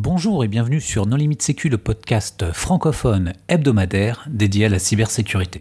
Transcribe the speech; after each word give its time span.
Bonjour 0.00 0.44
et 0.44 0.48
bienvenue 0.48 0.80
sur 0.80 1.04
Non 1.06 1.16
Limite 1.16 1.42
Sécu, 1.42 1.68
le 1.68 1.76
podcast 1.76 2.52
francophone 2.52 3.32
hebdomadaire 3.48 4.24
dédié 4.28 4.66
à 4.66 4.68
la 4.68 4.78
cybersécurité. 4.78 5.60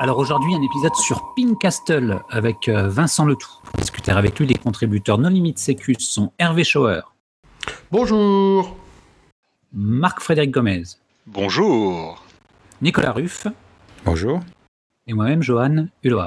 Alors 0.00 0.18
aujourd'hui, 0.18 0.54
un 0.54 0.62
épisode 0.62 0.96
sur 0.96 1.32
Pincastle 1.36 2.22
avec 2.28 2.68
euh, 2.68 2.88
Vincent 2.88 3.24
Letout. 3.24 3.60
Pour 3.62 3.78
discuter 3.78 4.10
avec 4.10 4.38
lui, 4.40 4.46
les 4.46 4.56
contributeurs 4.56 5.18
Non 5.18 5.28
Limite 5.28 5.60
Sécu 5.60 5.94
sont 6.00 6.32
Hervé 6.40 6.64
Schauer, 6.64 7.02
Bonjour. 7.92 8.76
Marc-Frédéric 9.72 10.50
Gomez, 10.50 10.82
Bonjour. 11.26 12.20
Nicolas 12.82 13.12
Ruff 13.12 13.46
Bonjour. 14.04 14.40
et 15.06 15.12
moi-même, 15.12 15.40
Johan 15.42 15.86
Hulot. 16.02 16.22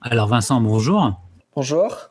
Alors 0.00 0.26
Vincent, 0.28 0.58
bonjour. 0.60 1.20
Bonjour. 1.54 2.10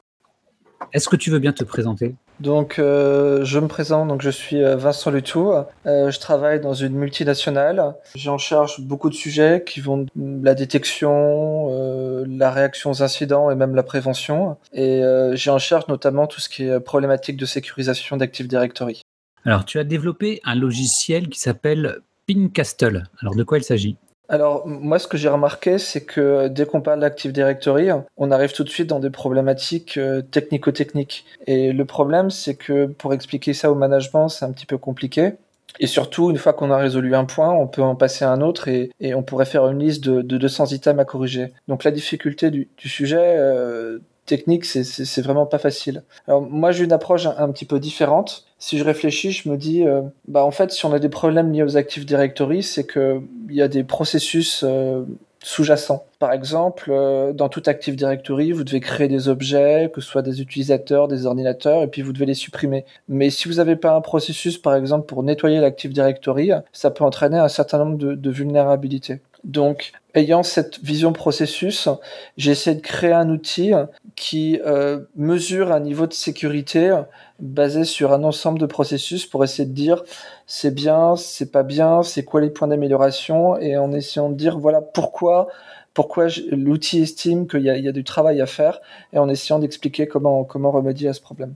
Est-ce 0.93 1.09
que 1.09 1.15
tu 1.15 1.31
veux 1.31 1.39
bien 1.39 1.51
te 1.51 1.63
présenter? 1.63 2.13
Donc, 2.41 2.77
euh, 2.79 3.43
je 3.43 3.59
me 3.59 3.67
présente. 3.67 4.09
Donc, 4.09 4.21
je 4.21 4.29
suis 4.29 4.61
euh, 4.61 4.75
Vincent 4.75 5.09
Lutou. 5.09 5.51
Euh, 5.85 6.11
je 6.11 6.19
travaille 6.19 6.59
dans 6.59 6.73
une 6.73 6.93
multinationale. 6.93 7.95
J'ai 8.13 8.29
en 8.29 8.37
charge 8.37 8.81
beaucoup 8.81 9.09
de 9.09 9.15
sujets 9.15 9.63
qui 9.65 9.79
vont 9.79 9.99
de 9.99 10.09
la 10.45 10.53
détection, 10.53 11.69
euh, 11.71 12.25
la 12.27 12.51
réaction 12.51 12.91
aux 12.91 13.01
incidents 13.01 13.49
et 13.49 13.55
même 13.55 13.73
la 13.73 13.83
prévention. 13.83 14.57
Et 14.73 15.01
euh, 15.03 15.35
j'ai 15.35 15.49
en 15.49 15.59
charge 15.59 15.87
notamment 15.87 16.27
tout 16.27 16.41
ce 16.41 16.49
qui 16.49 16.65
est 16.65 16.79
problématique 16.81 17.37
de 17.37 17.45
sécurisation 17.45 18.17
d'Active 18.17 18.47
Directory. 18.47 19.01
Alors 19.45 19.63
tu 19.65 19.79
as 19.79 19.83
développé 19.83 20.41
un 20.43 20.55
logiciel 20.55 21.29
qui 21.29 21.39
s'appelle 21.39 21.99
Pincastle. 22.27 23.03
Alors 23.21 23.35
de 23.35 23.43
quoi 23.43 23.57
il 23.57 23.63
s'agit? 23.63 23.97
Alors, 24.27 24.65
moi, 24.65 24.97
ce 24.97 25.07
que 25.07 25.17
j'ai 25.17 25.29
remarqué, 25.29 25.77
c'est 25.77 26.03
que 26.03 26.47
dès 26.47 26.65
qu'on 26.65 26.81
parle 26.81 26.99
d'Active 26.99 27.31
Directory, 27.31 27.89
on 28.17 28.31
arrive 28.31 28.53
tout 28.53 28.63
de 28.63 28.69
suite 28.69 28.87
dans 28.87 28.99
des 28.99 29.11
problématiques 29.11 29.97
euh, 29.97 30.23
technico-techniques. 30.23 31.25
Et 31.45 31.71
le 31.71 31.85
problème, 31.85 32.31
c'est 32.31 32.55
que 32.55 32.87
pour 32.87 33.13
expliquer 33.13 33.53
ça 33.53 33.71
au 33.71 33.75
management, 33.75 34.29
c'est 34.29 34.45
un 34.45 34.51
petit 34.51 34.65
peu 34.65 34.79
compliqué. 34.79 35.33
Et 35.79 35.87
surtout, 35.87 36.31
une 36.31 36.37
fois 36.37 36.53
qu'on 36.53 36.71
a 36.71 36.77
résolu 36.77 37.15
un 37.15 37.25
point, 37.25 37.51
on 37.51 37.67
peut 37.67 37.81
en 37.81 37.95
passer 37.95 38.25
à 38.25 38.31
un 38.31 38.41
autre 38.41 38.67
et, 38.67 38.91
on 39.13 39.23
pourrait 39.23 39.45
faire 39.45 39.67
une 39.67 39.79
liste 39.79 40.03
de, 40.03 40.21
de 40.21 40.37
200 40.37 40.67
items 40.67 40.99
à 40.99 41.05
corriger. 41.05 41.53
Donc 41.67 41.83
la 41.83 41.91
difficulté 41.91 42.49
du, 42.49 42.69
sujet 42.77 43.35
euh, 43.37 43.99
technique, 44.25 44.65
c'est- 44.65 45.21
vraiment 45.21 45.45
pas 45.45 45.57
facile. 45.57 46.03
Alors 46.27 46.41
moi, 46.41 46.71
j'ai 46.71 46.85
une 46.85 46.93
approche 46.93 47.25
un 47.25 47.51
petit 47.51 47.65
peu 47.65 47.79
différente. 47.79 48.45
Si 48.57 48.77
je 48.77 48.83
réfléchis, 48.83 49.31
je 49.31 49.49
me 49.49 49.57
dis, 49.57 49.85
euh, 49.85 50.01
bah 50.27 50.43
en 50.45 50.51
fait, 50.51 50.71
si 50.71 50.85
on 50.85 50.93
a 50.93 50.99
des 50.99 51.09
problèmes 51.09 51.51
liés 51.51 51.63
aux 51.63 51.77
Active 51.77 52.05
Directory, 52.05 52.63
c'est 52.63 52.85
que 52.85 53.21
il 53.49 53.55
y 53.55 53.61
a 53.61 53.67
des 53.67 53.83
processus 53.83 54.63
euh, 54.63 55.03
sous-jacents. 55.43 56.05
Par 56.19 56.31
exemple, 56.31 56.89
euh, 56.89 57.33
dans 57.33 57.49
tout 57.49 57.61
Active 57.65 57.95
Directory, 57.95 58.53
vous 58.53 58.63
devez 58.63 58.79
créer 58.79 59.09
des 59.09 59.27
objets, 59.27 59.91
que 59.93 59.99
ce 59.99 60.07
soit 60.07 60.21
des 60.21 60.41
utilisateurs, 60.41 61.07
des 61.07 61.25
ordinateurs, 61.25 61.83
et 61.83 61.87
puis 61.87 62.01
vous 62.01 62.13
devez 62.13 62.25
les 62.25 62.33
supprimer. 62.33 62.85
Mais 63.09 63.29
si 63.29 63.49
vous 63.49 63.55
n'avez 63.55 63.75
pas 63.75 63.93
un 63.93 64.01
processus, 64.01 64.57
par 64.57 64.75
exemple, 64.75 65.05
pour 65.05 65.21
nettoyer 65.21 65.59
l'Active 65.59 65.91
Directory, 65.91 66.51
ça 66.71 66.91
peut 66.91 67.03
entraîner 67.03 67.37
un 67.37 67.49
certain 67.49 67.79
nombre 67.79 67.97
de 67.97 68.31
vulnérabilités. 68.31 69.19
Donc, 69.45 69.91
ayant 70.15 70.41
cette 70.41 70.79
vision 70.79 71.13
processus, 71.13 71.87
j'ai 72.35 72.51
essayé 72.51 72.75
de 72.75 72.81
créer 72.81 73.11
un 73.11 73.29
outil 73.29 73.73
qui 74.15 74.59
euh, 74.65 75.01
mesure 75.15 75.71
un 75.71 75.79
niveau 75.79 76.07
de 76.07 76.13
sécurité 76.13 76.99
basé 77.39 77.83
sur 77.83 78.11
un 78.11 78.23
ensemble 78.23 78.57
de 78.57 78.65
processus 78.65 79.27
pour 79.27 79.43
essayer 79.43 79.69
de 79.69 79.73
dire 79.73 80.03
c'est 80.47 80.73
bien, 80.73 81.15
c'est 81.15 81.51
pas 81.51 81.61
bien, 81.61 82.01
c'est 82.01 82.23
quoi 82.23 82.41
les 82.41 82.49
points 82.49 82.67
d'amélioration, 82.67 83.55
et 83.59 83.77
en 83.77 83.91
essayant 83.93 84.29
de 84.29 84.35
dire 84.35 84.57
voilà 84.57 84.81
pourquoi 84.81 85.47
pourquoi 85.93 86.27
l'outil 86.51 87.03
estime 87.03 87.47
qu'il 87.47 87.61
y, 87.61 87.65
y 87.65 87.87
a 87.87 87.91
du 87.91 88.03
travail 88.03 88.41
à 88.41 88.47
faire, 88.47 88.81
et 89.13 89.19
en 89.19 89.29
essayant 89.29 89.59
d'expliquer 89.59 90.07
comment, 90.07 90.43
comment 90.43 90.71
remédier 90.71 91.07
à 91.07 91.13
ce 91.13 91.21
problème. 91.21 91.53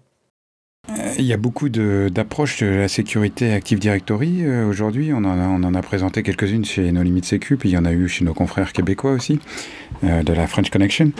Euh, 0.89 1.13
Il 1.17 1.25
y 1.25 1.33
a 1.33 1.37
beaucoup 1.37 1.69
d'approches 1.69 2.63
de, 2.63 2.67
la 2.67 2.87
sécurité 2.87 3.53
Active 3.53 3.79
Directory 3.79 4.39
euh, 4.45 4.67
aujourd'hui. 4.67 5.13
On, 5.13 5.23
on 5.23 5.63
en 5.63 5.75
a 5.75 5.81
présenté 5.81 6.23
quelques-unes 6.23 6.65
chez 6.65 6.91
No 6.91 7.03
Limit 7.03 7.23
Sécu, 7.23 7.57
puis 7.57 7.69
il 7.69 7.73
y 7.73 7.77
en 7.77 7.85
a 7.85 7.91
eu 7.91 8.07
chez 8.07 8.25
nos 8.25 8.33
confrères 8.33 8.73
québécois 8.73 9.11
aussi, 9.11 9.39
euh, 10.03 10.23
de 10.23 10.33
la 10.33 10.47
French 10.47 10.69
Connection. 10.69 11.11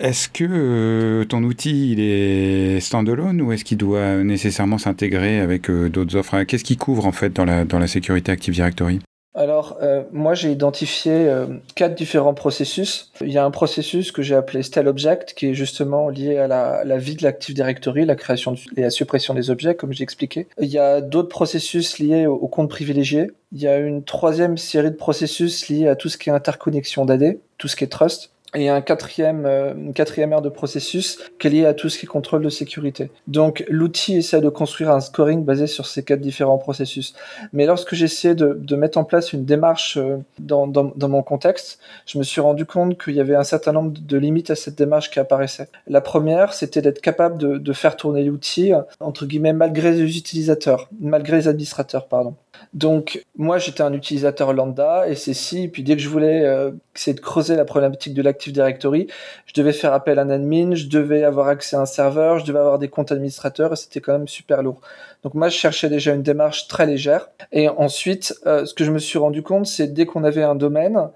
Est-ce 0.00 0.28
que 0.28 0.44
euh, 0.48 1.24
ton 1.24 1.42
outil 1.42 1.92
il 1.92 2.00
est 2.00 2.78
standalone 2.78 3.42
ou 3.42 3.50
est-ce 3.50 3.64
qu'il 3.64 3.78
doit 3.78 4.22
nécessairement 4.22 4.78
s'intégrer 4.78 5.40
avec 5.40 5.68
euh, 5.68 5.88
d'autres 5.88 6.14
offres? 6.16 6.44
Qu'est-ce 6.44 6.62
qu'il 6.62 6.78
couvre 6.78 7.04
en 7.04 7.12
fait 7.12 7.32
dans 7.32 7.44
la, 7.44 7.64
dans 7.64 7.80
la 7.80 7.88
sécurité 7.88 8.30
Active 8.30 8.54
Directory? 8.54 9.00
Alors, 9.38 9.78
euh, 9.82 10.02
moi, 10.10 10.34
j'ai 10.34 10.50
identifié 10.50 11.12
euh, 11.12 11.46
quatre 11.76 11.94
différents 11.94 12.34
processus. 12.34 13.12
Il 13.20 13.30
y 13.30 13.38
a 13.38 13.44
un 13.44 13.52
processus 13.52 14.10
que 14.10 14.20
j'ai 14.20 14.34
appelé 14.34 14.64
Style 14.64 14.88
Object, 14.88 15.34
qui 15.34 15.46
est 15.46 15.54
justement 15.54 16.08
lié 16.08 16.38
à 16.38 16.48
la, 16.48 16.98
vie 16.98 17.14
de 17.14 17.22
l'Active 17.22 17.54
Directory, 17.54 18.04
la 18.04 18.16
création 18.16 18.56
et 18.76 18.80
la 18.80 18.90
suppression 18.90 19.34
des 19.34 19.50
objets, 19.50 19.76
comme 19.76 19.92
j'ai 19.92 20.02
expliqué. 20.02 20.48
Il 20.60 20.66
y 20.66 20.78
a 20.78 21.00
d'autres 21.00 21.28
processus 21.28 22.00
liés 22.00 22.26
au, 22.26 22.34
au 22.34 22.48
compte 22.48 22.68
privilégié. 22.68 23.30
Il 23.52 23.62
y 23.62 23.68
a 23.68 23.78
une 23.78 24.02
troisième 24.02 24.58
série 24.58 24.90
de 24.90 24.96
processus 24.96 25.68
liés 25.68 25.86
à 25.86 25.94
tout 25.94 26.08
ce 26.08 26.18
qui 26.18 26.30
est 26.30 26.32
interconnexion 26.32 27.04
d'AD, 27.04 27.38
tout 27.58 27.68
ce 27.68 27.76
qui 27.76 27.84
est 27.84 27.88
trust. 27.88 28.32
Et 28.54 28.70
un 28.70 28.80
quatrième, 28.80 29.44
euh, 29.44 29.74
une 29.74 29.92
quatrième 29.92 30.32
ère 30.32 30.40
de 30.40 30.48
processus 30.48 31.18
qui 31.38 31.48
est 31.48 31.50
lié 31.50 31.66
à 31.66 31.74
tout 31.74 31.90
ce 31.90 31.98
qui 31.98 32.06
est 32.06 32.08
contrôle 32.08 32.42
de 32.42 32.48
sécurité. 32.48 33.10
Donc, 33.26 33.64
l'outil 33.68 34.16
essaie 34.16 34.40
de 34.40 34.48
construire 34.48 34.90
un 34.90 35.00
scoring 35.00 35.44
basé 35.44 35.66
sur 35.66 35.86
ces 35.86 36.02
quatre 36.02 36.20
différents 36.20 36.56
processus. 36.56 37.14
Mais 37.52 37.66
lorsque 37.66 37.92
essayé 37.92 38.34
de, 38.34 38.58
de 38.58 38.76
mettre 38.76 38.98
en 38.98 39.04
place 39.04 39.32
une 39.32 39.44
démarche 39.44 39.98
euh, 39.98 40.16
dans, 40.38 40.66
dans, 40.66 40.92
dans 40.96 41.08
mon 41.08 41.22
contexte, 41.22 41.78
je 42.06 42.18
me 42.18 42.22
suis 42.22 42.40
rendu 42.40 42.64
compte 42.64 43.02
qu'il 43.02 43.14
y 43.14 43.20
avait 43.20 43.34
un 43.34 43.44
certain 43.44 43.72
nombre 43.72 43.92
de 44.00 44.16
limites 44.16 44.50
à 44.50 44.54
cette 44.54 44.76
démarche 44.76 45.10
qui 45.10 45.20
apparaissait. 45.20 45.68
La 45.86 46.00
première, 46.00 46.54
c'était 46.54 46.82
d'être 46.82 47.00
capable 47.00 47.38
de, 47.38 47.58
de 47.58 47.72
faire 47.72 47.96
tourner 47.96 48.24
l'outil, 48.24 48.72
entre 49.00 49.26
guillemets, 49.26 49.52
malgré 49.52 49.92
les 49.92 50.16
utilisateurs, 50.16 50.88
malgré 51.00 51.36
les 51.36 51.48
administrateurs, 51.48 52.06
pardon. 52.06 52.34
Donc, 52.74 53.24
moi, 53.36 53.58
j'étais 53.58 53.82
un 53.82 53.92
utilisateur 53.92 54.52
lambda, 54.52 55.04
SSI, 55.14 55.68
puis 55.68 55.82
dès 55.82 55.96
que 55.96 56.02
je 56.02 56.08
voulais 56.08 56.44
euh, 56.44 56.72
essayer 56.94 57.14
de 57.14 57.20
creuser 57.20 57.56
la 57.56 57.64
problématique 57.64 58.14
de 58.14 58.22
l'Active 58.38 58.52
Directory, 58.52 59.08
je 59.46 59.52
devais 59.54 59.72
faire 59.72 59.92
appel 59.92 60.20
à 60.20 60.22
un 60.22 60.30
admin, 60.30 60.76
je 60.76 60.86
devais 60.86 61.24
avoir 61.24 61.48
accès 61.48 61.74
à 61.74 61.80
un 61.80 61.86
serveur, 61.86 62.38
je 62.38 62.44
devais 62.44 62.60
avoir 62.60 62.78
des 62.78 62.86
comptes 62.86 63.10
administrateurs, 63.10 63.72
et 63.72 63.76
c'était 63.76 64.00
quand 64.00 64.12
même 64.12 64.28
super 64.28 64.62
lourd. 64.62 64.80
Donc 65.24 65.34
moi, 65.34 65.48
je 65.48 65.56
cherchais 65.56 65.88
déjà 65.88 66.14
une 66.14 66.22
démarche 66.22 66.68
très 66.68 66.86
légère. 66.86 67.30
Et 67.50 67.68
ensuite, 67.68 68.36
euh, 68.46 68.64
ce 68.64 68.74
que 68.74 68.84
je 68.84 68.92
me 68.92 69.00
suis 69.00 69.18
rendu 69.18 69.42
compte, 69.42 69.66
c'est 69.66 69.88
dès 69.88 70.06
qu'on 70.06 70.22
avait 70.22 70.44
un 70.44 70.54
domaine, 70.54 71.08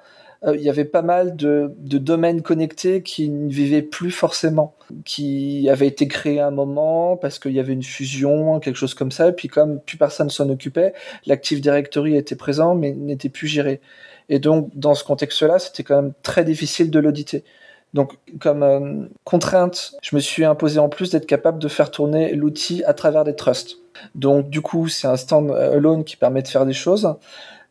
euh, 0.44 0.56
il 0.56 0.62
y 0.62 0.68
avait 0.68 0.84
pas 0.84 1.02
mal 1.02 1.36
de, 1.36 1.72
de 1.78 1.98
domaines 1.98 2.42
connectés 2.42 3.02
qui 3.02 3.28
ne 3.28 3.48
vivaient 3.48 3.82
plus 3.82 4.10
forcément, 4.10 4.74
qui 5.04 5.68
avaient 5.70 5.86
été 5.86 6.08
créés 6.08 6.40
à 6.40 6.48
un 6.48 6.50
moment 6.50 7.16
parce 7.16 7.38
qu'il 7.38 7.52
y 7.52 7.60
avait 7.60 7.72
une 7.72 7.84
fusion, 7.84 8.58
quelque 8.58 8.74
chose 8.74 8.94
comme 8.94 9.12
ça. 9.12 9.28
Et 9.28 9.32
puis 9.32 9.46
comme 9.46 9.78
plus 9.78 9.96
personne 9.96 10.30
s'en 10.30 10.50
occupait, 10.50 10.94
l'Active 11.26 11.60
Directory 11.60 12.16
était 12.16 12.34
présent 12.34 12.74
mais 12.74 12.90
n'était 12.90 13.28
plus 13.28 13.46
géré. 13.46 13.80
Et 14.32 14.38
donc 14.38 14.70
dans 14.72 14.94
ce 14.94 15.04
contexte-là, 15.04 15.58
c'était 15.58 15.82
quand 15.82 15.96
même 16.00 16.14
très 16.22 16.42
difficile 16.42 16.90
de 16.90 16.98
l'auditer. 16.98 17.44
Donc, 17.92 18.14
comme 18.40 18.62
euh, 18.62 19.06
contrainte, 19.24 19.92
je 20.00 20.16
me 20.16 20.20
suis 20.22 20.46
imposé 20.46 20.78
en 20.78 20.88
plus 20.88 21.10
d'être 21.10 21.26
capable 21.26 21.58
de 21.58 21.68
faire 21.68 21.90
tourner 21.90 22.34
l'outil 22.34 22.82
à 22.84 22.94
travers 22.94 23.24
des 23.24 23.36
trusts. 23.36 23.76
Donc, 24.14 24.48
du 24.48 24.62
coup, 24.62 24.88
c'est 24.88 25.06
un 25.06 25.18
stand-alone 25.18 26.04
qui 26.04 26.16
permet 26.16 26.40
de 26.40 26.48
faire 26.48 26.64
des 26.64 26.72
choses. 26.72 27.14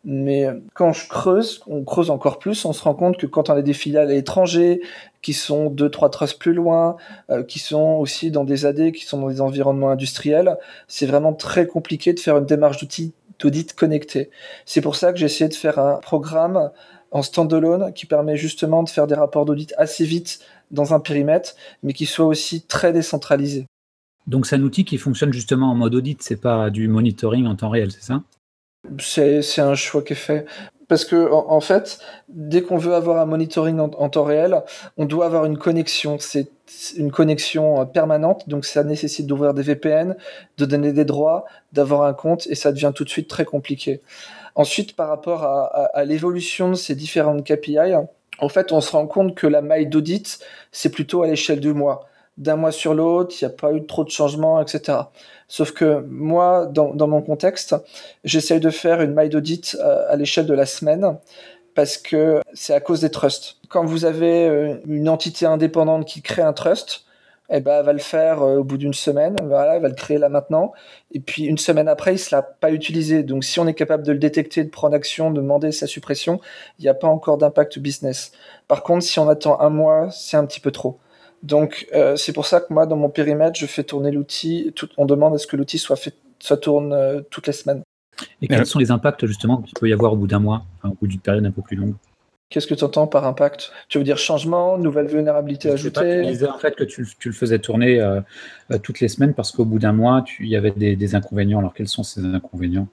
Mais 0.04 0.48
quand 0.76 0.94
je 0.94 1.08
creuse, 1.08 1.62
on 1.66 1.84
creuse 1.84 2.12
encore 2.12 2.38
plus, 2.38 2.64
on 2.66 2.74
se 2.74 2.84
rend 2.84 2.94
compte 2.94 3.18
que 3.18 3.26
quand 3.26 3.50
on 3.50 3.54
a 3.54 3.64
des 3.64 3.74
filiales 3.74 4.12
à 4.12 4.14
l'étranger, 4.14 4.82
qui 5.24 5.34
sont 5.34 5.72
deux, 5.72 5.90
trois 5.90 6.12
trusts 6.12 6.40
plus 6.40 6.54
loin, 6.54 6.96
euh, 7.32 7.42
qui 7.42 7.58
sont 7.58 7.98
aussi 8.00 8.30
dans 8.30 8.44
des 8.44 8.68
AD, 8.68 8.92
qui 8.92 9.06
sont 9.06 9.20
dans 9.20 9.30
des 9.30 9.42
environnements 9.42 9.90
industriels, 9.90 10.58
c'est 10.88 11.08
vraiment 11.08 11.34
très 11.34 11.66
compliqué 11.66 12.14
de 12.14 12.20
faire 12.20 12.38
une 12.38 12.46
démarche 12.46 12.78
d'outil 12.78 13.14
d'audit 13.42 13.74
connecté. 13.74 14.30
C'est 14.66 14.82
pour 14.82 14.96
ça 14.96 15.12
que 15.12 15.20
j'ai 15.20 15.26
essayé 15.26 15.50
de 15.50 15.54
faire 15.54 15.80
un 15.80 15.96
programme 15.96 16.72
en 17.12 17.22
standalone 17.22 17.92
qui 17.94 18.06
permet 18.06 18.38
justement 18.38 18.84
de 18.84 18.90
faire 18.90 19.08
des 19.08 19.16
rapports 19.16 19.46
d'audit 19.46 19.74
assez 19.78 20.06
vite 20.06 20.40
dans 20.72 20.94
un 20.94 21.00
périmètre, 21.00 21.56
mais 21.84 21.94
qui 21.94 22.06
soit 22.06 22.26
aussi 22.26 22.62
très 22.62 22.94
décentralisé. 22.94 23.66
Donc 24.28 24.46
c'est 24.46 24.56
un 24.56 24.62
outil 24.62 24.86
qui 24.86 24.98
fonctionne 24.98 25.34
justement 25.34 25.72
en 25.72 25.76
mode 25.76 25.96
audit, 25.96 26.22
c'est 26.22 26.40
pas 26.40 26.70
du 26.70 26.88
monitoring 26.88 27.48
en 27.48 27.56
temps 27.56 27.70
réel, 27.70 27.92
c'est 27.92 28.04
ça? 28.04 28.24
C'est 29.00 29.42
c'est 29.42 29.62
un 29.62 29.76
choix 29.76 30.04
qui 30.04 30.14
est 30.14 30.16
fait. 30.16 30.46
Parce 30.92 31.06
que 31.06 31.32
en, 31.32 31.62
fait, 31.62 32.00
dès 32.28 32.64
qu'on 32.64 32.76
veut 32.76 32.94
avoir 32.94 33.22
un 33.22 33.26
monitoring 33.26 33.80
en, 33.80 34.10
temps 34.10 34.26
réel, 34.26 34.62
on 34.98 35.06
doit 35.06 35.26
avoir 35.26 35.46
une 35.46 35.58
connexion. 35.58 36.18
C'est 36.20 36.50
une 36.98 37.14
connexion 37.14 37.80
euh, 37.80 37.86
permanente, 37.86 38.50
donc 38.50 38.66
ça 38.66 38.84
nécessite 38.84 39.26
d'ouvrir 39.26 39.54
des 39.54 39.62
VPN, 39.62 40.18
de 40.58 40.66
donner 40.66 40.92
des 40.92 41.06
droits, 41.06 41.46
d'avoir 41.72 42.04
un 42.04 42.14
compte, 42.14 42.46
et 42.48 42.56
ça 42.56 42.74
devient 42.74 42.92
tout 42.94 43.06
de 43.06 43.10
suite 43.10 43.30
très 43.30 43.46
compliqué. 43.46 44.02
Ensuite, 44.56 44.98
par 44.98 45.08
rapport 45.08 45.46
à 45.46 46.04
l'évolution 46.04 46.72
de 46.72 46.76
ces 46.76 46.94
différentes 46.94 47.46
KPI, 47.46 47.94
en 48.40 48.50
fait, 48.50 48.74
on 48.74 48.82
se 48.82 48.92
rend 48.92 49.08
compte 49.08 49.34
que 49.34 49.48
la 49.48 49.62
maille 49.62 49.88
d'audit, 49.88 50.40
c'est 50.74 50.92
plutôt 50.92 51.24
à 51.24 51.28
l'échelle 51.28 51.62
du 51.62 51.72
mois. 51.72 52.10
D'un 52.42 52.56
mois 52.58 52.72
sur 52.72 52.94
l'autre, 52.94 53.36
il 53.40 53.46
n'y 53.46 53.52
a 53.52 53.56
pas 53.56 53.72
eu 53.72 53.86
trop 53.86 54.04
de 54.04 54.10
changements, 54.10 54.62
etc. 54.62 54.98
Sauf 55.48 55.72
que 55.72 56.04
moi, 56.10 56.66
dans, 56.66 57.08
mon 57.08 57.22
contexte, 57.22 57.76
j'essaye 58.24 58.60
de 58.60 58.70
faire 58.70 59.02
une 59.02 59.14
maille 59.14 59.30
d'audit 59.30 59.78
à, 59.82 60.10
à 60.10 60.16
l'échelle 60.16 60.48
de 60.48 60.54
la 60.54 60.66
semaine 60.66 61.18
parce 61.76 61.98
que 61.98 62.42
c'est 62.54 62.74
à 62.74 62.80
cause 62.80 63.02
des 63.02 63.12
trusts. 63.12 63.58
Quand 63.70 63.86
vous 63.86 64.06
avez 64.06 64.48
euh, 64.48 64.76
une 64.88 65.08
entité 65.08 65.46
indépendante 65.46 66.06
qui 66.06 66.22
crée 66.22 66.42
un 66.42 66.54
trust, 66.54 67.06
eh 67.54 67.60
ben, 67.60 67.80
elle 67.80 67.86
va 67.86 67.94
le 67.94 68.00
faire 68.00 68.42
euh, 68.42 68.58
au 68.58 68.64
bout 68.64 68.78
d'une 68.78 68.94
semaine. 68.94 69.36
Voilà, 69.44 69.76
elle 69.76 69.82
va 69.82 69.90
le 69.90 69.94
créer 69.94 70.18
là 70.18 70.30
maintenant. 70.30 70.72
Et 71.12 71.20
puis 71.20 71.44
une 71.44 71.58
semaine 71.58 71.88
après, 71.88 72.12
il 72.12 72.16
ne 72.16 72.20
sera 72.20 72.42
pas 72.42 72.72
utilisé. 72.72 73.24
Donc 73.24 73.44
si 73.44 73.60
on 73.60 73.68
est 73.68 73.74
capable 73.74 74.04
de 74.04 74.12
le 74.14 74.20
détecter, 74.20 74.64
de 74.64 74.70
prendre 74.70 74.96
action, 74.96 75.32
de 75.32 75.42
demander 75.42 75.72
sa 75.72 75.88
suppression, 75.88 76.40
il 76.80 76.84
n'y 76.84 76.90
a 76.90 76.94
pas 76.94 77.08
encore 77.08 77.38
d'impact 77.38 77.80
business. 77.80 78.32
Par 78.68 78.84
contre, 78.84 79.04
si 79.04 79.20
on 79.20 79.30
attend 79.30 79.60
un 79.60 79.70
mois, 79.70 80.10
c'est 80.12 80.38
un 80.38 80.46
petit 80.46 80.60
peu 80.60 80.72
trop. 80.72 81.00
Donc 81.44 81.88
euh, 81.94 82.16
c'est 82.16 82.34
pour 82.34 82.46
ça 82.46 82.62
que 82.62 82.74
moi, 82.74 82.86
dans 82.86 82.96
mon 82.96 83.10
périmètre, 83.10 83.60
je 83.60 83.66
fais 83.66 83.84
tourner 83.84 84.12
l'outil. 84.12 84.74
On 84.98 85.06
demande 85.06 85.36
à 85.36 85.38
ce 85.38 85.48
que 85.48 85.56
l'outil 85.56 85.78
soit 85.78 85.96
fait, 85.96 86.16
soit 86.40 86.58
tourne 86.58 86.94
euh, 86.94 87.22
toutes 87.30 87.48
les 87.48 87.54
semaines. 87.54 87.82
Et 88.42 88.48
quels 88.48 88.66
sont 88.66 88.80
les 88.80 88.92
impacts 88.92 89.26
justement 89.26 89.58
qu'il 89.58 89.74
peut 89.80 89.90
y 89.90 89.94
avoir 89.94 90.14
au 90.14 90.16
bout 90.16 90.28
d'un 90.28 90.40
mois, 90.40 90.64
enfin, 90.78 90.90
au 90.90 90.98
bout 91.00 91.08
d'une 91.08 91.20
période 91.20 91.46
un 91.46 91.52
peu 91.52 91.62
plus 91.62 91.76
longue? 91.76 91.96
Qu'est-ce 92.52 92.68
que 92.68 92.74
tu 92.74 92.84
entends 92.84 93.08
par 93.08 93.26
impact? 93.26 93.72
Tu 93.88 93.98
veux 93.98 94.04
dire 94.04 94.18
changement, 94.18 94.78
nouvelle 94.78 95.08
vulnérabilité 95.08 95.72
ajoutée? 95.72 96.22
Tu 96.22 96.32
disais 96.32 96.50
en 96.50 96.58
fait 96.58 96.76
que 96.76 96.84
tu, 96.84 97.08
tu 97.18 97.30
le 97.30 97.34
faisais 97.34 97.60
tourner 97.60 98.02
euh, 98.02 98.20
euh, 98.72 98.78
toutes 98.78 99.00
les 99.00 99.08
semaines 99.08 99.34
parce 99.34 99.52
qu'au 99.52 99.64
bout 99.64 99.80
d'un 99.80 99.94
mois, 99.94 100.26
il 100.40 100.50
y 100.50 100.58
avait 100.58 100.72
des, 100.72 100.98
des, 100.98 101.16
inconvénients. 101.16 101.60
Alors 101.60 101.74
quels 101.74 101.88
sont 101.88 102.04
ces 102.04 102.24
inconvénients? 102.26 102.90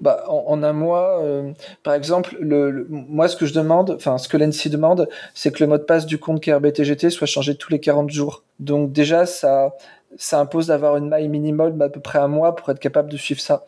Bah, 0.00 0.24
en, 0.28 0.44
en, 0.46 0.62
un 0.62 0.72
mois, 0.72 1.22
euh, 1.22 1.52
par 1.82 1.94
exemple, 1.94 2.36
le, 2.40 2.86
moi 2.88 3.28
ce 3.28 3.36
que 3.36 3.46
je 3.46 3.54
demande, 3.54 3.90
enfin 3.90 4.16
ce 4.18 4.28
que 4.28 4.36
l'ENSI 4.36 4.70
demande, 4.70 5.08
c'est 5.34 5.52
que 5.52 5.62
le 5.62 5.68
mot 5.68 5.76
de 5.76 5.82
passe 5.82 6.06
du 6.06 6.18
compte 6.18 6.40
KRBTGT 6.40 7.10
soit 7.10 7.26
changé 7.26 7.56
tous 7.56 7.72
les 7.72 7.80
40 7.80 8.10
jours. 8.10 8.44
Donc 8.60 8.92
déjà, 8.92 9.26
ça, 9.26 9.74
ça 10.16 10.40
impose 10.40 10.68
d'avoir 10.68 10.96
une 10.96 11.08
maille 11.08 11.28
minimale 11.28 11.76
d'à 11.76 11.88
peu 11.88 12.00
près 12.00 12.18
un 12.20 12.28
mois 12.28 12.54
pour 12.54 12.70
être 12.70 12.78
capable 12.78 13.10
de 13.10 13.16
suivre 13.16 13.40
ça. 13.40 13.66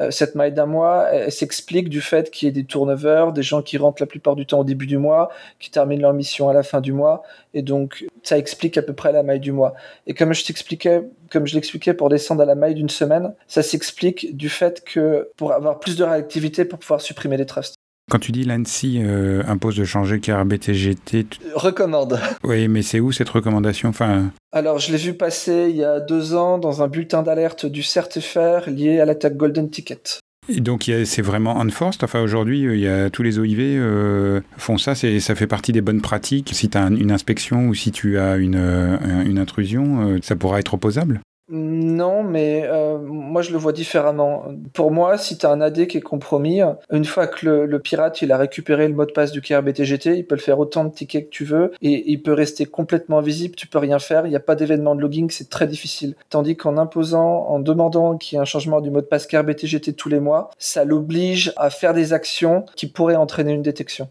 Euh, 0.00 0.10
cette 0.10 0.34
maille 0.34 0.52
d'un 0.52 0.66
mois, 0.66 1.08
elle, 1.12 1.32
s'explique 1.32 1.88
du 1.88 2.00
fait 2.00 2.30
qu'il 2.30 2.46
y 2.46 2.48
ait 2.48 2.52
des 2.52 2.64
turnovers, 2.64 3.32
des 3.32 3.42
gens 3.42 3.62
qui 3.62 3.78
rentrent 3.78 4.02
la 4.02 4.06
plupart 4.06 4.36
du 4.36 4.46
temps 4.46 4.60
au 4.60 4.64
début 4.64 4.86
du 4.86 4.98
mois, 4.98 5.30
qui 5.58 5.70
terminent 5.70 6.02
leur 6.02 6.12
mission 6.12 6.48
à 6.48 6.52
la 6.52 6.62
fin 6.62 6.80
du 6.80 6.92
mois, 6.92 7.22
et 7.54 7.62
donc 7.62 8.06
ça 8.22 8.38
explique 8.38 8.76
à 8.78 8.82
peu 8.82 8.92
près 8.92 9.12
la 9.12 9.22
maille 9.22 9.40
du 9.40 9.52
mois. 9.52 9.74
Et 10.06 10.14
comme 10.14 10.32
je 10.32 10.44
t'expliquais, 10.44 11.02
comme 11.30 11.46
je 11.46 11.54
l'expliquais 11.54 11.94
pour 11.94 12.08
descendre 12.08 12.42
à 12.42 12.44
la 12.44 12.54
maille 12.54 12.74
d'une 12.74 12.88
semaine, 12.88 13.34
ça 13.46 13.62
s'explique 13.62 14.36
du 14.36 14.48
fait 14.48 14.84
que 14.84 15.30
pour 15.36 15.52
avoir 15.52 15.80
plus 15.80 15.96
de 15.96 16.04
réactivité 16.04 16.64
pour 16.64 16.78
pouvoir 16.78 17.00
supprimer 17.00 17.36
les 17.36 17.46
trusts. 17.46 17.77
Quand 18.08 18.18
tu 18.18 18.32
dis 18.32 18.44
l'ANSI 18.44 19.00
euh, 19.02 19.42
impose 19.46 19.76
de 19.76 19.84
changer 19.84 20.20
KRBTGT... 20.20 21.26
Tu... 21.30 21.40
Recommande. 21.54 22.20
Oui, 22.44 22.68
mais 22.68 22.82
c'est 22.82 23.00
où 23.00 23.12
cette 23.12 23.28
recommandation? 23.28 23.90
Enfin... 23.90 24.30
Alors, 24.52 24.78
je 24.78 24.92
l'ai 24.92 24.98
vu 24.98 25.14
passer 25.14 25.66
il 25.68 25.76
y 25.76 25.84
a 25.84 26.00
deux 26.00 26.34
ans 26.34 26.58
dans 26.58 26.82
un 26.82 26.88
bulletin 26.88 27.22
d'alerte 27.22 27.66
du 27.66 27.82
CERTFR 27.82 28.68
lié 28.70 29.00
à 29.00 29.04
l'attaque 29.04 29.36
Golden 29.36 29.68
Ticket. 29.68 30.20
Et 30.48 30.60
donc 30.60 30.90
c'est 31.04 31.22
vraiment 31.22 31.56
enforced? 31.58 32.02
Enfin 32.02 32.20
aujourd'hui, 32.20 32.62
il 32.62 32.80
y 32.80 32.88
a 32.88 33.10
tous 33.10 33.22
les 33.22 33.38
OIV 33.38 33.58
euh, 33.60 34.40
font 34.56 34.78
ça. 34.78 34.94
C'est 34.94 35.20
ça 35.20 35.34
fait 35.34 35.46
partie 35.46 35.72
des 35.72 35.82
bonnes 35.82 36.00
pratiques. 36.00 36.50
Si 36.54 36.70
tu 36.70 36.78
as 36.78 36.86
une 36.86 37.12
inspection 37.12 37.68
ou 37.68 37.74
si 37.74 37.92
tu 37.92 38.18
as 38.18 38.36
une, 38.36 38.56
euh, 38.56 38.96
une 39.24 39.38
intrusion, 39.38 40.08
euh, 40.08 40.18
ça 40.22 40.36
pourra 40.36 40.58
être 40.58 40.74
opposable? 40.74 41.20
Non, 41.50 42.22
mais 42.22 42.62
euh, 42.64 42.98
moi 42.98 43.40
je 43.40 43.52
le 43.52 43.58
vois 43.58 43.72
différemment. 43.72 44.44
Pour 44.74 44.90
moi, 44.90 45.16
si 45.16 45.38
tu 45.38 45.46
un 45.46 45.62
AD 45.62 45.86
qui 45.86 45.96
est 45.96 46.02
compromis, 46.02 46.60
une 46.90 47.06
fois 47.06 47.26
que 47.26 47.46
le, 47.46 47.78
pirate 47.78 48.20
il 48.20 48.32
a 48.32 48.36
récupéré 48.36 48.86
le 48.86 48.94
mot 48.94 49.06
de 49.06 49.12
passe 49.12 49.32
du 49.32 49.40
KRBTGT, 49.40 50.18
il 50.18 50.26
peut 50.26 50.34
le 50.34 50.40
faire 50.40 50.58
autant 50.58 50.84
de 50.84 50.90
tickets 50.90 51.24
que 51.24 51.30
tu 51.30 51.44
veux 51.44 51.72
et 51.80 52.10
il 52.10 52.22
peut 52.22 52.34
rester 52.34 52.66
complètement 52.66 53.22
visible, 53.22 53.54
tu 53.54 53.66
peux 53.66 53.78
rien 53.78 53.98
faire, 53.98 54.26
il 54.26 54.30
n'y 54.30 54.36
a 54.36 54.40
pas 54.40 54.56
d'événement 54.56 54.94
de 54.94 55.00
logging, 55.00 55.30
c'est 55.30 55.48
très 55.48 55.66
difficile. 55.66 56.16
Tandis 56.28 56.56
qu'en 56.56 56.76
imposant, 56.76 57.46
en 57.48 57.60
demandant 57.60 58.18
qu'il 58.18 58.36
y 58.36 58.38
ait 58.38 58.42
un 58.42 58.44
changement 58.44 58.82
du 58.82 58.90
mot 58.90 59.00
de 59.00 59.06
passe 59.06 59.26
KRBTGT 59.26 59.94
tous 59.94 60.10
les 60.10 60.20
mois, 60.20 60.50
ça 60.58 60.84
l'oblige 60.84 61.54
à 61.56 61.70
faire 61.70 61.94
des 61.94 62.12
actions 62.12 62.66
qui 62.76 62.88
pourraient 62.88 63.16
entraîner 63.16 63.52
une 63.52 63.62
détection. 63.62 64.08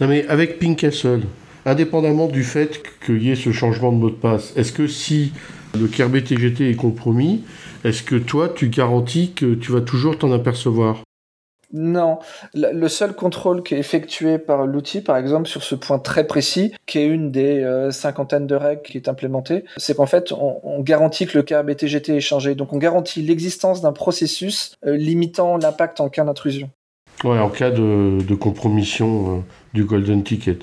Non 0.00 0.08
mais 0.08 0.26
avec 0.26 0.58
Pink 0.58 0.78
Castle, 0.78 1.22
indépendamment 1.64 2.26
du 2.26 2.42
fait 2.42 2.82
qu'il 3.04 3.22
y 3.22 3.30
ait 3.30 3.36
ce 3.36 3.52
changement 3.52 3.92
de 3.92 3.98
mot 3.98 4.10
de 4.10 4.16
passe, 4.16 4.52
est-ce 4.56 4.72
que 4.72 4.88
si 4.88 5.32
le 5.78 5.86
KRBTGT 5.86 6.70
est 6.70 6.76
compromis, 6.76 7.44
est-ce 7.84 8.02
que 8.02 8.16
toi, 8.16 8.48
tu 8.48 8.68
garantis 8.68 9.32
que 9.32 9.54
tu 9.54 9.72
vas 9.72 9.80
toujours 9.80 10.18
t'en 10.18 10.32
apercevoir? 10.32 11.02
Non, 11.72 12.18
le 12.52 12.86
seul 12.88 13.14
contrôle 13.14 13.62
qui 13.62 13.74
est 13.74 13.78
effectué 13.78 14.36
par 14.36 14.66
l'outil, 14.66 15.00
par 15.00 15.16
exemple, 15.16 15.48
sur 15.48 15.62
ce 15.62 15.74
point 15.74 15.98
très 15.98 16.26
précis, 16.26 16.74
qui 16.84 16.98
est 16.98 17.06
une 17.06 17.30
des 17.30 17.62
euh, 17.62 17.90
cinquantaines 17.90 18.46
de 18.46 18.54
règles 18.54 18.82
qui 18.82 18.98
est 18.98 19.08
implémentée, 19.08 19.64
c'est 19.78 19.96
qu'en 19.96 20.04
fait, 20.04 20.32
on, 20.32 20.60
on, 20.64 20.82
garantit 20.82 21.26
que 21.26 21.38
le 21.38 21.42
KRBTGT 21.42 22.16
est 22.16 22.20
changé. 22.20 22.54
Donc, 22.54 22.74
on 22.74 22.78
garantit 22.78 23.22
l'existence 23.22 23.80
d'un 23.80 23.92
processus 23.92 24.76
euh, 24.84 24.96
limitant 24.96 25.56
l'impact 25.56 26.00
en 26.00 26.10
cas 26.10 26.24
d'intrusion. 26.24 26.68
Ouais, 27.24 27.38
en 27.38 27.48
cas 27.48 27.70
de, 27.70 28.18
de 28.20 28.34
compromission 28.34 29.38
euh, 29.38 29.40
du 29.72 29.84
Golden 29.84 30.22
Ticket 30.22 30.58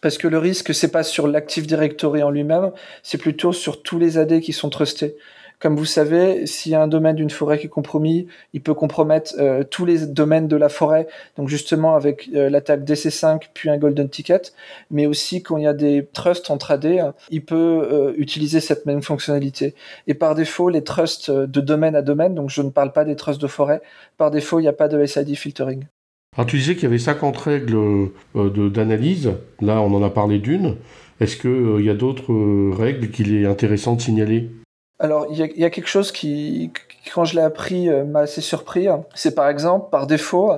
parce 0.00 0.18
que 0.18 0.28
le 0.28 0.38
risque 0.38 0.74
c'est 0.74 0.90
pas 0.90 1.02
sur 1.02 1.26
l'Active 1.28 1.66
Directory 1.66 2.22
en 2.22 2.30
lui-même, 2.30 2.72
c'est 3.02 3.18
plutôt 3.18 3.52
sur 3.52 3.82
tous 3.82 3.98
les 3.98 4.18
AD 4.18 4.40
qui 4.40 4.52
sont 4.52 4.70
trustés. 4.70 5.16
Comme 5.60 5.76
vous 5.76 5.84
savez, 5.84 6.46
s'il 6.46 6.72
y 6.72 6.74
a 6.74 6.80
un 6.80 6.88
domaine 6.88 7.16
d'une 7.16 7.28
forêt 7.28 7.58
qui 7.58 7.66
est 7.66 7.70
compromis, 7.70 8.26
il 8.54 8.62
peut 8.62 8.72
compromettre 8.72 9.34
euh, 9.38 9.62
tous 9.62 9.84
les 9.84 10.06
domaines 10.06 10.48
de 10.48 10.56
la 10.56 10.70
forêt. 10.70 11.06
Donc 11.36 11.50
justement 11.50 11.94
avec 11.94 12.30
euh, 12.34 12.48
l'attaque 12.48 12.80
DC5 12.80 13.42
puis 13.52 13.68
un 13.68 13.76
golden 13.76 14.08
ticket, 14.08 14.40
mais 14.90 15.04
aussi 15.04 15.42
quand 15.42 15.58
il 15.58 15.64
y 15.64 15.66
a 15.66 15.74
des 15.74 16.08
trusts 16.14 16.50
entre 16.50 16.70
AD, 16.70 17.12
il 17.28 17.44
peut 17.44 17.88
euh, 17.92 18.14
utiliser 18.16 18.60
cette 18.60 18.86
même 18.86 19.02
fonctionnalité. 19.02 19.74
Et 20.06 20.14
par 20.14 20.34
défaut, 20.34 20.70
les 20.70 20.82
trusts 20.82 21.30
de 21.30 21.60
domaine 21.60 21.94
à 21.94 22.00
domaine, 22.00 22.34
donc 22.34 22.48
je 22.48 22.62
ne 22.62 22.70
parle 22.70 22.92
pas 22.92 23.04
des 23.04 23.14
trusts 23.14 23.40
de 23.40 23.46
forêt, 23.46 23.82
par 24.16 24.30
défaut, 24.30 24.60
il 24.60 24.62
n'y 24.62 24.68
a 24.68 24.72
pas 24.72 24.88
de 24.88 25.04
SID 25.04 25.36
filtering. 25.36 25.84
Alors 26.36 26.46
tu 26.46 26.58
disais 26.58 26.74
qu'il 26.74 26.84
y 26.84 26.86
avait 26.86 26.98
50 26.98 27.36
règles 27.36 27.76
euh, 28.36 28.70
d'analyse, 28.70 29.32
là 29.60 29.80
on 29.80 29.92
en 29.94 30.02
a 30.02 30.10
parlé 30.10 30.38
d'une. 30.38 30.76
Est-ce 31.20 31.36
qu'il 31.36 31.50
euh, 31.50 31.82
y 31.82 31.90
a 31.90 31.94
d'autres 31.94 32.32
euh, 32.32 32.72
règles 32.72 33.10
qu'il 33.10 33.34
est 33.34 33.46
intéressant 33.46 33.96
de 33.96 34.00
signaler? 34.00 34.48
Alors 35.00 35.26
il 35.30 35.36
y, 35.36 35.64
a 35.64 35.70
quelque 35.70 35.88
chose 35.88 36.12
qui, 36.12 36.72
quand 37.14 37.24
je 37.24 37.34
l'ai 37.34 37.40
appris, 37.40 37.88
m'a 37.88 38.20
assez 38.20 38.42
surpris. 38.42 38.86
C'est 39.14 39.34
par 39.34 39.48
exemple, 39.48 39.88
par 39.90 40.06
défaut, 40.06 40.52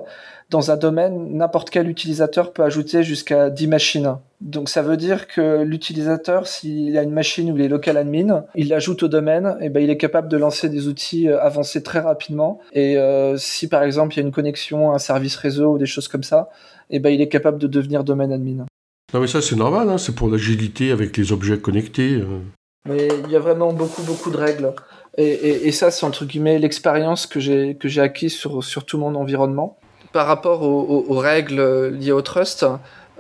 dans 0.53 0.71
un 0.71 0.77
domaine, 0.77 1.35
n'importe 1.35 1.71
quel 1.71 1.89
utilisateur 1.89 2.53
peut 2.53 2.63
ajouter 2.63 3.03
jusqu'à 3.03 3.49
10 3.49 3.69
machines. 3.69 4.17
Donc 4.43 4.69
ça 4.69 4.83
veut 4.83 4.99
dire 4.99 5.27
que 5.27 5.63
l'utilisateur, 5.63 6.47
s'il 6.47 6.97
a 6.99 7.03
une 7.03 7.11
machine 7.11 7.51
où 7.51 7.57
il 7.57 7.63
est 7.63 7.69
local 7.69 7.97
admin, 7.97 8.45
il 8.55 8.69
l'ajoute 8.69 9.03
au 9.03 9.09
domaine, 9.09 9.57
et 9.63 9.71
ben 9.71 9.83
il 9.83 9.89
est 9.89 9.97
capable 9.97 10.29
de 10.29 10.37
lancer 10.37 10.69
des 10.69 10.89
outils 10.89 11.27
avancés 11.29 11.83
très 11.83 12.01
rapidement. 12.01 12.61
Et 12.75 12.99
euh, 12.99 13.39
si 13.39 13.67
par 13.67 13.83
exemple 13.83 14.13
il 14.15 14.19
y 14.19 14.21
a 14.21 14.27
une 14.27 14.33
connexion 14.33 14.93
à 14.93 14.97
un 14.97 14.99
service 14.99 15.37
réseau 15.37 15.73
ou 15.73 15.79
des 15.79 15.87
choses 15.87 16.07
comme 16.07 16.23
ça, 16.23 16.51
et 16.91 16.99
ben 16.99 17.09
il 17.09 17.23
est 17.23 17.29
capable 17.31 17.59
de 17.59 17.67
devenir 17.67 18.05
domaine 18.05 18.31
admin. 18.31 18.67
Non 19.15 19.21
mais 19.21 19.29
ça 19.29 19.41
c'est 19.41 19.57
normal, 19.57 19.89
hein, 19.89 19.97
c'est 19.97 20.15
pour 20.15 20.29
l'agilité 20.29 20.93
avec 20.93 21.17
les 21.17 21.33
objets 21.33 21.59
connectés. 21.59 22.17
Euh. 22.17 22.41
Mais 22.87 23.09
il 23.25 23.31
y 23.31 23.37
a 23.37 23.41
vraiment 23.41 23.73
beaucoup 23.73 24.03
beaucoup 24.03 24.31
de 24.31 24.37
règles. 24.37 24.75
Et, 25.17 25.25
et, 25.25 25.69
et 25.69 25.73
ça 25.73 25.91
c'est 25.91 26.05
entre 26.05 26.27
guillemets 26.27 26.59
l'expérience 26.59 27.27
que 27.27 27.41
j'ai 27.41 27.77
que 27.77 27.89
j'ai 27.89 28.03
acquise 28.03 28.35
sur 28.35 28.63
sur 28.63 28.85
tout 28.85 28.99
mon 28.99 29.15
environnement 29.15 29.79
par 30.13 30.27
rapport 30.27 30.63
aux, 30.63 31.19
règles 31.19 31.89
liées 31.89 32.13
au 32.13 32.23
trust, 32.23 32.67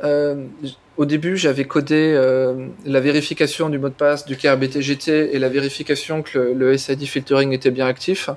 euh, 0.04 0.46
au 0.96 1.06
début, 1.06 1.36
j'avais 1.36 1.64
codé 1.64 2.12
euh, 2.14 2.66
la 2.84 3.00
vérification 3.00 3.68
du 3.70 3.78
mot 3.78 3.88
de 3.88 3.94
passe 3.94 4.26
du 4.26 4.36
KRBTGT 4.36 5.34
et 5.34 5.38
la 5.38 5.48
vérification 5.48 6.22
que 6.22 6.38
le, 6.38 6.52
le 6.52 6.76
SID 6.76 7.04
filtering 7.06 7.52
était 7.52 7.70
bien 7.70 7.86
actif. 7.86 8.28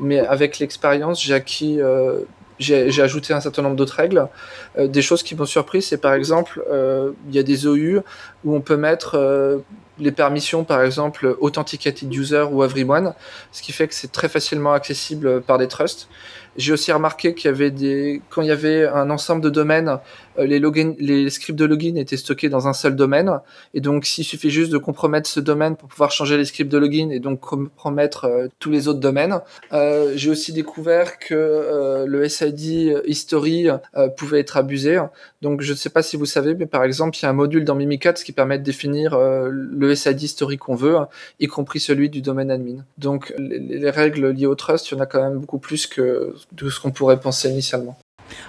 Mais 0.00 0.18
avec 0.18 0.58
l'expérience, 0.58 1.22
j'ai 1.22 1.34
acquis, 1.34 1.80
euh, 1.80 2.20
j'ai 2.58 3.02
ajouté 3.02 3.32
un 3.32 3.40
certain 3.40 3.62
nombre 3.62 3.76
d'autres 3.76 3.96
règles. 3.96 4.28
Euh, 4.78 4.88
des 4.88 5.02
choses 5.02 5.22
qui 5.22 5.34
m'ont 5.34 5.46
surpris, 5.46 5.82
c'est 5.82 5.98
par 5.98 6.14
exemple, 6.14 6.62
euh, 6.70 7.12
il 7.28 7.34
y 7.34 7.38
a 7.38 7.42
des 7.42 7.66
OU 7.66 8.00
où 8.44 8.54
on 8.54 8.60
peut 8.60 8.76
mettre 8.76 9.16
euh, 9.16 9.58
les 9.98 10.12
permissions, 10.12 10.64
par 10.64 10.82
exemple, 10.82 11.36
Authenticated 11.40 12.12
User 12.12 12.44
ou 12.50 12.64
Everyone, 12.64 13.14
ce 13.52 13.62
qui 13.62 13.72
fait 13.72 13.86
que 13.86 13.94
c'est 13.94 14.10
très 14.10 14.28
facilement 14.28 14.72
accessible 14.72 15.40
par 15.42 15.58
des 15.58 15.68
trusts. 15.68 16.08
J'ai 16.56 16.72
aussi 16.72 16.92
remarqué 16.92 17.34
qu'il 17.34 17.50
y 17.50 17.54
avait 17.54 17.70
des, 17.70 18.22
quand 18.30 18.42
il 18.42 18.48
y 18.48 18.52
avait 18.52 18.86
un 18.86 19.10
ensemble 19.10 19.42
de 19.42 19.50
domaines, 19.50 19.98
les, 20.38 20.60
login, 20.60 20.94
les 20.98 21.28
scripts 21.30 21.58
de 21.58 21.64
login 21.64 21.96
étaient 21.96 22.16
stockés 22.16 22.48
dans 22.48 22.68
un 22.68 22.72
seul 22.72 22.94
domaine. 22.94 23.40
Et 23.72 23.80
donc, 23.80 24.04
s'il 24.04 24.24
suffit 24.24 24.50
juste 24.50 24.70
de 24.70 24.78
compromettre 24.78 25.28
ce 25.28 25.40
domaine 25.40 25.76
pour 25.76 25.88
pouvoir 25.88 26.12
changer 26.12 26.36
les 26.36 26.44
scripts 26.44 26.70
de 26.70 26.78
login 26.78 27.10
et 27.10 27.18
donc 27.18 27.40
compromettre 27.40 28.48
tous 28.60 28.70
les 28.70 28.86
autres 28.86 29.00
domaines. 29.00 29.40
Euh, 29.72 30.12
J'ai 30.14 30.30
aussi 30.30 30.52
découvert 30.52 31.18
que 31.18 31.34
euh, 31.34 32.06
le 32.06 32.28
SID 32.28 33.02
history 33.06 33.68
pouvait 34.16 34.40
être 34.40 34.56
abusé. 34.64 34.98
Donc, 35.42 35.60
je 35.60 35.72
ne 35.72 35.76
sais 35.76 35.90
pas 35.90 36.02
si 36.02 36.16
vous 36.16 36.26
savez, 36.26 36.54
mais 36.54 36.66
par 36.66 36.84
exemple, 36.84 37.16
il 37.18 37.22
y 37.22 37.26
a 37.26 37.30
un 37.30 37.34
module 37.34 37.64
dans 37.64 37.74
Mimikatz 37.74 38.24
qui 38.24 38.32
permet 38.32 38.58
de 38.58 38.64
définir 38.64 39.14
euh, 39.14 39.48
le 39.50 39.94
SID 39.94 40.22
history 40.22 40.56
qu'on 40.56 40.74
veut, 40.74 40.96
y 41.40 41.46
compris 41.46 41.80
celui 41.80 42.10
du 42.10 42.22
domaine 42.22 42.50
admin. 42.50 42.84
Donc, 42.98 43.32
les, 43.38 43.58
les 43.58 43.90
règles 43.90 44.30
liées 44.30 44.46
au 44.46 44.54
trust, 44.54 44.90
il 44.90 44.94
y 44.94 44.96
en 44.96 45.00
a 45.00 45.06
quand 45.06 45.22
même 45.22 45.38
beaucoup 45.38 45.58
plus 45.58 45.86
que 45.86 46.34
de 46.52 46.70
ce 46.70 46.80
qu'on 46.80 46.90
pourrait 46.90 47.20
penser 47.20 47.48
initialement. 47.48 47.96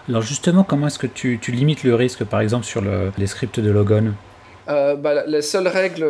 Alors 0.07 0.21
justement, 0.21 0.63
comment 0.63 0.87
est-ce 0.87 0.99
que 0.99 1.07
tu, 1.07 1.39
limites 1.47 1.83
le 1.83 1.95
risque, 1.95 2.23
par 2.23 2.39
exemple, 2.39 2.65
sur 2.65 2.81
le, 2.81 3.11
les 3.17 3.27
scripts 3.27 3.59
de 3.59 3.71
logon? 3.71 4.13
Euh, 4.67 4.95
bah, 4.95 5.25
la, 5.25 5.41
seule 5.41 5.67
règle, 5.67 6.05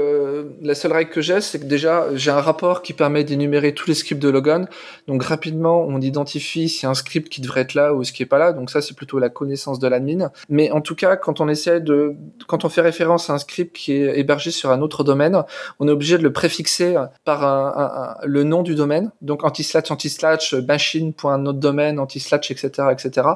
la 0.61 0.75
seule 0.75 0.93
règle 0.93 1.11
que 1.11 1.21
j'ai, 1.21 1.41
c'est 1.41 1.59
que 1.59 1.65
déjà 1.65 2.07
j'ai 2.15 2.31
un 2.31 2.41
rapport 2.41 2.81
qui 2.81 2.93
permet 2.93 3.23
d'énumérer 3.23 3.73
tous 3.73 3.87
les 3.87 3.93
scripts 3.93 4.21
de 4.21 4.29
Logan. 4.29 4.67
Donc 5.07 5.23
rapidement, 5.23 5.85
on 5.87 5.99
identifie 6.01 6.69
s'il 6.69 6.83
y 6.83 6.85
a 6.85 6.89
un 6.89 6.95
script 6.95 7.29
qui 7.29 7.41
devrait 7.41 7.61
être 7.61 7.73
là 7.73 7.93
ou 7.93 8.03
ce 8.03 8.11
qui 8.11 8.23
est 8.23 8.27
pas 8.27 8.37
là. 8.37 8.53
Donc 8.53 8.69
ça, 8.69 8.81
c'est 8.81 8.95
plutôt 8.95 9.19
la 9.19 9.29
connaissance 9.29 9.79
de 9.79 9.87
l'admin. 9.87 10.31
Mais 10.49 10.71
en 10.71 10.81
tout 10.81 10.95
cas, 10.95 11.15
quand 11.17 11.41
on 11.41 11.49
essaie 11.49 11.81
de, 11.81 12.15
quand 12.47 12.65
on 12.65 12.69
fait 12.69 12.81
référence 12.81 13.29
à 13.29 13.33
un 13.33 13.37
script 13.37 13.75
qui 13.75 13.93
est 13.93 14.17
hébergé 14.19 14.51
sur 14.51 14.71
un 14.71 14.81
autre 14.81 15.03
domaine, 15.03 15.43
on 15.79 15.87
est 15.87 15.91
obligé 15.91 16.17
de 16.17 16.23
le 16.23 16.31
préfixer 16.31 16.95
par 17.23 17.43
un, 17.43 18.17
le 18.23 18.43
nom 18.43 18.63
du 18.63 18.75
domaine. 18.75 19.11
Donc 19.21 19.43
anti-slash, 19.43 19.91
anti-slash, 19.91 20.53
machine.autre 20.53 21.53
domaine, 21.53 21.99
anti-slash, 21.99 22.51
etc., 22.51 22.89
etc. 22.91 23.27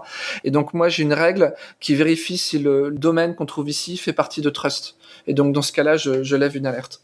Et 0.43 0.51
donc 0.51 0.73
moi, 0.73 0.89
j'ai 0.89 1.03
une 1.03 1.13
règle 1.13 1.53
qui 1.79 1.95
vérifie 1.95 2.37
si 2.37 2.59
le 2.59 2.91
domaine 2.91 3.35
qu'on 3.35 3.45
trouve 3.45 3.69
ici 3.69 3.97
fait 3.97 4.13
partie 4.13 4.41
de 4.41 4.49
Trust. 4.49 4.95
Et 5.29 5.35
donc, 5.35 5.53
dans 5.53 5.61
ce 5.61 5.71
cas-là, 5.71 5.95
je, 5.95 6.35
lève 6.35 6.57
une 6.57 6.65
alerte. 6.65 7.03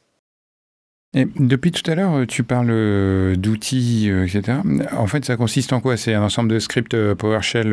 Et 1.14 1.28
depuis 1.40 1.72
tout 1.72 1.90
à 1.90 1.94
l'heure, 1.94 2.26
tu 2.28 2.44
parles 2.44 2.72
euh, 2.72 3.36
d'outils, 3.36 4.10
euh, 4.10 4.26
etc. 4.26 4.58
En 4.98 5.06
fait, 5.06 5.24
ça 5.24 5.38
consiste 5.38 5.72
en 5.72 5.80
quoi? 5.80 5.96
C'est 5.96 6.16
un 6.16 6.24
ensemble 6.24 6.50
de 6.50 6.58
scripts 6.58 6.96
euh, 6.96 7.14
PowerShell 7.14 7.70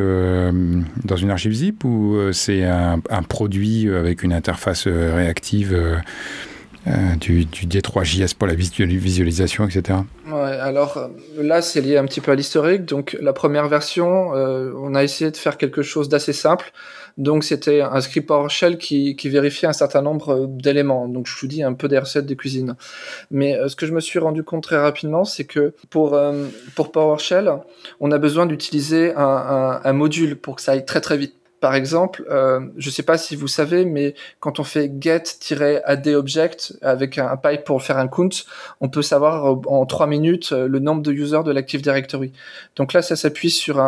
dans 1.04 1.16
une 1.16 1.30
archive 1.30 1.52
zip 1.52 1.82
ou 1.85 2.16
c'est 2.32 2.64
un, 2.64 3.00
produit 3.26 3.88
avec 3.88 4.23
une 4.23 4.35
interface 4.35 4.87
réactive 4.87 5.75
du, 7.21 7.45
du, 7.45 7.67
D3JS 7.67 8.35
pour 8.35 8.49
la 8.49 8.55
visualisation, 8.55 9.67
etc. 9.67 10.01
Ouais, 10.27 10.35
alors 10.35 11.11
là, 11.37 11.62
c'est 11.62 11.81
lié 11.81 11.97
un 11.97 12.05
petit 12.05 12.21
peu 12.21 12.33
à 12.33 12.35
l'historique. 12.35 12.85
Donc, 12.85 13.17
la 13.21 13.33
première 13.33 13.69
version, 13.69 14.31
on 14.31 14.95
a 14.95 15.05
essayé 15.05 15.31
de 15.31 15.37
faire 15.37 15.57
quelque 15.57 15.83
chose 15.83 16.09
d'assez 16.09 16.33
simple. 16.33 16.73
Donc 17.19 17.45
c'était 17.45 17.81
un 17.81 18.01
script 18.01 18.29
PowerShell 18.29 18.79
qui, 18.79 19.17
qui 19.17 19.29
vérifiait 19.29 19.69
un 19.69 19.73
certain 19.73 20.03
nombre 20.03 20.31
euh, 20.31 20.47
d'éléments. 20.49 21.09
Donc 21.09 21.27
je 21.27 21.39
vous 21.39 21.47
dis 21.47 21.62
un 21.62 21.75
peu 21.75 21.89
des 21.89 21.99
recettes 21.99 22.27
de 22.27 22.35
cuisine. 22.35 22.77
Mais 23.31 23.57
euh, 23.57 23.69
ce 23.69 23.77
que 23.77 23.87
je 23.87 23.93
me 23.93 24.01
suis 24.01 24.19
rendu 24.19 24.43
compte 24.43 24.62
très 24.62 24.79
rapidement, 24.79 25.25
c'est 25.25 25.45
que 25.45 25.75
pour, 25.91 26.15
euh, 26.15 26.47
pour 26.75 26.93
PowerShell, 26.93 27.53
on 28.01 28.11
a 28.12 28.19
besoin 28.19 28.47
d'utiliser 28.47 29.15
un, 29.15 29.81
un, 29.85 29.93
module 29.93 30.37
pour 30.37 30.57
que 30.57 30.62
ça 30.62 30.73
aille 30.73 30.87
très 30.87 31.01
très 31.01 31.17
vite. 31.17 31.35
Par 31.62 31.76
exemple, 31.76 32.25
je 32.28 32.88
ne 32.88 32.90
sais 32.90 33.04
pas 33.04 33.16
si 33.16 33.37
vous 33.37 33.47
savez, 33.47 33.85
mais 33.85 34.14
quand 34.40 34.59
on 34.59 34.64
fait 34.64 34.92
get-add-object 34.99 36.76
avec 36.83 37.19
un, 37.19 37.37
pipe 37.37 37.62
pour 37.62 37.81
faire 37.85 37.99
un 37.99 38.09
count, 38.09 38.28
on 38.81 38.88
peut 38.88 39.00
savoir 39.00 39.61
en 39.69 39.87
trois 39.87 40.09
minutes 40.09 40.50
le 40.50 40.81
nombre 40.81 41.02
de 41.02 41.12
users 41.12 41.45
de 41.45 41.52
l'Active 41.52 41.81
Directory. 41.81 42.33
Donc 42.75 42.92
là, 42.92 43.00
ça 43.00 43.14
s'appuie 43.14 43.50
sur 43.50 43.81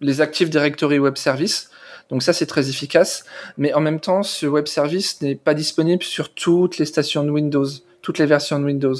les 0.00 0.20
Active 0.20 0.50
Directory 0.50 0.98
Web 0.98 1.16
Service. 1.16 1.70
Donc 2.10 2.24
ça, 2.24 2.32
c'est 2.32 2.46
très 2.46 2.68
efficace. 2.68 3.24
Mais 3.56 3.72
en 3.72 3.80
même 3.80 4.00
temps, 4.00 4.24
ce 4.24 4.46
web 4.46 4.66
service 4.66 5.22
n'est 5.22 5.36
pas 5.36 5.54
disponible 5.54 6.02
sur 6.02 6.34
toutes 6.34 6.78
les 6.78 6.86
stations 6.86 7.22
de 7.22 7.30
Windows, 7.30 7.68
toutes 8.02 8.18
les 8.18 8.26
versions 8.26 8.58
de 8.58 8.64
Windows. 8.64 8.96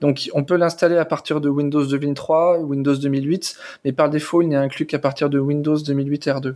Donc 0.00 0.30
on 0.32 0.44
peut 0.44 0.56
l'installer 0.56 0.96
à 0.96 1.04
partir 1.04 1.40
de 1.40 1.48
Windows 1.48 1.84
2003, 1.84 2.60
Windows 2.60 2.94
2008, 2.94 3.56
mais 3.84 3.90
par 3.90 4.10
défaut, 4.10 4.42
il 4.42 4.48
n'est 4.48 4.54
inclus 4.54 4.86
qu'à 4.86 5.00
partir 5.00 5.28
de 5.28 5.40
Windows 5.40 5.76
2008 5.76 6.26
R2. 6.28 6.54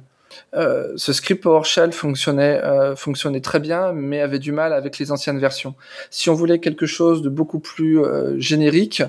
Euh, 0.54 0.92
ce 0.96 1.12
script 1.12 1.42
PowerShell 1.42 1.92
fonctionnait, 1.92 2.60
euh, 2.62 2.96
fonctionnait 2.96 3.40
très 3.40 3.60
bien, 3.60 3.92
mais 3.92 4.20
avait 4.20 4.38
du 4.38 4.52
mal 4.52 4.72
avec 4.72 4.98
les 4.98 5.12
anciennes 5.12 5.38
versions. 5.38 5.74
Si 6.10 6.30
on 6.30 6.34
voulait 6.34 6.58
quelque 6.58 6.86
chose 6.86 7.22
de 7.22 7.28
beaucoup 7.28 7.60
plus 7.60 8.00
euh, 8.00 8.38
générique, 8.38 9.02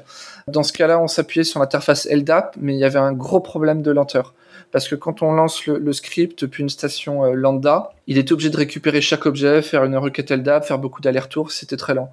dans 0.47 0.63
ce 0.63 0.73
cas-là, 0.73 0.99
on 0.99 1.07
s'appuyait 1.07 1.43
sur 1.43 1.59
l'interface 1.59 2.07
LDAP, 2.09 2.55
mais 2.59 2.73
il 2.73 2.79
y 2.79 2.85
avait 2.85 2.99
un 2.99 3.13
gros 3.13 3.39
problème 3.39 3.81
de 3.81 3.91
lenteur 3.91 4.33
parce 4.71 4.87
que 4.87 4.95
quand 4.95 5.21
on 5.21 5.33
lance 5.33 5.65
le, 5.65 5.91
script 5.91 6.45
depuis 6.45 6.61
une 6.63 6.69
station 6.69 7.33
lambda, 7.33 7.91
il 8.07 8.17
était 8.17 8.31
obligé 8.31 8.49
de 8.49 8.55
récupérer 8.55 9.01
chaque 9.01 9.25
objet, 9.25 9.61
faire 9.61 9.83
une 9.83 9.97
requête 9.97 10.31
LDAP, 10.31 10.63
faire 10.63 10.79
beaucoup 10.79 11.01
d'allers-retours, 11.01 11.51
c'était 11.51 11.75
très 11.75 11.93
lent. 11.93 12.09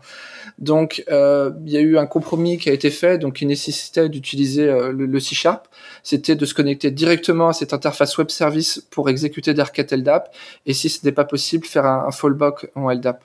Donc 0.59 1.05
il 1.09 1.71
y 1.71 1.77
a 1.77 1.81
eu 1.81 1.99
un 1.99 2.07
compromis 2.07 2.59
qui 2.59 2.69
a 2.69 2.73
été 2.73 2.91
fait, 2.91 3.19
donc 3.19 3.41
il 3.43 3.47
nécessitait 3.47 4.09
d'utiliser 4.09 4.67
le, 4.67 5.21
C 5.21 5.37
Sharp, 5.37 5.68
c'était 6.09 6.37
de 6.37 6.45
se 6.47 6.55
connecter 6.55 6.91
directement 6.91 7.49
à 7.49 7.53
cette 7.53 7.73
interface 7.73 8.17
web 8.19 8.31
service 8.31 8.83
pour 8.91 9.09
exécuter 9.09 9.55
des 9.55 9.63
requêtes 9.63 9.93
LDAP, 9.93 10.35
et 10.67 10.75
si 10.75 10.89
ce 10.89 11.05
n'est 11.05 11.13
pas 11.13 11.25
possible, 11.25 11.67
faire 11.67 11.87
un, 11.87 12.11
fallback 12.11 12.71
en 12.75 12.91
LDAP. 12.91 13.23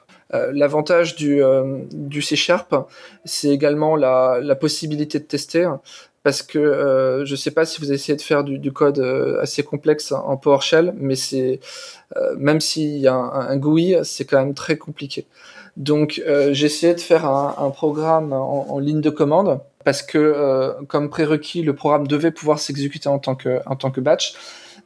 L'avantage 0.51 1.15
du, 1.15 1.43
du 1.91 2.23
C 2.23 2.35
Sharp, 2.35 2.73
c'est 3.23 3.49
également 3.49 3.95
la, 3.95 4.39
la, 4.41 4.55
possibilité 4.55 5.19
de 5.19 5.25
tester 5.25 5.69
parce 6.23 6.41
que 6.41 6.57
euh, 6.57 7.25
je 7.25 7.31
ne 7.31 7.37
sais 7.37 7.51
pas 7.51 7.65
si 7.65 7.79
vous 7.81 7.91
essayez 7.91 8.15
de 8.15 8.21
faire 8.21 8.43
du, 8.43 8.71
code 8.71 8.99
euh, 8.99 9.41
assez 9.41 9.61
complexe 9.61 10.13
en 10.13 10.37
PowerShell, 10.37 10.93
mais 10.97 11.15
c'est 11.15 11.59
euh, 12.15 12.35
même 12.37 12.61
s'il 12.61 12.97
y 12.97 13.07
a 13.07 13.13
un, 13.13 13.57
GUI, 13.57 13.97
c'est 14.03 14.25
quand 14.25 14.39
même 14.39 14.53
très 14.53 14.77
compliqué. 14.77 15.27
Donc 15.75 16.21
j'ai 16.51 16.65
essayé 16.67 16.93
de 16.93 16.99
faire 16.99 17.25
un, 17.25 17.69
programme 17.71 18.31
en, 18.31 18.77
ligne 18.77 19.01
de 19.01 19.09
commande 19.09 19.59
parce 19.83 20.01
que 20.01 20.75
comme 20.87 21.09
prérequis, 21.09 21.63
le 21.63 21.73
programme 21.75 22.07
devait 22.07 22.31
pouvoir 22.31 22.59
s'exécuter 22.59 23.09
en 23.09 23.19
tant 23.19 23.35
que 23.35 23.59
en 23.65 23.75
tant 23.75 23.91
que 23.91 24.01
batch, 24.01 24.33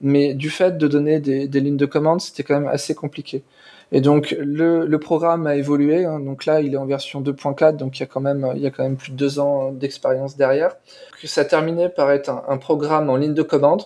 mais 0.01 0.33
du 0.33 0.49
fait 0.49 0.77
de 0.77 0.87
donner 0.87 1.19
des, 1.19 1.47
lignes 1.59 1.77
de 1.77 1.85
commande, 1.85 2.21
c'était 2.21 2.43
quand 2.43 2.59
même 2.59 2.69
assez 2.69 2.95
compliqué. 2.95 3.43
Et 3.91 4.01
donc 4.01 4.35
le, 4.39 4.85
le 4.85 4.99
programme 4.99 5.47
a 5.47 5.55
évolué. 5.55 6.05
Hein. 6.05 6.19
donc 6.19 6.45
là, 6.45 6.59
il 6.61 6.73
est 6.73 6.77
en 6.77 6.85
version 6.85 7.21
2.4, 7.21 7.77
donc 7.77 7.97
il 7.97 8.01
y 8.01 8.03
a 8.03 8.05
quand 8.05 8.19
même 8.19 8.51
il 8.55 8.61
y 8.61 8.67
a 8.67 8.71
quand 8.71 8.83
même 8.83 8.97
plus 8.97 9.11
de 9.11 9.17
deux 9.17 9.39
ans 9.39 9.71
d'expérience 9.71 10.35
derrière. 10.35 10.75
Ça 11.23 11.45
terminait 11.45 11.89
par 11.89 12.11
être 12.11 12.29
un, 12.29 12.57
programme 12.57 13.09
en 13.09 13.15
ligne 13.15 13.33
de 13.33 13.41
commande 13.41 13.83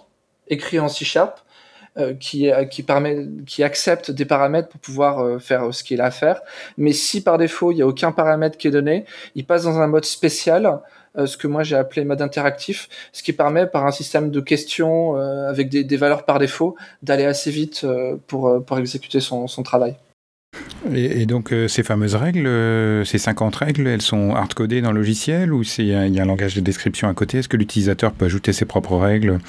écrit 0.47 0.79
en 0.79 0.89
C 0.89 1.05
Sharp 1.05 1.39
euh, 1.97 2.13
qui, 2.13 2.49
qui 2.69 2.83
permet 2.83 3.27
qui 3.45 3.63
accepte 3.63 4.11
des 4.11 4.25
paramètres 4.25 4.69
pour 4.69 4.81
pouvoir 4.81 5.19
euh, 5.19 5.39
faire 5.39 5.73
ce 5.73 5.83
qu'il 5.83 6.01
a 6.01 6.05
à 6.05 6.11
faire. 6.11 6.41
Mais 6.77 6.93
si 6.93 7.23
par 7.23 7.37
défaut 7.37 7.71
il 7.71 7.77
y 7.77 7.81
a 7.81 7.87
aucun 7.87 8.11
paramètre 8.11 8.57
qui 8.57 8.67
est 8.67 8.71
donné, 8.71 9.05
il 9.35 9.45
passe 9.45 9.63
dans 9.63 9.79
un 9.79 9.87
mode 9.87 10.05
spécial 10.05 10.65
euh, 10.65 10.77
ce 11.15 11.37
que 11.37 11.47
moi 11.47 11.63
j'ai 11.63 11.75
appelé 11.75 12.05
mode 12.05 12.21
interactif, 12.21 12.89
ce 13.11 13.23
qui 13.23 13.33
permet 13.33 13.67
par 13.67 13.85
un 13.85 13.91
système 13.91 14.31
de 14.31 14.39
questions 14.39 15.17
euh, 15.17 15.49
avec 15.49 15.69
des, 15.69 15.97
valeurs 15.97 16.25
par 16.25 16.39
défaut 16.39 16.75
d'aller 17.03 17.25
assez 17.25 17.51
vite 17.51 17.81
euh, 17.83 18.15
pour, 18.27 18.63
pour 18.65 18.77
exécuter 18.79 19.19
son, 19.19 19.47
son 19.47 19.63
travail. 19.63 19.95
Et, 20.93 21.25
donc 21.27 21.53
ces 21.67 21.83
fameuses 21.83 22.15
règles, 22.15 22.49
ces 23.05 23.17
50 23.19 23.55
règles, 23.55 23.87
elles 23.87 24.01
sont 24.01 24.35
hard-codées 24.35 24.81
dans 24.81 24.91
le 24.91 24.99
logiciel 24.99 25.53
ou 25.53 25.61
il 25.77 25.85
y 25.85 25.93
a 25.93 26.01
un 26.01 26.25
langage 26.25 26.55
de 26.55 26.59
description 26.59 27.07
à 27.07 27.13
côté? 27.13 27.37
Est-ce 27.37 27.47
que 27.47 27.55
l'utilisateur 27.55 28.11
peut 28.11 28.25
ajouter 28.25 28.51
ses 28.51 28.65
propres 28.65 28.97
règles? 28.97 29.39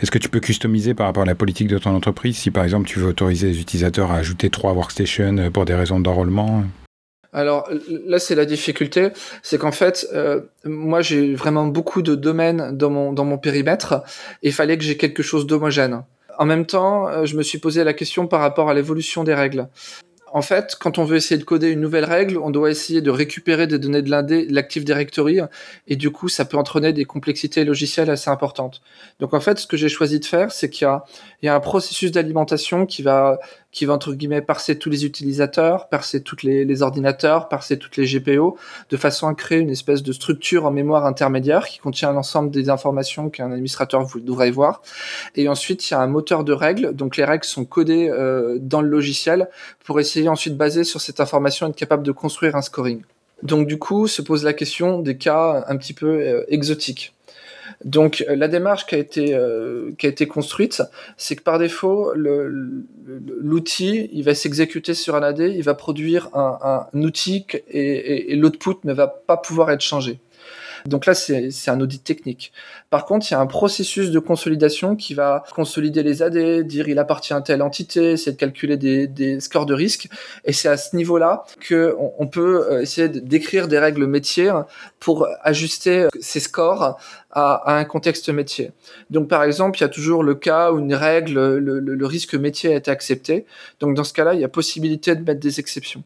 Est-ce 0.00 0.10
que 0.10 0.18
tu 0.18 0.28
peux 0.28 0.40
customiser 0.40 0.94
par 0.94 1.06
rapport 1.06 1.24
à 1.24 1.26
la 1.26 1.34
politique 1.34 1.68
de 1.68 1.78
ton 1.78 1.94
entreprise? 1.94 2.36
Si 2.36 2.50
par 2.50 2.64
exemple 2.64 2.86
tu 2.86 3.00
veux 3.00 3.08
autoriser 3.08 3.48
les 3.48 3.60
utilisateurs 3.60 4.12
à 4.12 4.16
ajouter 4.16 4.48
trois 4.48 4.72
workstations 4.72 5.50
pour 5.50 5.64
des 5.64 5.74
raisons 5.74 5.98
d'enrôlement? 5.98 6.64
Alors 7.36 7.68
là, 8.06 8.18
c'est 8.18 8.34
la 8.34 8.46
difficulté, 8.46 9.10
c'est 9.42 9.58
qu'en 9.58 9.70
fait, 9.70 10.08
euh, 10.14 10.40
moi, 10.64 11.02
j'ai 11.02 11.34
vraiment 11.34 11.66
beaucoup 11.66 12.00
de 12.00 12.14
domaines 12.14 12.74
dans 12.74 12.88
mon 12.88 13.12
dans 13.12 13.26
mon 13.26 13.36
périmètre, 13.36 14.02
et 14.42 14.48
il 14.48 14.52
fallait 14.54 14.78
que 14.78 14.84
j'ai 14.84 14.96
quelque 14.96 15.22
chose 15.22 15.46
d'homogène. 15.46 16.02
En 16.38 16.46
même 16.46 16.64
temps, 16.64 17.08
euh, 17.08 17.26
je 17.26 17.36
me 17.36 17.42
suis 17.42 17.58
posé 17.58 17.84
la 17.84 17.92
question 17.92 18.26
par 18.26 18.40
rapport 18.40 18.70
à 18.70 18.74
l'évolution 18.74 19.22
des 19.22 19.34
règles. 19.34 19.68
En 20.32 20.42
fait, 20.42 20.76
quand 20.80 20.98
on 20.98 21.04
veut 21.04 21.16
essayer 21.16 21.38
de 21.38 21.44
coder 21.44 21.70
une 21.70 21.80
nouvelle 21.80 22.04
règle, 22.04 22.38
on 22.38 22.50
doit 22.50 22.70
essayer 22.70 23.00
de 23.00 23.10
récupérer 23.10 23.66
des 23.66 23.78
données 23.78 24.02
de 24.02 24.52
l'Active 24.52 24.84
Directory, 24.84 25.40
et 25.86 25.96
du 25.96 26.10
coup, 26.10 26.28
ça 26.28 26.46
peut 26.46 26.56
entraîner 26.56 26.92
des 26.94 27.04
complexités 27.04 27.64
logicielles 27.64 28.10
assez 28.10 28.30
importantes. 28.30 28.80
Donc 29.20 29.34
en 29.34 29.40
fait, 29.40 29.58
ce 29.58 29.66
que 29.66 29.76
j'ai 29.76 29.88
choisi 29.88 30.20
de 30.20 30.24
faire, 30.24 30.52
c'est 30.52 30.68
qu'il 30.68 30.88
y 31.42 31.46
y 31.46 31.48
a 31.48 31.54
un 31.54 31.60
processus 31.60 32.12
d'alimentation 32.12 32.86
qui 32.86 33.02
va 33.02 33.38
qui 33.76 33.84
va 33.84 33.92
entre 33.92 34.14
guillemets 34.14 34.40
parser 34.40 34.78
tous 34.78 34.88
les 34.88 35.04
utilisateurs, 35.04 35.90
parser 35.90 36.22
tous 36.22 36.42
les, 36.42 36.80
ordinateurs, 36.82 37.50
parser 37.50 37.78
toutes 37.78 37.98
les 37.98 38.06
GPO, 38.06 38.56
de 38.88 38.96
façon 38.96 39.28
à 39.28 39.34
créer 39.34 39.58
une 39.58 39.68
espèce 39.68 40.02
de 40.02 40.14
structure 40.14 40.64
en 40.64 40.70
mémoire 40.70 41.04
intermédiaire 41.04 41.66
qui 41.66 41.78
contient 41.78 42.10
l'ensemble 42.10 42.50
des 42.50 42.70
informations 42.70 43.28
qu'un 43.28 43.52
administrateur 43.52 44.06
devrait 44.16 44.50
voir. 44.50 44.80
Et 45.34 45.46
ensuite, 45.50 45.90
il 45.90 45.92
y 45.92 45.94
a 45.94 46.00
un 46.00 46.06
moteur 46.06 46.42
de 46.42 46.54
règles, 46.54 46.94
donc 46.94 47.18
les 47.18 47.24
règles 47.26 47.44
sont 47.44 47.66
codées 47.66 48.08
euh, 48.08 48.56
dans 48.58 48.80
le 48.80 48.88
logiciel 48.88 49.50
pour 49.84 50.00
essayer 50.00 50.30
ensuite, 50.30 50.56
basé 50.56 50.82
sur 50.82 51.02
cette 51.02 51.20
information, 51.20 51.66
être 51.66 51.76
capable 51.76 52.02
de 52.02 52.12
construire 52.12 52.56
un 52.56 52.62
scoring. 52.62 53.02
Donc 53.42 53.66
du 53.66 53.78
coup, 53.78 54.06
se 54.06 54.22
pose 54.22 54.42
la 54.42 54.54
question 54.54 55.00
des 55.00 55.18
cas 55.18 55.66
un 55.68 55.76
petit 55.76 55.92
peu 55.92 56.06
euh, 56.06 56.44
exotiques. 56.48 57.12
Donc 57.86 58.24
euh, 58.28 58.34
la 58.34 58.48
démarche 58.48 58.84
qui 58.86 58.96
a 58.96 58.98
été 58.98 59.34
euh, 59.34 59.92
qui 59.96 60.06
a 60.06 60.08
été 60.10 60.26
construite, 60.26 60.82
c'est 61.16 61.36
que 61.36 61.42
par 61.42 61.58
défaut 61.60 62.12
l'outil 62.14 64.10
il 64.12 64.24
va 64.24 64.34
s'exécuter 64.34 64.92
sur 64.92 65.14
un 65.14 65.22
AD, 65.22 65.38
il 65.38 65.62
va 65.62 65.74
produire 65.74 66.28
un, 66.34 66.86
outil 66.94 67.46
et 67.68 68.34
l'output 68.34 68.84
ne 68.84 68.92
va 68.92 69.06
pas 69.06 69.36
pouvoir 69.36 69.70
être 69.70 69.82
changé. 69.82 70.18
Donc 70.84 71.06
là, 71.06 71.14
c'est 71.14 71.68
un 71.68 71.80
audit 71.80 72.02
technique. 72.02 72.52
Par 72.90 73.04
contre, 73.04 73.26
il 73.30 73.34
y 73.34 73.36
a 73.36 73.40
un 73.40 73.46
processus 73.46 74.10
de 74.10 74.18
consolidation 74.18 74.96
qui 74.96 75.14
va 75.14 75.44
consolider 75.54 76.02
les 76.02 76.22
AD, 76.22 76.66
dire 76.66 76.88
il 76.88 76.98
appartient 76.98 77.32
à 77.32 77.40
telle 77.40 77.62
entité, 77.62 78.12
essayer 78.12 78.32
de 78.32 78.36
calculer 78.36 78.76
des, 78.76 79.40
scores 79.40 79.66
de 79.66 79.74
risque. 79.74 80.08
Et 80.44 80.52
c'est 80.52 80.68
à 80.68 80.76
ce 80.76 80.94
niveau-là 80.96 81.44
qu'on 81.68 82.12
on 82.18 82.26
peut 82.26 82.66
euh, 82.70 82.82
essayer 82.82 83.08
d'écrire 83.08 83.68
des 83.68 83.78
règles 83.78 84.06
métiers 84.06 84.52
pour 85.00 85.26
ajuster 85.42 86.08
ces 86.20 86.40
scores 86.40 86.98
à, 87.30 87.76
un 87.76 87.84
contexte 87.84 88.28
métier. 88.30 88.72
Donc 89.10 89.28
par 89.28 89.42
exemple, 89.44 89.78
il 89.78 89.82
y 89.82 89.84
a 89.84 89.88
toujours 89.88 90.22
le 90.22 90.34
cas 90.34 90.72
où 90.72 90.78
une 90.78 90.94
règle, 90.94 91.56
le, 91.56 91.80
le 91.80 92.06
risque 92.06 92.34
métier 92.34 92.72
a 92.72 92.76
été 92.76 92.90
accepté. 92.90 93.46
Donc 93.80 93.94
dans 93.94 94.04
ce 94.04 94.12
cas-là, 94.12 94.34
il 94.34 94.40
y 94.40 94.44
a 94.44 94.48
possibilité 94.48 95.14
de 95.14 95.22
mettre 95.22 95.40
des 95.40 95.60
exceptions. 95.60 96.02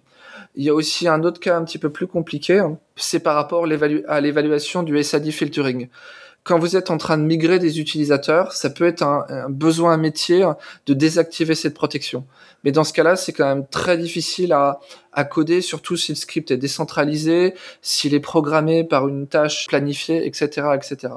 Il 0.57 0.65
y 0.65 0.69
a 0.69 0.75
aussi 0.75 1.09
un 1.09 1.23
autre 1.23 1.41
cas 1.41 1.57
un 1.57 1.65
petit 1.65 1.79
peu 1.79 1.91
plus 1.91 2.07
compliqué, 2.07 2.59
hein. 2.59 2.79
c'est 2.97 3.21
par 3.21 3.35
rapport 3.35 3.65
à 3.65 4.21
l'évaluation 4.21 4.83
du 4.83 5.03
SAD 5.03 5.31
filtering 5.31 5.89
quand 6.43 6.59
vous 6.59 6.77
êtes 6.77 6.91
en 6.91 6.97
train 6.97 7.19
de 7.19 7.23
migrer 7.23 7.59
des 7.59 7.81
utilisateurs, 7.81 8.53
ça 8.53 8.71
peut 8.71 8.87
être 8.87 9.03
un, 9.03 9.49
besoin 9.51 9.97
métier 9.97 10.49
de 10.87 10.95
désactiver 10.95 11.55
cette 11.55 11.75
protection. 11.75 12.25
Mais 12.65 12.73
dans 12.73 12.85
ce 12.85 12.93
cas-là, 12.93 13.17
c'est 13.17 13.33
quand 13.33 13.47
même 13.47 13.67
très 13.67 13.99
difficile 13.99 14.53
à, 14.53 14.81
coder, 15.25 15.61
surtout 15.61 15.97
si 15.97 16.13
le 16.13 16.17
script 16.17 16.51
est 16.51 16.57
décentralisé, 16.57 17.55
s'il 17.83 18.15
est 18.15 18.21
programmé 18.21 18.85
par 18.85 19.07
une 19.07 19.27
tâche 19.27 19.67
planifiée, 19.67 20.27
etc., 20.27 20.69
etc. 20.75 21.15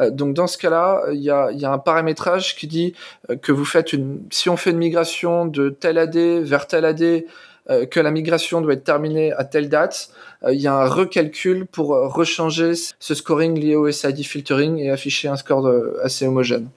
Euh, 0.00 0.10
donc 0.10 0.34
dans 0.34 0.48
ce 0.48 0.58
cas-là, 0.58 1.02
il 1.12 1.20
y 1.20 1.30
a, 1.30 1.52
y 1.52 1.64
a, 1.64 1.70
un 1.70 1.78
paramétrage 1.78 2.56
qui 2.56 2.66
dit 2.66 2.94
euh, 3.30 3.36
que 3.36 3.52
vous 3.52 3.64
faites 3.64 3.92
une, 3.92 4.22
si 4.30 4.48
on 4.48 4.56
fait 4.56 4.70
une 4.70 4.78
migration 4.78 5.46
de 5.46 5.68
tel 5.68 5.96
AD 5.98 6.16
vers 6.16 6.66
tel 6.66 6.84
AD 6.84 7.24
euh, 7.68 7.84
que 7.84 7.98
la 7.98 8.10
migration 8.12 8.60
doit 8.60 8.74
être 8.74 8.84
terminée 8.84 9.32
à 9.32 9.44
telle 9.44 9.68
date, 9.68 10.10
euh, 10.44 10.54
il 10.54 10.60
y 10.60 10.68
a 10.68 10.74
un 10.74 10.86
recalcul 10.86 11.66
pour 11.66 11.94
euh, 11.94 12.06
rechanger 12.06 12.72
ce 12.74 13.14
scoring 13.14 13.58
lié 13.58 13.74
au 13.74 13.90
SID 13.90 14.22
filtering 14.22 14.78
et 14.78 14.90
afficher 14.90 15.28
un 15.28 15.36
score 15.36 15.68
assez 16.02 16.26
homogène. 16.26 16.68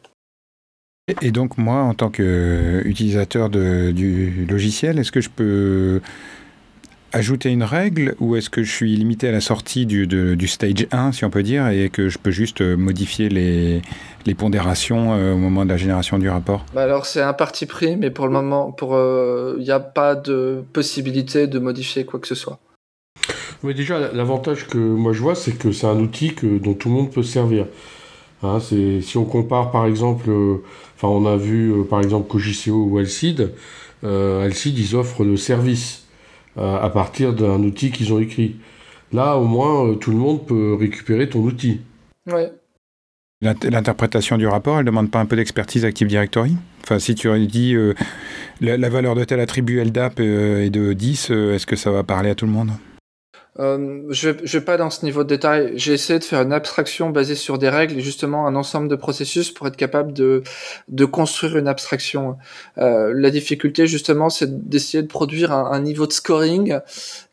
Et 1.21 1.31
donc 1.31 1.57
moi, 1.57 1.81
en 1.81 1.93
tant 1.95 2.09
qu'utilisateur 2.09 3.49
du 3.49 4.45
logiciel, 4.47 4.99
est-ce 4.99 5.11
que 5.11 5.21
je 5.21 5.29
peux 5.29 6.01
ajouter 7.11 7.49
une 7.49 7.63
règle 7.63 8.15
ou 8.19 8.35
est-ce 8.35 8.49
que 8.49 8.63
je 8.63 8.71
suis 8.71 8.95
limité 8.95 9.27
à 9.27 9.31
la 9.31 9.41
sortie 9.41 9.85
du, 9.85 10.07
du, 10.07 10.47
stage 10.47 10.87
1, 10.91 11.11
si 11.11 11.25
on 11.25 11.29
peut 11.29 11.43
dire, 11.43 11.67
et 11.67 11.89
que 11.89 12.09
je 12.09 12.17
peux 12.17 12.31
juste 12.31 12.61
modifier 12.61 13.29
les, 13.29 13.81
les 14.25 14.35
pondérations 14.35 15.13
euh, 15.13 15.33
au 15.33 15.37
moment 15.37 15.65
de 15.65 15.69
la 15.69 15.77
génération 15.77 16.19
du 16.19 16.29
rapport? 16.29 16.65
Bah 16.73 16.83
Alors 16.83 17.05
c'est 17.05 17.21
un 17.21 17.33
parti 17.33 17.65
pris, 17.65 17.97
mais 17.97 18.11
pour 18.11 18.27
le 18.27 18.33
moment, 18.33 18.75
il 18.81 18.87
euh, 18.91 19.59
n'y 19.59 19.71
a 19.71 19.79
pas 19.79 20.15
de 20.15 20.63
possibilité 20.73 21.47
de 21.47 21.59
modifier 21.59 22.05
quoi 22.05 22.19
que 22.19 22.27
ce 22.27 22.35
soit. 22.35 22.59
Mais 23.63 23.73
déjà, 23.73 24.11
l'avantage 24.13 24.67
que 24.67 24.77
moi 24.77 25.13
je 25.13 25.21
vois, 25.21 25.35
c'est 25.35 25.57
que 25.57 25.71
c'est 25.71 25.87
un 25.87 25.99
outil 25.99 26.33
que, 26.33 26.57
dont 26.57 26.73
tout 26.73 26.89
le 26.89 26.95
monde 26.95 27.11
peut 27.11 27.23
se 27.23 27.33
servir. 27.33 27.65
Hein, 28.41 28.59
si 28.61 29.17
on 29.17 29.25
compare 29.25 29.71
par 29.71 29.85
exemple, 29.85 30.29
euh, 30.29 30.63
enfin 30.95 31.09
on 31.09 31.25
a 31.25 31.35
vu 31.35 31.73
par 31.89 31.99
exemple 31.99 32.29
Cogiceo 32.29 32.85
ou 32.85 32.97
Alcide, 32.97 33.51
Alcide 34.01 34.79
ils 34.79 34.95
offrent 34.95 35.25
le 35.25 35.35
service 35.35 36.05
à 36.57 36.89
partir 36.89 37.33
d'un 37.33 37.63
outil 37.63 37.91
qu'ils 37.91 38.13
ont 38.13 38.19
écrit. 38.19 38.57
Là 39.13 39.37
au 39.37 39.45
moins 39.45 39.95
tout 39.95 40.11
le 40.11 40.17
monde 40.17 40.45
peut 40.45 40.73
récupérer 40.73 41.29
ton 41.29 41.39
outil. 41.39 41.81
Ouais. 42.27 42.51
L'interprétation 43.41 44.37
du 44.37 44.47
rapport, 44.47 44.79
elle 44.79 44.85
demande 44.85 45.09
pas 45.09 45.19
un 45.19 45.25
peu 45.25 45.37
d'expertise 45.37 45.85
Active 45.85 46.09
Directory? 46.09 46.57
Enfin, 46.83 46.99
si 46.99 47.15
tu 47.15 47.29
dis 47.47 47.73
euh, 47.73 47.93
la, 48.59 48.89
valeur 48.89 49.15
de 49.15 49.23
tel 49.23 49.39
attribut 49.39 49.81
LDAP 49.81 50.19
euh, 50.19 50.65
est 50.65 50.69
de 50.69 50.91
10, 50.91 51.31
euh, 51.31 51.55
est-ce 51.55 51.65
que 51.65 51.77
ça 51.77 51.89
va 51.89 52.03
parler 52.03 52.31
à 52.31 52.35
tout 52.35 52.45
le 52.45 52.51
monde? 52.51 52.71
Je, 53.59 54.29
ne 54.29 54.47
vais 54.47 54.61
pas 54.61 54.77
dans 54.77 54.89
ce 54.89 55.03
niveau 55.05 55.23
de 55.23 55.29
détail. 55.29 55.73
J'ai 55.75 55.93
essayé 55.93 56.17
de 56.19 56.23
faire 56.23 56.41
une 56.41 56.53
abstraction 56.53 57.09
basée 57.09 57.35
sur 57.35 57.57
des 57.57 57.69
règles 57.69 57.97
et 57.97 58.01
justement 58.01 58.47
un 58.47 58.55
ensemble 58.55 58.87
de 58.87 58.95
processus 58.95 59.51
pour 59.51 59.67
être 59.67 59.75
capable 59.75 60.13
de, 60.13 60.43
de 60.87 61.05
construire 61.05 61.57
une 61.57 61.67
abstraction. 61.67 62.37
la 62.77 63.29
difficulté 63.29 63.87
justement, 63.87 64.29
c'est 64.29 64.67
d'essayer 64.69 65.03
de 65.03 65.07
produire 65.07 65.51
un, 65.51 65.71
un, 65.71 65.81
niveau 65.81 66.07
de 66.07 66.13
scoring 66.13 66.79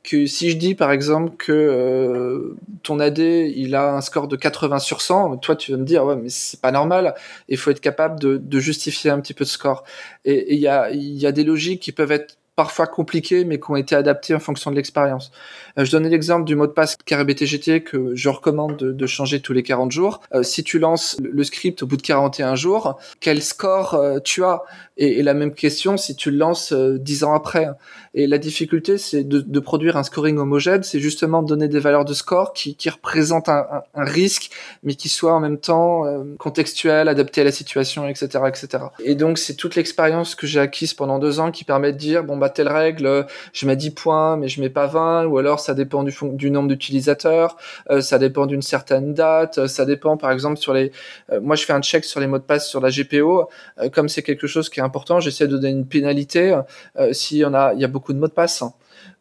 que 0.07 0.27
si 0.27 0.51
je 0.51 0.57
dis 0.57 0.75
par 0.75 0.93
exemple 0.93 1.33
que 1.37 1.53
euh, 1.53 2.57
ton 2.83 3.01
AD 3.01 3.19
il 3.19 3.75
a 3.75 3.95
un 3.95 4.01
score 4.01 4.29
de 4.29 4.37
80 4.37 4.79
sur 4.79 5.03
100, 5.03 5.39
toi 5.39 5.57
tu 5.57 5.73
vas 5.73 5.79
me 5.79 5.85
dire 5.85 6.05
ouais 6.05 6.17
mais 6.17 6.29
c'est 6.29 6.61
pas 6.61 6.71
normal. 6.71 7.15
Il 7.49 7.59
faut 7.59 7.71
être 7.71 7.81
capable 7.81 8.21
de, 8.21 8.37
de, 8.39 8.59
justifier 8.61 9.11
un 9.11 9.21
petit 9.21 9.35
peu 9.35 9.45
de 9.45 9.51
score. 9.51 9.85
Et 10.25 10.55
il 10.55 10.61
y 10.61 10.69
a, 10.69 10.91
y 10.93 11.27
a 11.27 11.33
des 11.33 11.45
logiques 11.45 11.83
qui 11.83 11.93
peuvent 11.93 12.13
être 12.13 12.39
parfois 12.57 12.87
compliquées, 12.87 13.45
mais 13.45 13.61
qui 13.61 13.71
ont 13.71 13.77
été 13.77 13.95
adaptées 13.95 14.35
en 14.35 14.39
fonction 14.41 14.71
de 14.71 14.77
l'expérience. 14.77 15.31
Euh, 15.79 15.85
je 15.85 15.93
donnais 15.93 16.09
l'exemple 16.09 16.45
du 16.45 16.57
mot 16.57 16.67
de 16.67 16.73
passe 16.73 16.97
GT 17.07 17.83
que 17.83 18.15
je 18.15 18.29
recommande 18.31 18.77
de, 18.77 19.07
changer 19.07 19.41
tous 19.41 19.53
les 19.53 19.63
40 19.63 19.93
jours. 19.93 20.21
Euh, 20.35 20.43
si 20.43 20.65
tu 20.65 20.79
lances 20.79 21.17
le, 21.23 21.45
script 21.45 21.83
au 21.83 21.87
bout 21.87 21.99
de 21.99 22.03
41 22.03 22.57
jours, 22.57 22.99
quel 23.21 23.43
score 23.43 23.95
euh, 23.95 24.19
tu 24.19 24.43
as? 24.43 24.63
Et, 24.97 25.23
la 25.23 25.35
même 25.35 25.53
question 25.53 25.99
si 25.99 26.17
tu 26.17 26.31
le 26.31 26.39
lances 26.39 26.73
10 26.73 27.25
ans 27.25 27.35
après. 27.35 27.69
Et 28.15 28.27
la 28.27 28.39
difficulté, 28.39 28.97
c'est 28.97 29.25
de, 29.25 29.61
produire 29.61 29.97
un 29.97 30.03
scoring 30.03 30.39
homogène, 30.39 30.83
c'est 30.83 31.01
justement 31.01 31.43
de 31.43 31.49
donner 31.49 31.69
des 31.69 31.81
valeurs 31.81 32.05
de 32.05 32.15
score 32.15 32.55
qui, 32.55 32.77
qui 32.77 32.89
représentent 32.89 33.49
un, 33.49 33.67
un, 33.95 34.05
risque, 34.05 34.51
mais 34.85 34.95
qui 34.95 35.09
soient 35.09 35.35
en 35.35 35.41
même 35.41 35.59
temps 35.59 36.05
contextuel, 36.39 37.09
adapté 37.09 37.43
à 37.43 37.45
la 37.45 37.53
situation, 37.53 38.09
etc., 38.09 38.45
etc. 38.49 38.85
Et 39.01 39.17
donc, 39.17 39.39
c'est 39.39 39.55
toute 39.55 39.75
l'expérience 39.75 40.35
que 40.35 40.47
j'ai 40.47 40.61
acquise 40.61 40.95
pendant 40.95 41.19
deux 41.19 41.41
ans 41.41 41.51
qui 41.51 41.65
permet 41.65 41.93
de 41.93 41.99
dire, 41.99 42.25
bon, 42.25 42.37
bah, 42.37 42.46
telle 42.49 42.69
règle, 42.69 43.27
je 43.53 43.67
mets 43.67 43.77
10 43.77 43.91
points, 43.91 44.37
mais 44.37 44.49
je 44.49 44.61
mets 44.61 44.71
pas 44.71 44.87
20, 44.87 45.27
ou 45.27 45.39
alors 45.39 45.61
ça 45.61 45.75
dépend 45.75 46.05
du, 46.05 46.51
nombre 46.51 46.69
d'utilisateurs, 46.69 47.57
euh, 47.91 48.01
ça 48.01 48.19
dépend 48.19 48.47
d'une 48.47 48.63
certaine 48.63 49.15
date, 49.15 49.59
euh, 49.59 49.67
ça 49.67 49.85
dépend 49.85 50.17
par 50.17 50.31
exemple 50.31 50.59
sur 50.59 50.73
les... 50.73 50.93
Euh, 51.33 51.41
moi 51.41 51.57
je 51.57 51.65
fais 51.65 51.73
un 51.73 51.83
check 51.83 52.05
sur 52.05 52.21
les 52.21 52.27
mots 52.27 52.39
de 52.39 52.45
passe 52.45 52.69
sur 52.69 52.81
la 52.81 52.91
GPO, 52.91 53.49
comme 53.93 54.09
c'est 54.09 54.23
quelque 54.23 54.47
chose 54.47 54.69
qui 54.69 54.81
est 54.81 54.83
important, 54.83 55.21
j'essaie 55.21 55.47
de 55.47 55.57
donner 55.57 55.71
une 55.71 55.87
pénalité 55.87 56.59
en 56.97 57.55
a, 57.55 57.75
il 57.75 57.81
y 57.81 57.85
a 57.85 57.89
beaucoup 57.89 58.13
de 58.13 58.19
mots 58.19 58.29
de 58.29 58.33
passe 58.33 58.63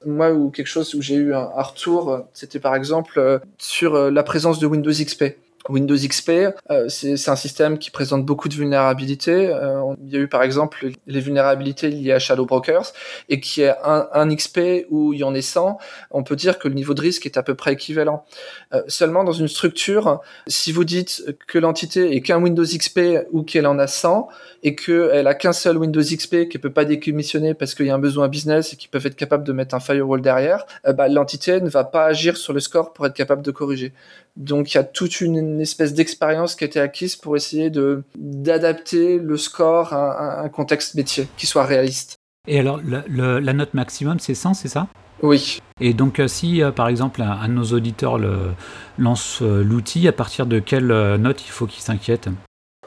moi 0.06 0.32
ou 0.32 0.52
quelque 0.52 0.68
chose 0.68 0.94
où 0.94 1.02
j'ai 1.02 1.16
eu 1.16 1.34
un, 1.34 1.46
retour, 1.58 2.20
c'était 2.34 2.60
par 2.60 2.76
exemple 2.76 3.42
sur 3.58 4.12
la 4.12 4.24
présence 4.24 4.60
de 4.60 4.68
Windows 4.68 4.92
XP. 4.92 5.36
Windows 5.69 5.95
XP, 5.95 6.30
euh, 6.69 6.89
c'est 6.89 7.30
un 7.30 7.36
système 7.36 7.80
qui 7.80 7.89
présente 7.89 8.25
beaucoup 8.25 8.49
de 8.49 8.54
vulnérabilités. 8.54 9.47
Euh, 9.47 9.95
il 10.04 10.13
y 10.13 10.17
a 10.17 10.19
eu 10.19 10.28
par 10.28 10.43
exemple 10.43 10.89
les 11.08 11.19
vulnérabilités 11.19 11.89
liées 11.89 12.12
à 12.12 12.19
Shadow 12.19 12.45
Brokers 12.45 12.93
et 13.30 13.39
qui 13.39 13.62
est 13.62 13.73
un, 13.84 14.08
un, 14.13 14.36
XP 14.36 14.86
où 14.89 15.13
il 15.13 15.19
y 15.19 15.23
en 15.23 15.34
est 15.34 15.41
100, 15.41 15.78
on 16.12 16.23
peut 16.23 16.36
dire 16.36 16.60
que 16.60 16.67
le 16.67 16.75
niveau 16.75 16.93
de 16.93 17.01
risque 17.01 17.25
est 17.25 17.38
à 17.38 17.43
peu 17.43 17.56
près 17.56 17.73
équivalent. 17.73 18.25
Euh, 18.73 18.84
seulement 18.88 19.23
dans 19.23 19.32
une 19.32 19.47
structure, 19.47 20.21
si 20.47 20.71
vous 20.71 20.84
dites 20.84 21.23
que 21.47 21.58
l'entité 21.58 22.15
est 22.15 22.21
qu'un 22.21 22.41
Windows 22.41 22.63
XP 22.63 23.25
ou 23.32 23.43
qu'elle 23.43 23.67
en 23.67 23.80
a 23.80 23.88
100 23.88 24.28
et 24.63 24.75
qu'elle 24.75 25.28
a 25.28 25.34
qu'un 25.34 25.54
seul 25.54 25.78
Windows 25.78 26.01
XP 26.01 26.47
qui 26.49 26.60
peut 26.60 26.71
pas 26.71 26.86
décommissionner 26.86 27.54
parce 27.54 27.73
qu'il 27.73 27.88
y 27.88 27.89
a 27.89 27.95
un 27.95 27.99
besoin 27.99 28.28
business 28.28 28.73
et 28.73 28.75
qui 28.75 28.88
peuvent 28.88 29.06
être 29.06 29.15
capables 29.15 29.43
de 29.43 29.54
mettre 29.54 29.73
un 29.75 29.80
firewall 29.80 30.21
derrière, 30.21 30.65
bah, 30.95 31.08
l'entité 31.08 31.62
ne 31.62 31.69
va 31.69 31.84
pas 31.84 32.06
agir 32.06 32.38
sur 32.38 32.54
le 32.54 32.60
score 32.60 32.93
pour 32.93 33.06
être 33.06 33.13
capable 33.13 33.41
de 33.41 33.51
corriger. 33.51 33.93
Donc 34.36 34.74
il 34.74 34.78
y 34.78 34.80
a 34.80 34.84
toute 34.84 35.21
une, 35.21 35.62
espèce 35.62 35.93
d'expérience 35.93 36.56
qui 36.56 36.63
a 36.63 36.67
été 36.67 36.80
acquise 36.80 37.15
pour 37.15 37.36
essayer 37.36 37.69
de 37.69 38.04
d'adapter 38.17 39.17
le 39.17 39.38
score 39.38 39.93
à, 39.93 40.41
un 40.41 40.50
contexte 40.50 40.95
métier 40.95 41.28
qui 41.38 41.45
soit 41.45 41.65
réaliste. 41.65 42.15
Et 42.48 42.60
alors 42.60 42.80
la 42.84 43.54
note 43.54 43.74
maximum 43.74 44.19
c'est 44.19 44.36
100, 44.36 44.56
c'est 44.56 44.67
ça? 44.67 44.88
Oui. 45.21 45.60
Et 45.80 45.93
donc 45.93 46.19
euh, 46.19 46.28
si 46.28 46.62
euh, 46.62 46.71
par 46.71 46.89
exemple 46.89 47.21
un, 47.21 47.48
de 47.48 47.54
nos 47.54 47.63
auditeurs 47.63 48.17
le, 48.17 48.52
lance 48.98 49.41
euh, 49.41 49.63
l'outil, 49.63 50.08
à 50.08 50.12
partir 50.12 50.45
de 50.45 50.60
quelle 50.60 50.88
note 50.88 51.45
il 51.45 51.52
faut 51.52 51.65
qu'il 51.65 51.82
s'inquiète? 51.82 52.30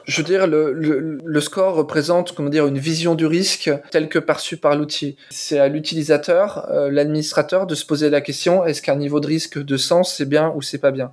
Je 0.05 0.17
veux 0.17 0.27
dire, 0.27 0.47
le, 0.47 0.73
le, 0.73 1.41
score 1.41 1.75
représente, 1.75 2.33
comment 2.33 2.49
dire, 2.49 2.67
une 2.67 2.77
vision 2.77 3.15
du 3.15 3.25
risque 3.25 3.71
telle 3.91 4.09
que 4.09 4.19
perçue 4.19 4.57
par 4.57 4.75
l'outil. 4.75 5.17
C'est 5.29 5.59
à 5.59 5.67
l'utilisateur, 5.67 6.67
l'administrateur, 6.91 7.67
de 7.67 7.75
se 7.75 7.85
poser 7.85 8.09
la 8.09 8.21
question 8.21 8.65
est-ce 8.65 8.81
qu'un 8.81 8.95
niveau 8.95 9.19
de 9.19 9.27
risque 9.27 9.57
de 9.57 9.77
sens 9.77 10.15
c'est 10.15 10.27
bien 10.27 10.51
ou 10.55 10.61
c'est 10.61 10.77
pas 10.77 10.91
bien? 10.91 11.11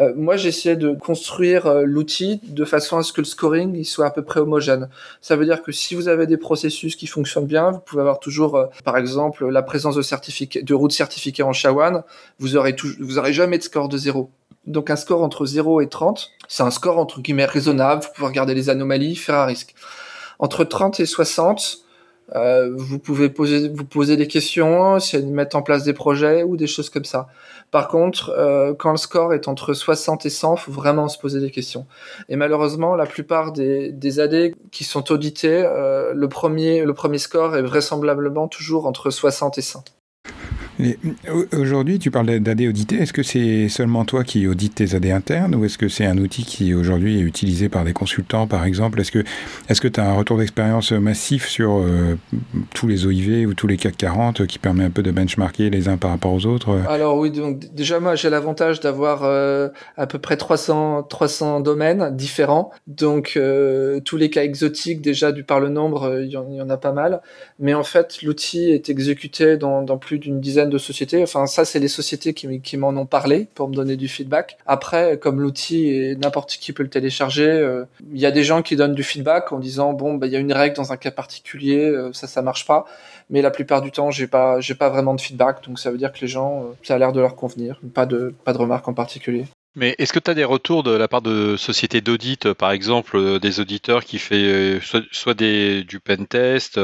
Euh, 0.00 0.12
moi, 0.16 0.36
j'essaie 0.36 0.76
de 0.76 0.92
construire 0.92 1.66
euh, 1.66 1.84
l'outil 1.84 2.40
de 2.42 2.64
façon 2.64 2.96
à 2.96 3.02
ce 3.02 3.12
que 3.12 3.20
le 3.20 3.26
scoring 3.26 3.74
il 3.76 3.84
soit 3.84 4.06
à 4.06 4.10
peu 4.10 4.22
près 4.22 4.40
homogène. 4.40 4.88
Ça 5.20 5.36
veut 5.36 5.44
dire 5.44 5.62
que 5.62 5.72
si 5.72 5.94
vous 5.94 6.08
avez 6.08 6.26
des 6.26 6.36
processus 6.36 6.96
qui 6.96 7.06
fonctionnent 7.06 7.46
bien, 7.46 7.70
vous 7.70 7.80
pouvez 7.80 8.00
avoir 8.00 8.18
toujours, 8.18 8.56
euh, 8.56 8.66
par 8.84 8.96
exemple, 8.96 9.48
la 9.48 9.62
présence 9.62 9.94
de, 9.96 10.62
de 10.62 10.74
routes 10.74 10.92
certifiées 10.92 11.44
en 11.44 11.52
SHA-1, 11.52 12.02
vous 12.38 12.56
aurez, 12.56 12.74
vous 12.98 13.18
aurez 13.18 13.32
jamais 13.32 13.58
de 13.58 13.62
score 13.62 13.88
de 13.88 13.96
zéro. 13.96 14.30
Donc 14.66 14.90
un 14.90 14.96
score 14.96 15.22
entre 15.22 15.46
0 15.46 15.80
et 15.80 15.88
30, 15.88 16.32
c'est 16.48 16.62
un 16.62 16.70
score 16.70 16.98
entre 16.98 17.20
guillemets 17.20 17.44
raisonnable, 17.44 18.02
vous 18.02 18.08
pouvez 18.14 18.28
regarder 18.28 18.54
les 18.54 18.70
anomalies, 18.70 19.16
faire 19.16 19.36
un 19.36 19.46
risque. 19.46 19.74
Entre 20.38 20.64
30 20.64 21.00
et 21.00 21.06
60, 21.06 21.84
euh, 22.34 22.70
vous 22.74 22.98
pouvez 22.98 23.28
poser, 23.28 23.68
vous 23.68 23.84
poser 23.84 24.16
des 24.16 24.26
questions, 24.26 24.98
si 24.98 25.22
mettre 25.22 25.56
en 25.56 25.62
place 25.62 25.84
des 25.84 25.92
projets 25.92 26.42
ou 26.42 26.56
des 26.56 26.66
choses 26.66 26.88
comme 26.88 27.04
ça. 27.04 27.28
Par 27.70 27.88
contre, 27.88 28.30
euh, 28.30 28.72
quand 28.72 28.92
le 28.92 28.96
score 28.96 29.34
est 29.34 29.46
entre 29.46 29.74
60 29.74 30.24
et 30.24 30.30
100, 30.30 30.56
faut 30.56 30.72
vraiment 30.72 31.08
se 31.08 31.18
poser 31.18 31.40
des 31.40 31.50
questions. 31.50 31.86
Et 32.28 32.36
malheureusement, 32.36 32.96
la 32.96 33.06
plupart 33.06 33.52
des, 33.52 33.92
des 33.92 34.20
AD 34.20 34.54
qui 34.70 34.84
sont 34.84 35.12
audités, 35.12 35.62
euh, 35.64 36.12
le 36.14 36.28
premier, 36.28 36.84
le 36.84 36.94
premier 36.94 37.18
score 37.18 37.56
est 37.56 37.62
vraisemblablement 37.62 38.48
toujours 38.48 38.86
entre 38.86 39.10
60 39.10 39.58
et 39.58 39.62
100. 39.62 39.84
Aujourd'hui, 41.52 41.98
tu 41.98 42.10
parles 42.10 42.40
d'AD 42.40 42.62
audité. 42.62 42.96
Est-ce 42.96 43.12
que 43.12 43.22
c'est 43.22 43.68
seulement 43.68 44.04
toi 44.04 44.24
qui 44.24 44.46
audites 44.48 44.76
tes 44.76 44.94
AD 44.94 45.06
internes 45.06 45.54
ou 45.54 45.64
est-ce 45.64 45.78
que 45.78 45.88
c'est 45.88 46.04
un 46.04 46.18
outil 46.18 46.44
qui 46.44 46.74
aujourd'hui 46.74 47.18
est 47.18 47.22
utilisé 47.22 47.68
par 47.68 47.84
des 47.84 47.92
consultants, 47.92 48.46
par 48.46 48.64
exemple? 48.64 49.00
Est-ce 49.00 49.12
que 49.80 49.88
tu 49.88 50.00
as 50.00 50.10
un 50.10 50.14
retour 50.14 50.38
d'expérience 50.38 50.90
massif 50.92 51.48
sur 51.48 51.78
euh, 51.78 52.18
tous 52.74 52.88
les 52.88 53.06
OIV 53.06 53.46
ou 53.46 53.54
tous 53.54 53.68
les 53.68 53.76
CAC 53.76 53.96
40 53.96 54.46
qui 54.46 54.58
permet 54.58 54.84
un 54.84 54.90
peu 54.90 55.02
de 55.02 55.12
benchmarker 55.12 55.70
les 55.70 55.88
uns 55.88 55.96
par 55.96 56.10
rapport 56.10 56.32
aux 56.32 56.46
autres? 56.46 56.80
Alors 56.88 57.18
oui, 57.18 57.30
donc 57.30 57.72
déjà 57.72 58.00
moi 58.00 58.16
j'ai 58.16 58.30
l'avantage 58.30 58.80
d'avoir 58.80 59.22
euh, 59.22 59.68
à 59.96 60.06
peu 60.06 60.18
près 60.18 60.36
300, 60.36 61.04
300 61.04 61.60
domaines 61.60 62.16
différents. 62.16 62.70
Donc 62.88 63.34
euh, 63.36 64.00
tous 64.00 64.16
les 64.16 64.28
cas 64.28 64.42
exotiques 64.42 65.00
déjà 65.00 65.30
du 65.30 65.44
par 65.44 65.60
le 65.60 65.68
nombre, 65.68 66.20
il 66.24 66.30
y, 66.30 66.36
en 66.36 66.70
a 66.70 66.76
pas 66.76 66.92
mal. 66.92 67.20
Mais 67.60 67.74
en 67.74 67.84
fait, 67.84 68.22
l'outil 68.22 68.70
est 68.70 68.88
exécuté 68.88 69.56
dans 69.56 69.84
plus 69.98 70.18
d'une 70.18 70.40
dizaine 70.40 70.63
de 70.70 70.78
sociétés. 70.78 71.22
Enfin, 71.22 71.46
ça, 71.46 71.64
c'est 71.64 71.78
les 71.78 71.88
sociétés 71.88 72.34
qui, 72.34 72.76
m'en 72.76 72.88
ont 72.90 73.06
parlé 73.06 73.46
pour 73.54 73.68
me 73.68 73.74
donner 73.74 73.96
du 73.96 74.08
feedback. 74.08 74.58
Après, 74.66 75.18
comme 75.18 75.40
l'outil, 75.40 76.16
n'importe 76.18 76.52
qui 76.52 76.72
peut 76.72 76.82
le 76.82 76.88
télécharger, 76.88 77.46
euh, 77.46 77.84
il 78.12 78.20
y 78.20 78.26
a 78.26 78.30
des 78.30 78.44
gens 78.44 78.62
qui 78.62 78.76
donnent 78.76 78.94
du 78.94 79.02
feedback 79.02 79.52
en 79.52 79.58
disant 79.58 79.92
bon, 79.92 80.14
bah, 80.14 80.26
il 80.26 80.32
y 80.32 80.36
a 80.36 80.38
une 80.38 80.52
règle 80.52 80.76
dans 80.76 80.92
un 80.92 80.96
cas 80.96 81.10
particulier, 81.10 81.84
euh, 81.84 82.12
ça, 82.12 82.26
ça 82.26 82.42
marche 82.42 82.66
pas. 82.66 82.86
Mais 83.30 83.42
la 83.42 83.50
plupart 83.50 83.82
du 83.82 83.90
temps, 83.90 84.10
j'ai 84.10 84.26
pas, 84.26 84.60
j'ai 84.60 84.74
pas 84.74 84.90
vraiment 84.90 85.14
de 85.14 85.20
feedback, 85.20 85.64
donc 85.66 85.78
ça 85.78 85.90
veut 85.90 85.98
dire 85.98 86.12
que 86.12 86.20
les 86.20 86.28
gens, 86.28 86.66
ça 86.82 86.94
a 86.94 86.98
l'air 86.98 87.12
de 87.12 87.20
leur 87.20 87.36
convenir. 87.36 87.80
Pas 87.94 88.06
de, 88.06 88.34
pas 88.44 88.52
de 88.52 88.58
remarques 88.58 88.88
en 88.88 88.94
particulier. 88.94 89.46
Mais 89.76 89.94
est-ce 89.98 90.12
que 90.12 90.18
tu 90.18 90.30
as 90.30 90.34
des 90.34 90.44
retours 90.44 90.82
de 90.82 90.92
la 90.92 91.08
part 91.08 91.22
de 91.22 91.56
sociétés 91.56 92.00
d'audit, 92.00 92.52
par 92.52 92.70
exemple, 92.70 93.40
des 93.40 93.60
auditeurs 93.60 94.04
qui 94.04 94.18
fait 94.18 94.78
soit, 94.80 95.34
des, 95.34 95.82
du 95.82 95.98
pen 95.98 96.26
test, 96.26 96.78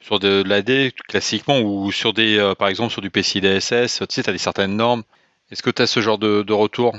sur 0.00 0.18
de, 0.18 0.42
l'AD 0.46 0.92
classiquement 1.08 1.60
ou 1.60 1.90
sur 1.92 2.12
des, 2.12 2.38
euh, 2.38 2.54
par 2.54 2.68
exemple 2.68 2.92
sur 2.92 3.02
du 3.02 3.10
PCI 3.10 3.40
DSS, 3.40 3.98
tu 4.00 4.06
sais, 4.08 4.22
tu 4.22 4.30
as 4.30 4.32
des 4.32 4.38
certaines 4.38 4.76
normes. 4.76 5.02
Est-ce 5.50 5.62
que 5.62 5.70
tu 5.70 5.82
as 5.82 5.86
ce 5.86 6.00
genre 6.00 6.18
de, 6.18 6.52
retour? 6.52 6.94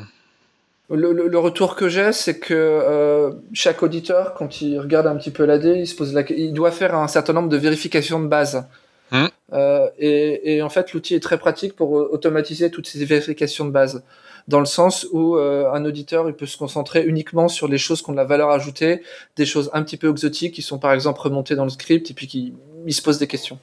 Le, 0.90 1.38
retour 1.38 1.76
que 1.76 1.88
j'ai, 1.88 2.12
c'est 2.12 2.40
que 2.40 2.54
euh, 2.54 3.32
chaque 3.54 3.84
auditeur, 3.84 4.34
quand 4.34 4.62
il 4.62 4.80
regarde 4.80 5.06
un 5.06 5.16
petit 5.16 5.30
peu 5.30 5.46
l'AD, 5.46 5.66
il 5.66 5.88
se 5.88 5.96
pose 5.96 6.14
la, 6.14 6.24
il 6.32 6.52
doit 6.52 6.72
faire 6.72 6.96
un 6.96 7.08
certain 7.08 7.34
nombre 7.34 7.50
de 7.50 7.58
vérifications 7.58 8.20
de 8.20 8.28
base. 8.28 8.68
Mmh. 9.12 9.26
Euh, 9.54 9.88
et, 10.00 10.56
et, 10.56 10.62
en 10.64 10.70
fait, 10.70 10.94
l'outil 10.94 11.14
est 11.16 11.20
très 11.20 11.38
pratique 11.38 11.76
pour 11.76 11.92
automatiser 11.92 12.72
toutes 12.72 12.88
ces 12.88 13.06
vérifications 13.06 13.66
de 13.66 13.72
base 13.72 14.04
dans 14.50 14.60
le 14.60 14.66
sens 14.66 15.08
où 15.12 15.36
euh, 15.36 15.72
un 15.72 15.86
auditeur 15.86 16.28
il 16.28 16.34
peut 16.34 16.48
se 16.48 16.58
concentrer 16.58 17.06
uniquement 17.06 17.48
sur 17.48 17.68
les 17.68 17.78
choses 17.78 18.02
qui 18.02 18.10
ont 18.10 18.14
de 18.14 18.18
la 18.18 18.26
valeur 18.26 18.50
ajoutée, 18.50 19.04
des 19.36 19.46
choses 19.46 19.70
un 19.74 19.84
petit 19.84 19.96
peu 19.96 20.10
exotiques 20.10 20.56
qui 20.56 20.64
sont 20.64 20.80
par 20.80 20.92
exemple 20.92 21.22
remontées 21.22 21.56
dans 21.56 21.66
le 21.66 21.70
script 21.70 22.10
et 22.10 22.14
puis 22.16 22.26
qui 22.26 22.54
il 22.86 22.94
se 22.94 23.02
pose 23.02 23.18
des 23.18 23.28
questions. 23.28 23.60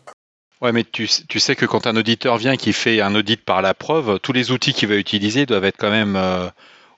Ouais, 0.62 0.72
mais 0.72 0.84
tu, 0.84 1.06
sais 1.06 1.54
que 1.54 1.66
quand 1.66 1.86
un 1.86 1.96
auditeur 1.96 2.38
vient 2.38 2.56
qui 2.56 2.72
fait 2.72 3.02
un 3.02 3.14
audit 3.14 3.42
par 3.42 3.60
la 3.60 3.74
preuve, 3.74 4.18
tous 4.20 4.32
les 4.32 4.50
outils 4.50 4.72
qu'il 4.72 4.88
va 4.88 4.96
utiliser 4.96 5.44
doivent 5.44 5.64
être 5.64 5.76
quand 5.76 5.90
même 5.90 6.16
euh, 6.16 6.48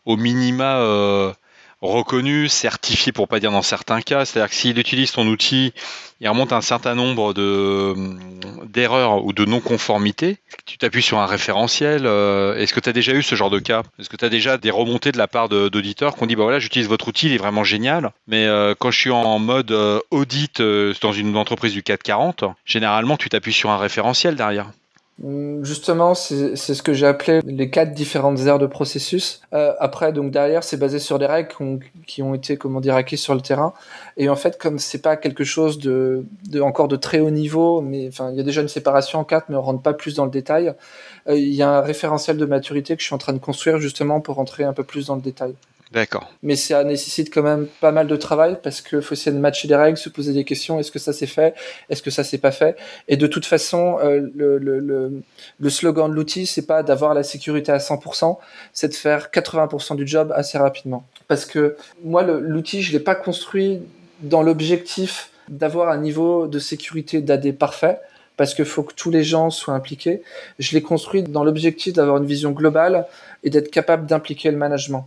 au 0.05 0.17
minima 0.17 0.79
euh, 0.79 1.33
reconnu, 1.81 2.49
certifié 2.49 3.13
pour 3.13 3.29
pas 3.29 3.41
dire 3.41 3.53
dans 3.53 3.63
certains 3.63 4.01
cas. 4.01 4.25
C'est-à-dire 4.25 4.51
que 4.51 4.57
s'il 4.57 4.79
utilise 4.79 5.13
ton 5.13 5.27
outil, 5.27 5.73
il 6.21 6.29
remonte 6.29 6.53
un 6.53 6.61
certain 6.61 6.95
nombre 6.95 7.33
de 7.35 7.95
d'erreurs 8.65 9.25
ou 9.25 9.33
de 9.33 9.45
non-conformités. 9.45 10.39
Tu 10.67 10.79
t'appuies 10.79 11.03
sur 11.03 11.19
un 11.19 11.27
référentiel. 11.27 12.03
Euh, 12.05 12.57
est-ce 12.57 12.75
que 12.75 12.81
tu 12.81 12.89
as 12.89 12.93
déjà 12.93 13.13
eu 13.13 13.23
ce 13.23 13.35
genre 13.35 13.51
de 13.51 13.59
cas? 13.59 13.83
Est-ce 13.99 14.09
que 14.09 14.17
tu 14.17 14.25
as 14.25 14.29
déjà 14.29 14.59
des 14.59 14.71
remontées 14.71 15.13
de 15.13 15.19
la 15.19 15.29
part 15.29 15.49
d'auditeurs 15.49 16.17
qui 16.17 16.23
ont 16.23 16.27
dit 16.27 16.37
bah 16.37 16.43
voilà, 16.43 16.59
j'utilise 16.59 16.89
votre 16.89 17.09
outil, 17.09 17.27
il 17.27 17.33
est 17.33 17.39
vraiment 17.39 17.65
génial, 17.65 18.11
mais 18.27 18.47
euh, 18.47 18.75
quand 18.79 18.91
je 18.91 18.99
suis 18.99 19.11
en 19.11 19.39
mode 19.39 19.71
euh, 19.71 20.01
audit 20.11 20.61
dans 21.01 21.13
une 21.13 21.37
entreprise 21.37 21.73
du 21.73 21.83
440, 21.83 22.45
généralement 22.65 23.17
tu 23.17 23.29
t'appuies 23.29 23.53
sur 23.53 23.71
un 23.71 23.79
référentiel 23.79 24.35
derrière. 24.35 24.71
Mm, 25.21 25.65
justement, 25.65 26.15
c'est 26.15 26.57
ce 26.57 26.83
que 26.83 26.93
j'ai 26.93 27.07
appelé 27.07 27.41
les 27.45 27.71
quatre 27.71 27.93
différentes 27.93 28.39
aires 28.41 28.59
de 28.59 28.67
processus. 28.67 29.41
Euh, 29.53 29.75
après, 29.81 30.13
donc 30.13 30.31
derrière, 30.31 30.63
c'est 30.63 30.77
basé 30.77 31.01
sur 31.01 31.19
des 31.19 31.27
règles 31.27 31.49
qui 31.49 31.63
ont, 31.63 31.81
qui 32.07 32.23
ont, 32.23 32.35
été, 32.35 32.57
comment 32.57 32.81
dire, 32.81 32.95
acquises 32.95 33.21
sur 33.21 33.35
le 33.35 33.41
terrain. 33.41 33.75
Et 34.17 34.29
en 34.29 34.37
fait, 34.37 34.59
comme 34.59 34.79
c'est 34.79 35.03
pas 35.03 35.17
quelque 35.17 35.43
chose 35.45 35.79
de, 35.79 36.25
de, 36.51 36.61
encore 36.61 36.87
de 36.89 36.97
très 36.97 37.19
haut 37.19 37.31
niveau, 37.31 37.81
mais 37.81 38.09
enfin, 38.09 38.31
il 38.31 38.37
y 38.37 38.41
a 38.41 38.45
déjà 38.45 38.63
une 38.63 38.69
séparation 38.69 39.19
en 39.19 39.25
quatre, 39.25 39.49
mais 39.49 39.57
on 39.57 39.63
rentre 39.63 39.83
pas 39.83 39.95
plus 39.95 40.15
dans 40.15 40.25
le 40.25 40.31
détail. 40.31 40.75
Euh, 41.29 41.37
il 41.37 41.53
y 41.55 41.63
a 41.63 41.71
un 41.71 41.81
référentiel 41.81 42.37
de 42.37 42.47
maturité 42.47 42.95
que 42.95 43.03
je 43.03 43.07
suis 43.07 43.15
en 43.15 43.19
train 43.19 43.33
de 43.33 43.39
construire 43.39 43.79
justement 43.79 44.21
pour 44.21 44.37
rentrer 44.37 44.65
un 44.65 44.73
peu 44.73 44.85
plus 44.85 45.07
dans 45.07 45.17
le 45.17 45.23
détail. 45.23 45.55
D'accord. 45.93 46.31
Mais 46.43 46.57
ça 46.57 46.85
nécessite 46.85 47.33
quand 47.33 47.43
même 47.43 47.67
pas 47.81 47.93
mal 47.93 48.07
de 48.07 48.17
travail 48.17 48.59
parce 48.63 48.83
qu'il 48.83 49.01
faut 49.01 49.15
essayer 49.15 49.35
de 49.35 49.41
matcher 49.41 49.69
des 49.69 49.75
règles, 49.75 49.97
se 49.97 50.11
poser 50.11 50.33
des 50.33 50.45
questions. 50.45 50.79
Est-ce 50.79 50.91
que 50.91 50.99
ça 50.99 51.13
s'est 51.13 51.27
fait? 51.27 51.55
Est-ce 51.89 52.03
que 52.03 52.11
ça 52.11 52.25
s'est 52.25 52.39
pas 52.39 52.53
fait? 52.53 52.77
Et 53.09 53.17
de 53.17 53.27
toute 53.27 53.47
façon, 53.47 53.99
euh, 54.03 54.31
le, 54.35 54.59
le, 54.59 54.81
le, 54.81 55.23
le, 55.59 55.71
slogan 55.71 56.11
de 56.11 56.15
l'outil, 56.15 56.47
c'est 56.47 56.67
pas 56.67 56.83
d'avoir 56.83 57.15
la 57.15 57.23
sécurité 57.23 57.73
à 57.73 57.79
100%, 57.79 58.37
c'est 58.73 58.89
de 58.89 58.95
faire 58.95 59.29
80% 59.33 59.97
du 59.97 60.07
job 60.07 60.33
assez 60.35 60.59
rapidement. 60.59 61.07
Parce 61.27 61.47
que 61.47 61.77
moi, 62.05 62.23
l'outil, 62.23 62.83
je 62.83 62.93
l'ai 62.93 63.01
pas 63.01 63.15
construit 63.15 63.81
dans 64.21 64.43
l'objectif 64.43 65.31
d'avoir 65.49 65.89
un 65.89 65.99
niveau 65.99 66.47
de 66.47 66.59
sécurité 66.59 67.23
d'AD 67.23 67.53
parfait 67.53 67.99
parce 68.37 68.55
qu'il 68.55 68.67
faut 68.67 68.83
que 68.83 68.95
tous 68.95 69.11
les 69.11 69.25
gens 69.25 69.51
soient 69.51 69.75
impliqués. 69.75 70.23
Je 70.59 70.75
l'ai 70.75 70.83
construit 70.83 71.23
dans 71.23 71.45
l'objectif 71.45 71.95
d'avoir 71.95 72.19
une 72.19 72.27
vision 72.27 72.53
globale 72.53 73.07
et 73.43 73.51
d'être 73.51 73.71
capable 73.71 74.07
d'impliquer 74.07 74.51
le 74.51 74.57
management. 74.57 75.07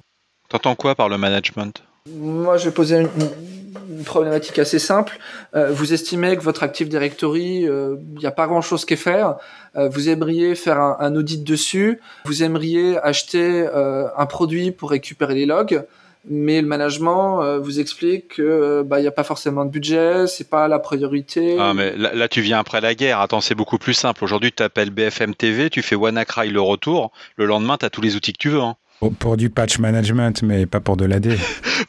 T'entends 0.52 0.76
quoi 0.76 0.96
par 0.96 1.08
le 1.08 1.18
management? 1.18 1.82
Moi, 2.14 2.58
je 2.58 2.66
vais 2.66 2.72
poser 2.72 2.98
une, 3.00 4.04
problématique 4.04 4.60
assez 4.60 4.80
simple. 4.80 5.18
Euh, 5.56 5.72
vous 5.72 5.94
estimez 5.94 6.36
que 6.36 6.42
votre 6.42 6.64
Active 6.64 6.90
Directory, 6.90 7.62
il 7.62 7.70
euh, 7.70 7.96
n'y 8.18 8.26
a 8.26 8.32
pas 8.32 8.48
grand-chose 8.48 8.84
qu'à 8.84 8.98
faire. 8.98 9.38
Euh, 9.78 9.88
vous 9.88 10.10
aimeriez 10.10 10.56
faire 10.56 10.78
un, 10.78 11.16
audit 11.16 11.42
dessus. 11.42 12.02
Vous 12.26 12.44
aimeriez 12.44 12.98
acheter 12.98 13.66
un 13.74 14.26
produit 14.26 14.72
pour 14.72 14.90
récupérer 14.90 15.36
les 15.36 15.46
logs. 15.46 15.86
Mais 16.30 16.62
le 16.62 16.68
management 16.68 17.58
vous 17.58 17.80
explique 17.80 18.36
que 18.36 18.84
bah 18.84 19.00
il 19.00 19.02
n'y 19.02 19.08
a 19.08 19.12
pas 19.12 19.24
forcément 19.24 19.66
de 19.66 19.72
budget, 19.72 20.28
c'est 20.28 20.50
pas 20.50 20.68
la 20.68 20.78
priorité. 20.78 21.58
Ah 21.60 21.74
mais 21.74 21.96
là, 21.96 22.28
tu 22.28 22.42
viens 22.42 22.60
après 22.60 22.80
la 22.80 22.94
guerre. 22.94 23.22
Attends, 23.22 23.42
c'est 23.42 23.56
beaucoup 23.56 23.80
plus 23.80 23.96
simple. 23.96 24.24
Aujourd'hui, 24.24 24.52
tu 24.52 24.62
appelles 24.62 24.92
BFM 24.92 25.34
TV, 25.34 25.72
tu 25.72 25.82
fais 25.82 25.96
WannaCry 25.96 26.52
le 26.52 26.62
retour. 26.62 27.12
Le 27.38 27.46
lendemain, 27.46 27.78
tu 27.78 27.86
as 27.86 27.90
tous 27.90 28.02
les 28.02 28.16
outils 28.16 28.34
que 28.34 28.38
tu 28.38 28.50
veux. 28.50 28.62
Hein. 28.62 28.76
Pour, 29.10 29.36
du 29.36 29.50
patch 29.50 29.80
management, 29.80 30.44
mais 30.44 30.68
pas 30.68 30.80
pour 30.80 30.96
de 30.96 31.06
l'AD. 31.06 31.36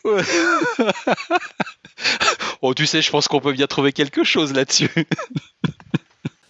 oh, 2.62 2.74
tu 2.74 2.86
sais, 2.86 3.02
je 3.02 3.10
pense 3.10 3.28
qu'on 3.28 3.40
peut 3.40 3.52
bien 3.52 3.66
trouver 3.66 3.92
quelque 3.92 4.24
chose 4.24 4.52
là-dessus. 4.52 4.90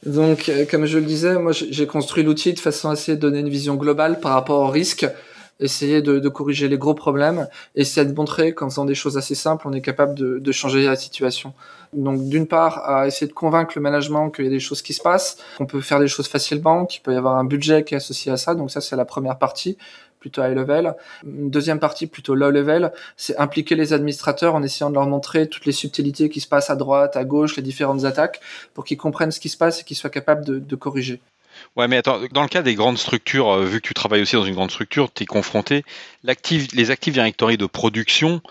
Donc, 0.06 0.48
euh, 0.48 0.64
comme 0.68 0.86
je 0.86 0.98
le 0.98 1.04
disais, 1.04 1.38
moi, 1.38 1.52
j'ai 1.52 1.86
construit 1.86 2.24
l'outil 2.24 2.52
de 2.52 2.58
façon 2.58 2.90
à 2.90 2.94
essayer 2.94 3.16
de 3.16 3.20
donner 3.20 3.40
une 3.40 3.48
vision 3.48 3.76
globale 3.76 4.20
par 4.20 4.32
rapport 4.32 4.60
au 4.60 4.68
risque, 4.68 5.06
essayer 5.62 6.02
de, 6.02 6.28
corriger 6.28 6.68
les 6.68 6.78
gros 6.78 6.94
problèmes, 6.94 7.48
essayer 7.74 8.06
de 8.06 8.14
montrer 8.14 8.54
qu'en 8.54 8.68
faisant 8.68 8.84
des 8.84 8.94
choses 8.94 9.16
assez 9.16 9.34
simples, 9.34 9.66
on 9.66 9.72
est 9.72 9.80
capable 9.80 10.14
de, 10.14 10.38
de 10.38 10.52
changer 10.52 10.84
la 10.84 10.96
situation. 10.96 11.54
Donc, 11.92 12.28
d'une 12.28 12.46
part, 12.46 12.88
à 12.88 13.06
essayer 13.06 13.26
de 13.26 13.32
convaincre 13.32 13.72
le 13.76 13.82
management 13.82 14.30
qu'il 14.30 14.44
y 14.44 14.48
a 14.48 14.50
des 14.50 14.60
choses 14.60 14.82
qui 14.82 14.94
se 14.94 15.02
passent, 15.02 15.36
qu'on 15.58 15.66
peut 15.66 15.80
faire 15.80 16.00
des 16.00 16.08
choses 16.08 16.28
facilement, 16.28 16.86
qu'il 16.86 17.02
peut 17.02 17.12
y 17.12 17.16
avoir 17.16 17.36
un 17.36 17.44
budget 17.44 17.84
qui 17.84 17.94
est 17.94 17.98
associé 17.98 18.32
à 18.32 18.36
ça. 18.36 18.54
Donc, 18.54 18.70
ça, 18.70 18.80
c'est 18.80 18.96
la 18.96 19.04
première 19.04 19.38
partie 19.38 19.76
plutôt 20.22 20.42
high 20.42 20.56
level. 20.56 20.94
Une 21.24 21.50
deuxième 21.50 21.80
partie 21.80 22.06
plutôt 22.06 22.34
low 22.34 22.50
level, 22.50 22.92
c'est 23.16 23.36
impliquer 23.38 23.74
les 23.74 23.92
administrateurs 23.92 24.54
en 24.54 24.62
essayant 24.62 24.88
de 24.88 24.94
leur 24.94 25.06
montrer 25.06 25.48
toutes 25.48 25.66
les 25.66 25.72
subtilités 25.72 26.30
qui 26.30 26.40
se 26.40 26.46
passent 26.46 26.70
à 26.70 26.76
droite, 26.76 27.16
à 27.16 27.24
gauche, 27.24 27.56
les 27.56 27.62
différentes 27.62 28.04
attaques, 28.04 28.40
pour 28.72 28.84
qu'ils 28.84 28.96
comprennent 28.96 29.32
ce 29.32 29.40
qui 29.40 29.48
se 29.48 29.58
passe 29.58 29.80
et 29.80 29.84
qu'ils 29.84 29.96
soient 29.96 30.10
capables 30.10 30.44
de, 30.44 30.76
corriger. 30.76 31.20
Ouais, 31.76 31.88
mais 31.88 31.96
attends, 31.96 32.20
dans 32.32 32.42
le 32.42 32.48
cas 32.48 32.62
des 32.62 32.74
grandes 32.74 32.98
structures, 32.98 33.50
euh, 33.50 33.64
vu 33.64 33.80
que 33.80 33.86
tu 33.86 33.94
travailles 33.94 34.22
aussi 34.22 34.36
dans 34.36 34.44
une 34.44 34.54
grande 34.54 34.70
structure, 34.70 35.12
tu 35.12 35.22
es 35.22 35.26
confronté, 35.26 35.84
les 36.24 36.90
Active 36.90 37.12
Directory 37.12 37.56
de 37.56 37.66
production, 37.66 38.42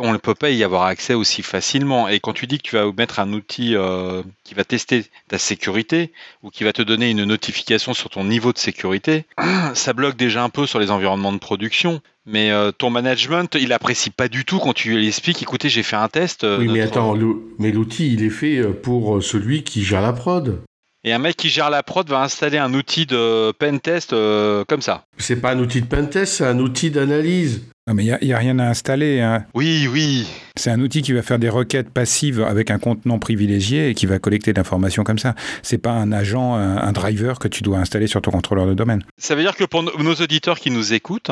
on 0.00 0.12
ne 0.12 0.18
peut 0.18 0.34
pas 0.34 0.50
y 0.50 0.64
avoir 0.64 0.84
accès 0.84 1.14
aussi 1.14 1.42
facilement. 1.42 2.08
Et 2.08 2.20
quand 2.20 2.32
tu 2.32 2.46
dis 2.46 2.58
que 2.58 2.62
tu 2.62 2.76
vas 2.76 2.90
mettre 2.96 3.20
un 3.20 3.32
outil 3.32 3.76
euh, 3.76 4.22
qui 4.44 4.54
va 4.54 4.64
tester 4.64 5.04
ta 5.28 5.38
sécurité 5.38 6.12
ou 6.42 6.50
qui 6.50 6.64
va 6.64 6.72
te 6.72 6.82
donner 6.82 7.10
une 7.10 7.24
notification 7.24 7.94
sur 7.94 8.10
ton 8.10 8.24
niveau 8.24 8.52
de 8.52 8.58
sécurité, 8.58 9.24
ça 9.74 9.92
bloque 9.92 10.16
déjà 10.16 10.42
un 10.42 10.48
peu 10.48 10.66
sur 10.66 10.78
les 10.78 10.90
environnements 10.90 11.32
de 11.32 11.38
production. 11.38 12.00
Mais 12.26 12.50
euh, 12.50 12.70
ton 12.70 12.90
management, 12.90 13.56
il 13.60 13.72
apprécie 13.72 14.10
pas 14.10 14.28
du 14.28 14.44
tout 14.44 14.58
quand 14.58 14.72
tu 14.72 14.90
lui 14.90 15.08
expliques, 15.08 15.42
écoutez, 15.42 15.68
j'ai 15.68 15.82
fait 15.82 15.96
un 15.96 16.08
test. 16.08 16.44
Euh, 16.44 16.58
oui, 16.58 16.68
mais 16.68 16.82
attends, 16.82 17.16
mais 17.58 17.72
l'outil, 17.72 18.12
il 18.12 18.22
est 18.22 18.30
fait 18.30 18.62
pour 18.62 19.22
celui 19.22 19.64
qui 19.64 19.82
gère 19.82 20.02
la 20.02 20.12
prod. 20.12 20.60
Et 21.02 21.14
un 21.14 21.18
mec 21.18 21.34
qui 21.36 21.48
gère 21.48 21.70
la 21.70 21.82
prod 21.82 22.06
va 22.10 22.22
installer 22.22 22.58
un 22.58 22.74
outil 22.74 23.06
de 23.06 23.52
pentest 23.52 24.12
euh, 24.12 24.64
comme 24.68 24.82
ça. 24.82 25.06
C'est 25.16 25.36
pas 25.36 25.52
un 25.52 25.58
outil 25.58 25.80
de 25.80 25.86
pentest, 25.86 26.34
c'est 26.34 26.44
un 26.44 26.58
outil 26.58 26.90
d'analyse. 26.90 27.62
Non, 27.86 27.94
mais 27.94 28.04
il 28.04 28.18
n'y 28.26 28.34
a, 28.34 28.38
rien 28.38 28.58
à 28.58 28.68
installer. 28.68 29.20
Hein. 29.20 29.46
Oui, 29.54 29.88
oui. 29.90 30.26
C'est 30.56 30.70
un 30.70 30.78
outil 30.78 31.00
qui 31.00 31.14
va 31.14 31.22
faire 31.22 31.38
des 31.38 31.48
requêtes 31.48 31.88
passives 31.88 32.42
avec 32.42 32.70
un 32.70 32.78
contenant 32.78 33.18
privilégié 33.18 33.88
et 33.88 33.94
qui 33.94 34.04
va 34.04 34.18
collecter 34.18 34.52
de 34.52 34.58
l'information 34.58 35.02
comme 35.02 35.18
ça. 35.18 35.34
C'est 35.62 35.78
pas 35.78 35.92
un 35.92 36.12
agent, 36.12 36.54
un, 36.54 36.92
driver 36.92 37.38
que 37.38 37.48
tu 37.48 37.62
dois 37.62 37.78
installer 37.78 38.06
sur 38.06 38.20
ton 38.20 38.30
contrôleur 38.30 38.66
de 38.66 38.74
domaine. 38.74 39.02
Ça 39.16 39.34
veut 39.34 39.42
dire 39.42 39.56
que 39.56 39.64
pour 39.64 39.82
nos 39.82 40.14
auditeurs 40.14 40.60
qui 40.60 40.70
nous 40.70 40.92
écoutent, 40.92 41.30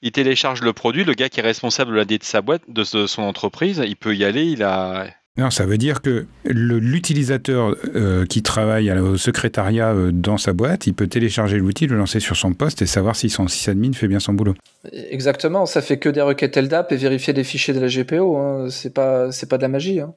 ils 0.00 0.12
téléchargent 0.12 0.62
le 0.62 0.72
produit, 0.72 1.04
le 1.04 1.12
gars 1.12 1.28
qui 1.28 1.40
est 1.40 1.44
responsable 1.44 1.92
de 1.92 1.96
la 1.96 2.04
de 2.06 2.18
sa 2.22 2.40
boîte, 2.40 2.62
de 2.68 2.82
son 2.82 3.22
entreprise, 3.22 3.82
il 3.86 3.96
peut 3.96 4.16
y 4.16 4.24
aller, 4.24 4.46
il 4.46 4.62
a, 4.62 5.06
non, 5.36 5.50
ça 5.50 5.64
veut 5.64 5.78
dire 5.78 6.02
que 6.02 6.26
l'utilisateur 6.44 7.76
euh, 7.94 8.26
qui 8.26 8.42
travaille 8.42 8.90
au 8.90 9.16
secrétariat 9.16 9.90
euh, 9.90 10.10
dans 10.12 10.38
sa 10.38 10.52
boîte, 10.52 10.86
il 10.86 10.92
peut 10.92 11.06
télécharger 11.06 11.56
l'outil, 11.56 11.86
le 11.86 11.96
lancer 11.96 12.18
sur 12.18 12.36
son 12.36 12.52
poste 12.52 12.82
et 12.82 12.86
savoir 12.86 13.14
si 13.14 13.30
son 13.30 13.46
sysadmin 13.46 13.92
fait 13.92 14.08
bien 14.08 14.18
son 14.18 14.34
boulot. 14.34 14.54
Exactement, 14.92 15.66
ça 15.66 15.82
fait 15.82 15.98
que 15.98 16.08
des 16.08 16.20
requêtes 16.20 16.56
LDAP 16.56 16.92
et 16.92 16.96
vérifier 16.96 17.32
des 17.32 17.44
fichiers 17.44 17.72
de 17.72 17.80
la 17.80 17.86
GPO. 17.86 18.36
Hein. 18.36 18.66
C'est 18.70 18.92
pas, 18.92 19.30
c'est 19.30 19.48
pas 19.48 19.56
de 19.56 19.62
la 19.62 19.68
magie. 19.68 20.00
Hein. 20.00 20.14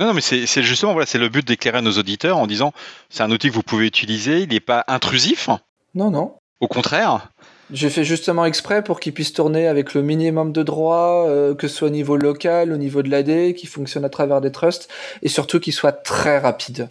Non, 0.00 0.12
mais 0.12 0.20
c'est 0.20 0.62
justement 0.62 0.92
voilà, 0.92 1.06
c'est 1.06 1.18
le 1.18 1.28
but 1.28 1.46
d'éclairer 1.46 1.80
nos 1.80 1.92
auditeurs 1.92 2.36
en 2.36 2.46
disant 2.46 2.72
c'est 3.10 3.22
un 3.22 3.30
outil 3.30 3.48
que 3.48 3.54
vous 3.54 3.62
pouvez 3.62 3.86
utiliser, 3.86 4.42
il 4.42 4.48
n'est 4.50 4.60
pas 4.60 4.84
intrusif. 4.88 5.48
Non, 5.94 6.10
non. 6.10 6.34
Au 6.60 6.66
contraire, 6.66 7.30
j'ai 7.72 7.90
fait 7.90 8.04
justement 8.04 8.44
exprès 8.44 8.82
pour 8.82 9.00
qu'il 9.00 9.12
puisse 9.12 9.32
tourner 9.32 9.66
avec 9.66 9.94
le 9.94 10.02
minimum 10.02 10.52
de 10.52 10.62
droits, 10.62 11.28
euh, 11.28 11.54
que 11.54 11.68
ce 11.68 11.76
soit 11.76 11.88
au 11.88 11.92
niveau 11.92 12.16
local, 12.16 12.72
au 12.72 12.76
niveau 12.76 13.02
de 13.02 13.10
l'AD, 13.10 13.54
qui 13.54 13.66
fonctionne 13.66 14.04
à 14.04 14.08
travers 14.08 14.40
des 14.40 14.52
trusts, 14.52 14.88
et 15.22 15.28
surtout 15.28 15.60
qu'il 15.60 15.72
soit 15.72 15.92
très 15.92 16.38
rapide. 16.38 16.88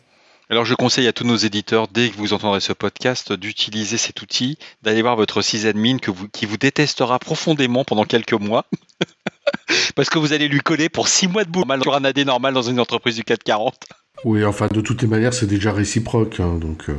Alors 0.50 0.64
je 0.64 0.76
conseille 0.76 1.08
à 1.08 1.14
tous 1.14 1.26
nos 1.26 1.36
éditeurs, 1.36 1.90
dès 1.90 2.10
que 2.10 2.16
vous 2.16 2.32
entendrez 2.32 2.62
ce 2.62 2.72
podcast, 2.72 3.34
d'utiliser 3.34 3.98
cet 3.98 4.22
outil, 4.22 4.58
d'aller 4.82 5.02
voir 5.02 5.18
votre 5.18 5.42
sysadmin 5.42 5.98
que 5.98 6.10
vous, 6.10 6.30
qui 6.30 6.46
vous 6.46 6.56
détestera 6.56 7.20
profondément 7.20 7.84
pendant 7.84 8.06
quelques 8.06 8.34
mois. 8.34 8.66
Parce 9.96 10.10
que 10.10 10.20
vous 10.20 10.32
allez 10.32 10.48
lui 10.48 10.62
coller 10.62 10.88
pour 10.88 11.10
6 11.10 11.28
mois 11.28 11.44
de 11.44 11.50
boulot 11.50 11.82
sur 11.82 11.96
un 11.96 12.06
AD 12.06 12.20
normal 12.20 12.54
dans 12.54 12.62
une 12.62 12.80
entreprise 12.80 13.16
du 13.16 13.24
440. 13.24 13.76
Oui, 14.24 14.46
enfin, 14.46 14.68
de 14.68 14.80
toutes 14.80 15.02
les 15.02 15.08
manières, 15.08 15.34
c'est 15.34 15.48
déjà 15.48 15.74
réciproque. 15.74 16.40
hein, 16.40 16.58
donc, 16.60 16.90
euh, 16.90 16.96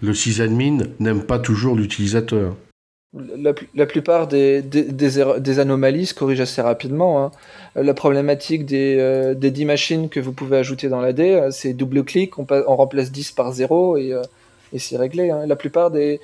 le 0.00 0.14
sysadmin 0.14 0.78
n'aime 0.98 1.24
pas 1.24 1.38
toujours 1.38 1.76
l'utilisateur. 1.76 2.56
La, 3.14 3.54
pl- 3.54 3.68
la 3.74 3.86
plupart 3.86 4.26
des, 4.28 4.60
des, 4.60 4.82
des 4.84 5.18
erreurs- 5.18 5.40
des 5.40 5.58
anomalies 5.60 6.06
se 6.06 6.14
corrigent 6.14 6.42
assez 6.42 6.60
rapidement. 6.60 7.24
hein. 7.24 7.30
La 7.74 7.94
problématique 7.94 8.66
des, 8.66 8.98
euh, 9.00 9.34
des 9.34 9.50
10 9.50 9.64
machines 9.64 10.08
que 10.10 10.20
vous 10.20 10.32
pouvez 10.32 10.58
ajouter 10.58 10.88
dans 10.90 11.00
l'AD, 11.00 11.20
euh, 11.20 11.50
c'est 11.50 11.72
double-clic, 11.72 12.38
on, 12.38 12.44
pa- 12.44 12.64
on 12.66 12.76
remplace 12.76 13.10
10 13.10 13.32
par 13.32 13.52
0 13.52 13.96
et, 13.96 14.12
euh, 14.12 14.20
et 14.74 14.78
c'est 14.78 14.98
réglé. 14.98 15.30
hein. 15.30 15.46
La 15.46 15.56
plupart 15.56 15.90
des, 15.90 16.20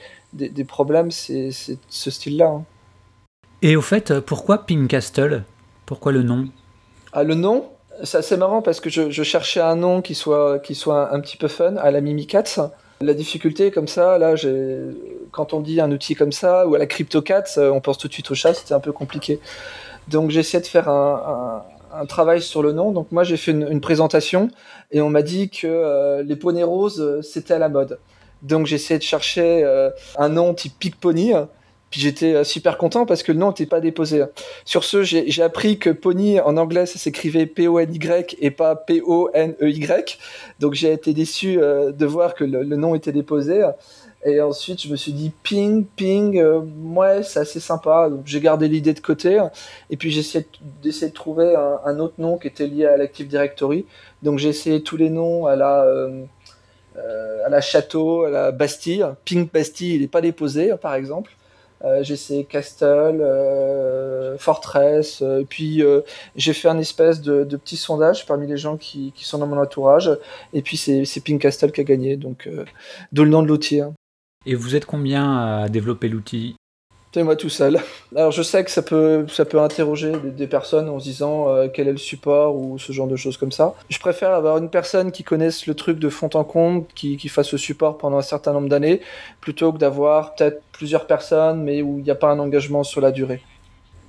problèmes, 0.69 1.11
c'est 1.11 1.51
ce 1.53 2.11
style-là. 2.11 2.49
hein. 2.49 2.65
Et 3.63 3.77
au 3.77 3.81
fait, 3.83 4.11
euh, 4.11 4.21
pourquoi 4.21 4.67
Pink 4.67 4.89
Castle 4.91 5.45
Pourquoi 5.87 6.13
le 6.13 6.23
nom? 6.23 6.49
Ah, 7.15 7.23
le 7.25 7.35
nom, 7.35 7.65
c'est 8.03 8.19
assez 8.19 8.37
marrant 8.37 8.61
parce 8.61 8.81
que 8.81 8.91
je, 8.91 9.11
je 9.11 9.23
cherchais 9.23 9.61
un 9.61 9.77
nom 9.77 10.03
qui 10.03 10.15
soit, 10.15 10.59
qui 10.59 10.75
soit 10.75 11.15
un, 11.15 11.21
petit 11.21 11.39
peu 11.39 11.49
fun, 11.49 11.77
à 11.77 11.91
la 11.91 12.03
Mimikatz. 12.03 12.61
La 13.05 13.15
difficulté, 13.15 13.71
comme 13.71 13.89
ça, 13.89 14.19
là, 14.19 14.35
quand 15.31 15.53
on 15.53 15.61
dit 15.61 15.81
un 15.81 15.91
outil 15.93 16.15
comme 16.15 16.33
ça, 16.33 16.67
ou 16.67 16.75
à 16.75 16.79
la 16.79 16.87
CryptoCats, 16.87 17.59
euh, 17.59 17.71
on 17.71 17.81
pense 17.81 17.99
tout 17.99 18.09
de 18.09 18.13
suite 18.13 18.31
au 18.31 18.35
chat, 18.35 18.55
c'était 18.55 18.73
un 18.73 18.81
peu 18.81 18.93
compliqué. 18.93 19.41
Donc 20.09 20.35
essayé 20.35 20.63
de 20.63 20.67
faire 20.67 20.89
un, 20.89 21.65
travail 22.09 22.41
sur 22.41 22.63
le 22.63 22.73
nom. 22.73 22.93
Donc 22.93 23.13
moi 23.13 23.25
j'ai 23.25 23.37
fait 23.37 23.53
une, 23.53 23.81
présentation 23.81 24.49
et 24.91 25.01
on 25.01 25.11
m'a 25.11 25.23
dit 25.23 25.49
que 25.51 25.67
euh, 25.67 26.23
les 26.23 26.37
poneys 26.37 26.65
roses, 26.65 27.01
euh, 27.01 27.23
c'était 27.23 27.55
à 27.55 27.59
la 27.59 27.69
mode. 27.69 27.99
Donc 28.43 28.71
essayé 28.73 28.99
de 28.99 29.05
chercher 29.05 29.65
un 30.19 30.29
nom 30.29 30.55
type 30.55 30.75
Pig 30.79 30.95
Pony. 30.97 31.33
J'étais 31.97 32.35
euh, 32.35 32.45
super 32.45 32.77
content 32.77 33.07
parce 33.07 33.23
que 33.23 33.31
le 33.31 33.39
nom 33.39 33.49
n'était 33.49 33.67
pas 33.67 33.81
déposé. 33.81 34.25
Sur 34.65 34.85
ce, 34.85 35.03
j'ai 35.03 35.43
appris 35.43 35.79
que 35.79 35.91
Pony 35.91 36.41
en 36.41 36.57
anglais 36.57 36.87
ça 36.87 36.99
s'écrivait 36.99 37.47
P-O-N-Y 37.47 38.37
et 38.41 38.51
pas 38.51 38.75
P-O-N-E-Y. 38.75 40.19
Donc 40.59 40.75
j'ai 40.75 40.93
été 40.93 41.13
déçu 41.13 41.61
euh, 41.61 41.93
de 41.93 42.07
voir 42.07 42.35
que 42.35 42.45
le, 42.45 42.65
nom 42.65 42.95
était 42.95 43.13
déposé. 43.13 43.65
Et 44.27 44.41
ensuite, 44.41 44.83
je 44.83 44.89
me 44.89 44.97
suis 44.97 45.13
dit 45.13 45.31
ping, 45.43 45.85
ping, 45.85 46.39
euh, 46.39 46.61
ouais, 46.83 47.23
c'est 47.23 47.41
assez 47.41 47.61
sympa. 47.61 48.09
Donc 48.09 48.23
j'ai 48.25 48.41
gardé 48.41 48.67
l'idée 48.67 48.95
de 48.95 49.01
côté. 49.01 49.41
Et 49.91 49.97
puis 49.97 50.11
j'ai 50.11 50.21
essayé 50.21 50.45
de- 50.45 50.83
d'essayer 50.83 51.11
de 51.11 51.15
trouver 51.15 51.55
un, 51.55 51.99
autre 52.01 52.15
nom 52.19 52.39
qui 52.39 52.49
était 52.49 52.67
lié 52.67 52.87
à 52.87 52.97
l'Active 52.97 53.29
Directory. 53.29 53.85
Donc 54.23 54.39
j'ai 54.39 54.49
essayé 54.49 54.83
tous 54.83 54.97
les 54.97 55.11
noms 55.11 55.47
à 55.47 55.55
la, 55.55 55.87
à 56.97 57.49
la 57.49 57.61
Château, 57.61 58.25
à 58.25 58.31
la 58.31 58.51
Bastille. 58.51 59.07
Ping 59.25 59.49
Bastille, 59.49 59.95
il 59.95 60.01
n'est 60.01 60.09
pas 60.09 60.23
déposé, 60.23 60.73
par 60.81 60.95
exemple. 60.95 61.31
Euh, 61.85 62.03
j'ai 62.03 62.15
essayé 62.15 62.45
Castle, 62.45 63.21
euh, 63.21 64.39
Fortress, 64.39 65.21
euh, 65.23 65.45
puis 65.49 65.83
j'ai 66.35 66.53
fait 66.53 66.69
un 66.69 66.79
espèce 66.79 67.21
de, 67.21 67.45
petit 67.57 67.77
sondage 67.77 68.27
parmi 68.27 68.47
les 68.47 68.57
gens 68.57 68.77
qui, 68.77 69.13
sont 69.17 69.39
dans 69.39 69.47
mon 69.47 69.61
entourage, 69.61 70.11
et 70.53 70.63
puis 70.63 70.77
c'est 70.77 71.21
Ping 71.23 71.39
Castle 71.39 71.73
qui 71.73 71.81
a 71.81 71.85
gagné, 71.85 72.17
donc 72.17 72.49
d'où 73.13 73.25
le 73.25 73.31
nom 73.31 73.43
de 73.43 73.49
l'outil. 73.49 73.81
hein. 73.81 73.93
Et 74.47 74.55
vous 74.55 74.77
êtes 74.77 74.87
combien 74.87 75.63
à 75.63 75.69
développer 75.69 76.09
l'outil? 76.09 76.57
C'est 77.15 77.23
moi 77.23 77.37
tout 77.37 77.49
seul. 77.49 77.79
Alors 78.17 78.33
je 78.33 78.43
sais 78.43 78.65
que 78.65 78.73
ça 78.73 78.83
peut, 78.83 79.25
ça 79.29 79.45
peut 79.45 79.61
interroger 79.61 80.11
des, 80.11 80.33
des 80.33 80.47
personnes 80.49 80.89
en 80.89 80.99
se 80.99 81.05
disant 81.05 81.49
euh, 81.49 81.69
quel 81.73 81.87
est 81.87 81.93
le 81.93 81.97
support 81.97 82.57
ou 82.57 82.77
ce 82.77 82.91
genre 82.91 83.07
de 83.07 83.15
choses 83.15 83.37
comme 83.37 83.53
ça. 83.53 83.77
Je 83.89 84.01
préfère 84.01 84.33
avoir 84.33 84.59
une 84.59 84.69
personne 84.69 85.13
qui 85.13 85.23
connaisse 85.23 85.69
le 85.69 85.75
truc 85.75 86.01
de 86.01 86.09
fond 86.09 86.29
en 86.35 86.43
comble, 86.43 86.87
qui, 86.97 87.17
qui 87.17 87.29
fasse 87.29 87.53
le 87.53 87.59
support 87.59 87.99
pendant 87.99 88.19
un 88.19 88.23
certain 88.23 88.53
nombre 88.53 88.69
d'années, 88.69 89.01
plutôt 89.41 89.73
que 89.73 89.79
d'avoir 89.79 90.35
peut-être 90.35 90.61
plusieurs 90.73 91.07
personnes, 91.07 91.63
mais 91.63 91.83
où 91.83 91.99
il 92.01 92.03
n'y 92.03 92.11
a 92.11 92.17
pas 92.17 92.33
un 92.33 92.41
engagement 92.41 92.83
sur 92.83 93.01
la 93.01 93.13
durée. 93.13 93.41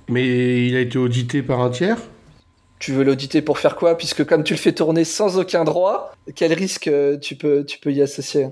Mais 0.08 0.66
il 0.66 0.74
a 0.74 0.80
été 0.80 0.98
audité 0.98 1.44
par 1.44 1.60
un 1.60 1.70
tiers? 1.70 1.98
Tu 2.80 2.90
veux 2.90 3.04
l'auditer 3.04 3.40
pour 3.40 3.60
faire 3.60 3.76
quoi? 3.76 3.96
Puisque 3.96 4.26
comme 4.26 4.42
tu 4.42 4.54
le 4.54 4.58
fais 4.58 4.72
tourner 4.72 5.04
sans 5.04 5.38
aucun 5.38 5.62
droit, 5.62 6.12
quel 6.34 6.52
risque 6.52 6.88
euh, 6.88 7.16
tu 7.18 7.36
peux, 7.36 7.64
tu 7.64 7.78
peux 7.78 7.92
y 7.92 8.02
associer? 8.02 8.48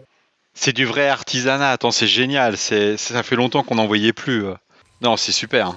C'est 0.54 0.72
du 0.72 0.84
vrai 0.86 1.08
artisanat, 1.08 1.70
attends, 1.70 1.90
c'est 1.90 2.06
génial, 2.06 2.56
ça 2.56 3.22
fait 3.22 3.36
longtemps 3.36 3.62
qu'on 3.62 3.74
n'en 3.74 3.86
voyait 3.86 4.12
plus. 4.12 4.46
euh. 4.46 4.54
Non, 5.02 5.16
c'est 5.16 5.32
super. 5.32 5.74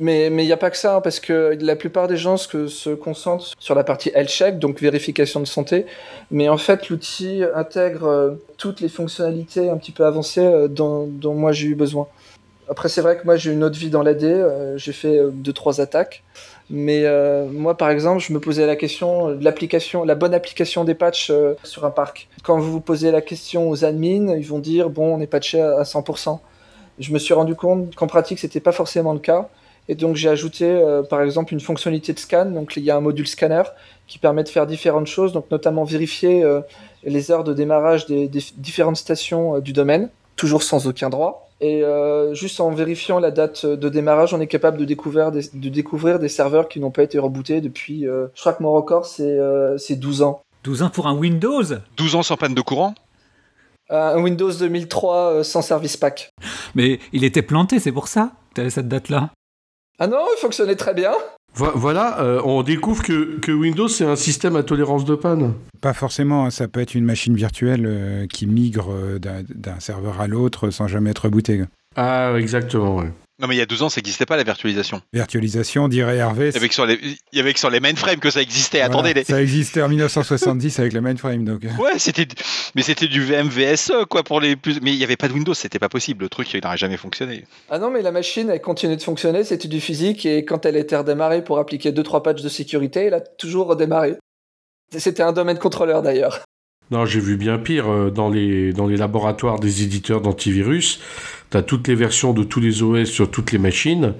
Mais 0.00 0.26
il 0.26 0.36
n'y 0.36 0.52
a 0.52 0.56
pas 0.56 0.70
que 0.70 0.76
ça, 0.76 0.96
hein, 0.96 1.00
parce 1.00 1.18
que 1.18 1.56
la 1.60 1.74
plupart 1.74 2.06
des 2.06 2.16
gens 2.16 2.36
se, 2.36 2.94
concentrent 2.94 3.52
sur 3.58 3.74
la 3.74 3.82
partie 3.82 4.10
health 4.14 4.28
check, 4.28 4.58
donc 4.58 4.80
vérification 4.80 5.40
de 5.40 5.46
santé. 5.46 5.86
Mais 6.30 6.48
en 6.48 6.58
fait, 6.58 6.88
l'outil 6.88 7.42
intègre 7.54 8.06
euh, 8.06 8.30
toutes 8.58 8.80
les 8.80 8.88
fonctionnalités 8.88 9.70
un 9.70 9.76
petit 9.76 9.90
peu 9.90 10.04
avancées 10.04 10.44
euh, 10.44 10.68
dont, 10.68 11.08
moi 11.34 11.52
j'ai 11.52 11.68
eu 11.68 11.74
besoin. 11.74 12.06
Après, 12.70 12.88
c'est 12.88 13.00
vrai 13.00 13.16
que 13.16 13.24
moi 13.24 13.36
j'ai 13.36 13.50
eu 13.50 13.54
une 13.54 13.64
autre 13.64 13.78
vie 13.78 13.90
dans 13.90 14.02
l'AD, 14.02 14.76
j'ai 14.76 14.92
fait 14.92 15.18
euh, 15.18 15.30
deux, 15.32 15.52
trois 15.52 15.80
attaques. 15.80 16.22
Mais 16.70 17.04
euh, 17.04 17.46
moi, 17.46 17.76
par 17.76 17.90
exemple, 17.90 18.22
je 18.22 18.32
me 18.32 18.40
posais 18.40 18.66
la 18.66 18.76
question 18.76 19.34
de 19.34 20.06
la 20.06 20.14
bonne 20.14 20.34
application 20.34 20.84
des 20.84 20.94
patchs 20.94 21.30
euh, 21.30 21.54
sur 21.64 21.86
un 21.86 21.90
parc. 21.90 22.28
Quand 22.42 22.58
vous 22.58 22.70
vous 22.70 22.80
posez 22.80 23.10
la 23.10 23.22
question 23.22 23.70
aux 23.70 23.84
admins, 23.84 24.36
ils 24.36 24.46
vont 24.46 24.58
dire 24.58 24.90
bon, 24.90 25.16
on 25.16 25.20
est 25.20 25.26
patché 25.26 25.60
à 25.60 25.78
à 25.78 25.82
100%. 25.84 26.40
Je 26.98 27.12
me 27.12 27.18
suis 27.18 27.32
rendu 27.32 27.54
compte 27.54 27.94
qu'en 27.94 28.06
pratique, 28.06 28.38
c'était 28.38 28.60
pas 28.60 28.72
forcément 28.72 29.12
le 29.12 29.18
cas. 29.18 29.48
Et 29.90 29.94
donc 29.94 30.16
j'ai 30.16 30.28
ajouté 30.28 30.66
euh, 30.66 31.02
par 31.02 31.22
exemple 31.22 31.54
une 31.54 31.60
fonctionnalité 31.60 32.12
de 32.12 32.18
scan. 32.18 32.46
Donc 32.46 32.74
il 32.76 32.82
y 32.82 32.90
a 32.90 32.96
un 32.96 33.00
module 33.00 33.26
scanner 33.26 33.62
qui 34.06 34.18
permet 34.18 34.44
de 34.44 34.50
faire 34.50 34.66
différentes 34.66 35.06
choses, 35.06 35.32
donc 35.32 35.50
notamment 35.50 35.84
vérifier 35.84 36.44
les 37.04 37.30
heures 37.30 37.44
de 37.44 37.54
démarrage 37.54 38.06
des, 38.06 38.28
différentes 38.56 38.96
stations 38.96 39.60
du 39.60 39.72
domaine, 39.72 40.10
toujours 40.36 40.62
sans 40.62 40.86
aucun 40.86 41.08
droit. 41.08 41.47
Et 41.60 41.82
euh, 41.82 42.34
juste 42.34 42.60
en 42.60 42.70
vérifiant 42.70 43.18
la 43.18 43.32
date 43.32 43.66
de 43.66 43.88
démarrage, 43.88 44.32
on 44.32 44.40
est 44.40 44.46
capable 44.46 44.78
de 44.78 44.84
découvrir 44.84 45.32
des, 45.32 45.42
de 45.52 45.68
découvrir 45.68 46.18
des 46.20 46.28
serveurs 46.28 46.68
qui 46.68 46.78
n'ont 46.78 46.92
pas 46.92 47.02
été 47.02 47.18
rebootés 47.18 47.60
depuis, 47.60 48.06
euh, 48.06 48.28
je 48.34 48.40
crois 48.40 48.52
que 48.52 48.62
mon 48.62 48.72
record 48.72 49.06
c'est 49.06 49.38
euh, 49.38 49.76
c'est 49.76 49.96
12 49.96 50.22
ans. 50.22 50.40
12 50.62 50.82
ans 50.82 50.90
pour 50.90 51.08
un 51.08 51.16
Windows? 51.16 51.64
12 51.96 52.14
ans 52.14 52.22
sans 52.22 52.36
panne 52.36 52.54
de 52.54 52.60
courant? 52.60 52.94
Un 53.90 54.20
Windows 54.20 54.52
2003 54.52 55.16
euh, 55.16 55.42
sans 55.42 55.62
service 55.62 55.96
pack. 55.96 56.30
Mais 56.74 57.00
il 57.12 57.24
était 57.24 57.42
planté, 57.42 57.80
c'est 57.80 57.92
pour 57.92 58.06
ça 58.06 58.32
que 58.50 58.54
t'avais 58.54 58.70
cette 58.70 58.88
date-là? 58.88 59.30
Ah 59.98 60.06
non, 60.06 60.26
il 60.36 60.38
fonctionnait 60.38 60.76
très 60.76 60.94
bien. 60.94 61.12
Vo- 61.58 61.72
Voilà, 61.74 62.20
euh, 62.20 62.40
on 62.44 62.62
découvre 62.62 63.02
que, 63.02 63.38
que 63.40 63.50
Windows, 63.52 63.88
c'est 63.88 64.04
un 64.04 64.16
système 64.16 64.54
à 64.56 64.62
tolérance 64.62 65.04
de 65.04 65.14
panne. 65.16 65.54
Pas 65.80 65.92
forcément, 65.92 66.46
hein, 66.46 66.50
ça 66.50 66.68
peut 66.68 66.80
être 66.80 66.94
une 66.94 67.04
machine 67.04 67.34
virtuelle 67.34 67.84
euh, 67.86 68.26
qui 68.26 68.46
migre 68.46 68.88
euh, 68.92 69.18
d'un 69.18 69.80
serveur 69.80 70.20
à 70.20 70.26
l'autre 70.28 70.70
sans 70.70 70.86
jamais 70.86 71.10
être 71.10 71.28
bootée. 71.28 71.64
Ah, 71.96 72.32
exactement, 72.38 72.96
ouais. 72.96 73.10
Non, 73.40 73.46
mais 73.46 73.54
il 73.54 73.58
y 73.58 73.60
a 73.60 73.66
12 73.66 73.82
ans, 73.84 73.88
ça 73.88 74.00
n'existait 74.00 74.26
pas 74.26 74.36
la 74.36 74.42
virtualisation. 74.42 75.00
Virtualisation, 75.12 75.86
dirait 75.86 76.16
Hervé. 76.16 76.48
Il 76.48 76.54
y 76.54 76.56
avait 76.56 76.68
que 76.68 76.74
sur 76.74 76.86
les, 76.86 76.98
il 77.32 77.38
y 77.38 77.40
avait 77.40 77.52
que 77.52 77.60
sur 77.60 77.70
les 77.70 77.78
mainframes 77.78 78.18
que 78.18 78.30
ça 78.30 78.42
existait. 78.42 78.78
Voilà, 78.78 78.92
Attendez, 78.94 79.14
les... 79.14 79.22
Ça 79.22 79.40
existait 79.40 79.80
en 79.80 79.88
1970 79.88 80.80
avec 80.80 80.92
le 80.92 81.00
mainframe. 81.00 81.44
Donc. 81.44 81.62
Ouais, 81.78 81.98
c'était, 81.98 82.24
du- 82.24 82.34
mais 82.74 82.82
c'était 82.82 83.06
du 83.06 83.22
VMVSE, 83.22 83.92
quoi, 84.10 84.24
pour 84.24 84.40
les 84.40 84.56
plus. 84.56 84.80
Mais 84.82 84.92
il 84.92 84.98
n'y 84.98 85.04
avait 85.04 85.16
pas 85.16 85.28
de 85.28 85.34
Windows, 85.34 85.54
c'était 85.54 85.78
pas 85.78 85.88
possible. 85.88 86.24
Le 86.24 86.28
truc, 86.28 86.52
il 86.52 86.60
n'aurait 86.64 86.76
jamais 86.76 86.96
fonctionné. 86.96 87.44
Ah 87.70 87.78
non, 87.78 87.90
mais 87.92 88.02
la 88.02 88.10
machine, 88.10 88.50
elle 88.50 88.60
continue 88.60 88.96
de 88.96 89.02
fonctionner, 89.02 89.44
c'était 89.44 89.68
du 89.68 89.80
physique, 89.80 90.26
et 90.26 90.44
quand 90.44 90.66
elle 90.66 90.76
été 90.76 90.96
redémarrée 90.96 91.44
pour 91.44 91.58
appliquer 91.60 91.92
2-3 91.92 92.22
patchs 92.22 92.42
de 92.42 92.48
sécurité, 92.48 93.04
elle 93.04 93.14
a 93.14 93.20
toujours 93.20 93.68
redémarré. 93.68 94.16
C'était 94.96 95.22
un 95.22 95.32
domaine 95.32 95.58
contrôleur 95.58 96.02
d'ailleurs. 96.02 96.40
Non, 96.90 97.04
j'ai 97.04 97.20
vu 97.20 97.36
bien 97.36 97.58
pire. 97.58 97.88
euh, 97.92 98.10
Dans 98.10 98.30
les, 98.30 98.72
dans 98.72 98.86
les 98.86 98.96
laboratoires 98.96 99.60
des 99.60 99.82
éditeurs 99.82 100.22
d'antivirus, 100.22 101.00
tu 101.50 101.56
as 101.56 101.62
toutes 101.62 101.88
les 101.88 101.94
versions 101.94 102.32
de 102.32 102.42
tous 102.42 102.60
les 102.60 102.82
OS 102.82 103.08
sur 103.08 103.30
toutes 103.30 103.52
les 103.52 103.58
machines 103.58 104.14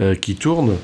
euh, 0.00 0.14
qui 0.14 0.34
tournent. 0.36 0.76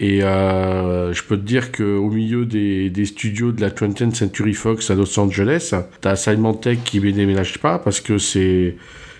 Et 0.00 0.24
euh, 0.24 1.12
je 1.12 1.22
peux 1.22 1.36
te 1.36 1.44
dire 1.44 1.70
qu'au 1.70 2.10
milieu 2.10 2.44
des, 2.44 3.04
studios 3.04 3.52
de 3.52 3.60
la 3.60 3.70
20th 3.70 4.14
Century 4.14 4.54
Fox 4.54 4.90
à 4.90 4.94
Los 4.94 5.18
Angeles, 5.18 5.74
tu 6.00 6.08
as 6.08 6.16
Symantec 6.16 6.82
qui 6.82 7.00
ne 7.00 7.10
déménage 7.10 7.58
pas 7.58 7.78
parce 7.78 8.00
que 8.00 8.18
c'est 8.18 8.76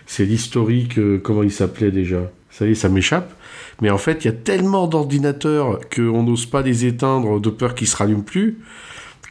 c'est 0.07 0.25
l'historique, 0.25 0.99
euh, 0.99 1.21
comment 1.23 1.45
il 1.45 1.53
s'appelait 1.53 1.92
déjà 1.92 2.31
Ça 2.51 2.66
y 2.66 2.73
est, 2.73 2.75
ça 2.75 2.88
m'échappe. 2.88 3.33
Mais 3.81 3.90
en 3.90 3.99
fait, 3.99 4.25
il 4.25 4.29
y 4.29 4.31
a 4.31 4.35
tellement 4.35 4.88
d'ordinateurs 4.88 5.79
qu'on 5.95 6.25
n'ose 6.25 6.47
pas 6.47 6.62
les 6.62 6.85
éteindre 6.85 7.40
de 7.40 7.51
peur 7.51 7.75
qu'ils 7.75 7.87
se 7.87 7.97
rallument 7.97 8.23
plus 8.23 8.59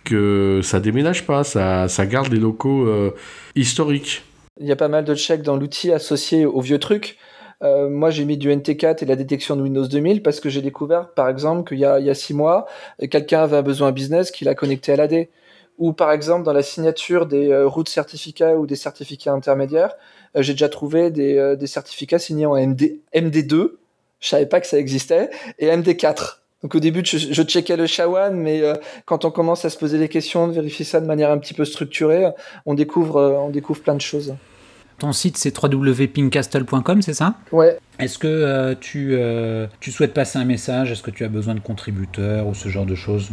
que 0.03 0.61
ça 0.63 0.79
déménage 0.79 1.27
pas, 1.27 1.43
ça, 1.43 1.87
ça 1.87 2.05
garde 2.07 2.33
les 2.33 2.39
locaux 2.39 2.89
historiques. 3.55 4.23
Il 4.62 4.67
y 4.67 4.71
a 4.71 4.76
pas 4.76 4.88
mal 4.88 5.04
de 5.04 5.15
checks 5.15 5.41
dans 5.41 5.58
l'outil 5.58 5.91
associé 5.91 6.45
aux 6.45 6.62
vieux 6.62 6.80
trucs. 6.80 7.17
Euh, 7.63 7.89
moi, 7.89 8.12
j'ai 8.12 8.26
mis 8.26 8.38
du 8.38 8.50
NT4 8.50 9.04
et 9.04 9.06
la 9.06 9.15
détection 9.15 9.56
de 9.56 9.62
Windows 9.62 9.88
2000 9.88 10.21
parce 10.21 10.39
que 10.39 10.50
j'ai 10.50 10.62
découvert, 10.62 11.10
par 11.10 11.30
exemple, 11.30 11.67
qu'il 11.67 11.80
y 11.80 11.86
a, 11.86 11.95
a 11.95 12.13
six 12.13 12.34
mois, 12.34 12.67
quelqu'un 13.10 13.41
avait 13.41 13.58
un 13.58 13.62
besoin 13.63 13.91
business 13.91 14.32
qui 14.32 14.45
l'a 14.45 14.56
connecté 14.56 14.93
à 14.93 14.95
l'AD. 14.95 15.28
Ou 15.82 15.93
par 15.93 16.12
exemple, 16.12 16.43
dans 16.43 16.54
la 16.54 16.62
signature 16.62 17.26
des 17.26 17.50
euh, 17.50 17.67
routes 17.67 17.89
certificats 17.89 18.56
ou 18.56 18.67
des 18.67 18.76
certificats 18.76 19.34
intermédiaires, 19.34 19.95
euh, 20.36 20.43
j'ai 20.43 20.54
déjà 20.54 20.69
trouvé 20.69 21.10
des, 21.10 21.38
euh, 21.38 21.65
certificats 21.65 22.19
signés 22.19 22.45
en 22.45 22.56
MD, 22.56 23.00
MD2, 23.15 23.71
je 24.19 24.28
savais 24.28 24.45
pas 24.45 24.62
que 24.62 24.67
ça 24.67 24.78
existait, 24.78 25.32
et 25.58 25.69
MD4. 25.69 26.41
Donc 26.62 26.76
au 26.76 26.80
début, 26.80 27.04
je, 27.04 27.17
je 27.17 27.41
checkais 27.41 27.78
le 27.78 27.88
Shawan, 27.88 28.36
mais 28.36 28.62
quand 29.06 29.26
on 29.26 29.32
commence 29.32 29.65
à 29.65 29.71
se 29.71 29.78
poser 29.80 29.97
des 29.97 30.10
questions, 30.10 30.47
de 30.47 30.54
vérifier 30.54 30.86
ça 30.86 31.02
de 31.02 31.08
manière 31.08 31.32
un 31.32 31.39
petit 31.39 31.56
peu 31.56 31.65
structurée, 31.65 32.30
on 32.67 32.76
découvre, 32.76 33.19
on 33.19 33.50
découvre 33.50 33.82
plein 33.82 33.95
de 33.95 34.02
choses. 34.02 34.36
Ton 35.01 35.13
site, 35.13 35.37
c'est 35.37 35.51
www.pinkcastle.com, 35.63 37.01
c'est 37.01 37.15
ça? 37.15 37.33
Ouais. 37.51 37.79
Est-ce 37.97 38.19
que 38.19 38.75
tu, 38.75 39.17
tu 39.79 39.91
souhaites 39.91 40.13
passer 40.13 40.37
un 40.37 40.45
message? 40.45 40.91
Est-ce 40.91 41.01
que 41.01 41.09
tu 41.09 41.25
as 41.25 41.27
besoin 41.27 41.55
de 41.55 41.59
contributeurs 41.59 42.45
ou 42.45 42.53
ce 42.53 42.69
genre 42.69 42.85
de 42.85 42.93
choses? 42.93 43.31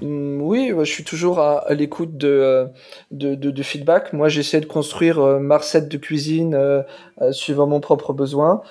Mm, 0.00 0.40
oui, 0.42 0.72
je 0.76 0.84
suis 0.84 1.04
toujours 1.04 1.38
à, 1.38 1.72
l'écoute 1.72 2.16
de, 2.16 2.68
de, 3.10 3.34
de, 3.34 3.62
feedback. 3.62 4.12
Moi, 4.12 4.28
j'essaie 4.28 4.60
de 4.60 4.66
construire 4.66 5.18
euh, 5.20 5.38
ma 5.38 5.58
recette 5.58 5.88
de 5.88 5.96
cuisine 5.96 6.54
euh, 6.54 6.82
euh, 7.22 7.32
suivant 7.32 7.66
mon 7.66 7.80
propre 7.80 8.12
besoin. 8.12 8.62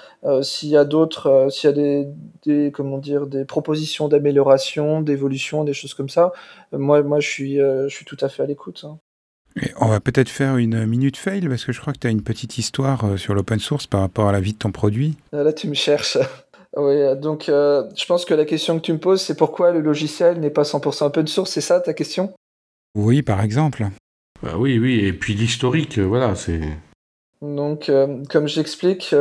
s'il 0.42 0.70
y 0.70 0.78
a 0.78 0.86
d'autres, 0.86 1.48
s'il 1.50 1.70
y 1.70 1.74
a 1.74 1.76
des, 1.76 2.08
des, 2.46 2.72
comment 2.72 2.98
dire, 2.98 3.28
des 3.28 3.46
propositions 3.46 4.08
d'amélioration, 4.10 5.02
d'évolution, 5.02 5.64
des 5.64 5.74
choses 5.74 5.94
comme 5.94 6.10
ça, 6.10 6.34
moi, 6.72 7.04
moi, 7.04 7.20
je 7.20 7.30
suis, 7.30 7.56
je 7.58 7.90
suis 7.90 8.06
tout 8.06 8.18
à 8.22 8.30
fait 8.30 8.44
à 8.44 8.46
l'écoute. 8.46 8.86
Hein. 8.88 9.00
On 9.80 9.88
va 9.88 10.00
peut-être 10.00 10.30
faire 10.30 10.58
une 10.58 10.86
minute 10.86 11.18
fail 11.18 11.48
parce 11.48 11.66
que 11.66 11.72
je 11.72 11.80
crois 11.80 11.94
que 11.94 12.00
tu 12.00 12.08
as 12.08 12.10
une 12.10 12.24
petite 12.24 12.58
histoire 12.58 13.18
sur 13.18 13.34
l'open 13.34 13.60
source 13.60 13.88
par 13.88 14.02
rapport 14.02 14.28
à 14.28 14.32
la 14.32 14.40
vie 14.40 14.54
de 14.54 14.58
ton 14.58 14.72
produit. 14.72 15.16
Là, 15.32 15.54
tu 15.54 15.68
me 15.68 15.76
cherches. 15.76 16.18
Oui, 16.76 16.96
donc 17.18 17.50
euh, 17.50 17.84
je 17.96 18.06
pense 18.06 18.26
que 18.26 18.34
la 18.34 18.46
question 18.46 18.80
que 18.80 18.84
tu 18.84 18.94
me 18.94 18.98
poses, 18.98 19.22
c'est 19.22 19.38
pourquoi 19.38 19.72
le 19.72 19.80
logiciel 19.80 20.40
n'est 20.40 20.50
pas 20.50 20.64
100% 20.64 21.06
open 21.06 21.28
source, 21.28 21.52
c'est 21.52 21.62
ça 21.62 21.80
ta 21.80 21.94
question? 21.94 22.34
Oui, 22.96 23.22
par 23.22 23.42
exemple. 23.42 23.88
Bah 24.42 24.54
oui, 24.58 24.80
oui, 24.80 25.06
et 25.06 25.14
puis 25.14 25.36
l'historique, 25.36 26.00
euh, 26.00 26.04
voilà, 26.04 26.36
c'est... 26.36 26.62
Donc, 27.44 27.90
euh, 27.90 28.24
comme 28.30 28.48
j'explique, 28.48 29.14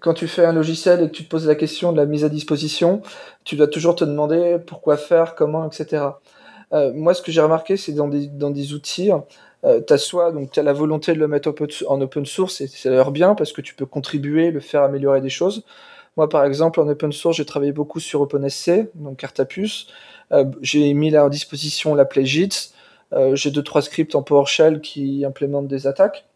quand 0.00 0.14
tu 0.14 0.28
fais 0.28 0.44
un 0.44 0.52
logiciel 0.52 1.02
et 1.02 1.06
que 1.08 1.12
tu 1.12 1.24
te 1.24 1.28
poses 1.30 1.46
la 1.46 1.54
question 1.54 1.90
de 1.90 1.96
la 1.96 2.04
mise 2.04 2.22
à 2.22 2.28
disposition, 2.28 3.00
tu 3.44 3.56
dois 3.56 3.66
toujours 3.66 3.96
te 3.96 4.04
demander 4.04 4.58
pourquoi 4.64 4.98
faire, 4.98 5.34
comment, 5.34 5.66
etc. 5.66 6.04
moi, 6.94 7.14
ce 7.14 7.22
que 7.22 7.32
j'ai 7.32 7.40
remarqué, 7.40 7.78
c'est 7.78 7.92
dans 7.92 8.08
des, 8.08 8.26
dans 8.26 8.50
des 8.50 8.74
outils, 8.74 9.10
tu 9.86 9.92
as 9.92 9.98
soit 9.98 10.32
donc 10.32 10.56
as 10.56 10.62
la 10.62 10.72
volonté 10.72 11.12
de 11.12 11.18
le 11.18 11.28
mettre 11.28 11.52
en 11.86 12.00
open 12.00 12.26
source, 12.26 12.60
et 12.60 12.66
c'est 12.66 12.88
d'ailleurs 12.88 13.10
bien 13.10 13.34
parce 13.34 13.52
que 13.52 13.60
tu 13.60 13.74
peux 13.74 13.86
contribuer, 13.86 14.50
le 14.50 14.60
faire 14.60 14.82
améliorer 14.82 15.20
des 15.20 15.30
choses. 15.30 15.64
Moi, 16.16 16.28
par 16.28 16.44
exemple, 16.44 16.80
en 16.80 16.88
open 16.88 17.12
source, 17.12 17.36
j'ai 17.36 17.44
travaillé 17.44 17.72
beaucoup 17.72 18.00
sur 18.00 18.20
OpenSC, 18.22 18.88
donc 18.94 19.24
puce. 19.48 19.88
Euh, 20.32 20.44
j'ai 20.62 20.92
mis 20.94 21.10
là 21.10 21.24
en 21.26 21.28
disposition 21.28 21.94
l'appli 21.94 22.26
JITS. 22.26 22.72
Euh, 23.12 23.36
j'ai 23.36 23.50
deux 23.50 23.62
trois 23.62 23.82
scripts 23.82 24.14
en 24.14 24.22
PowerShell 24.22 24.80
qui 24.80 25.24
implémentent 25.24 25.68
des 25.68 25.86
attaques. 25.86 26.26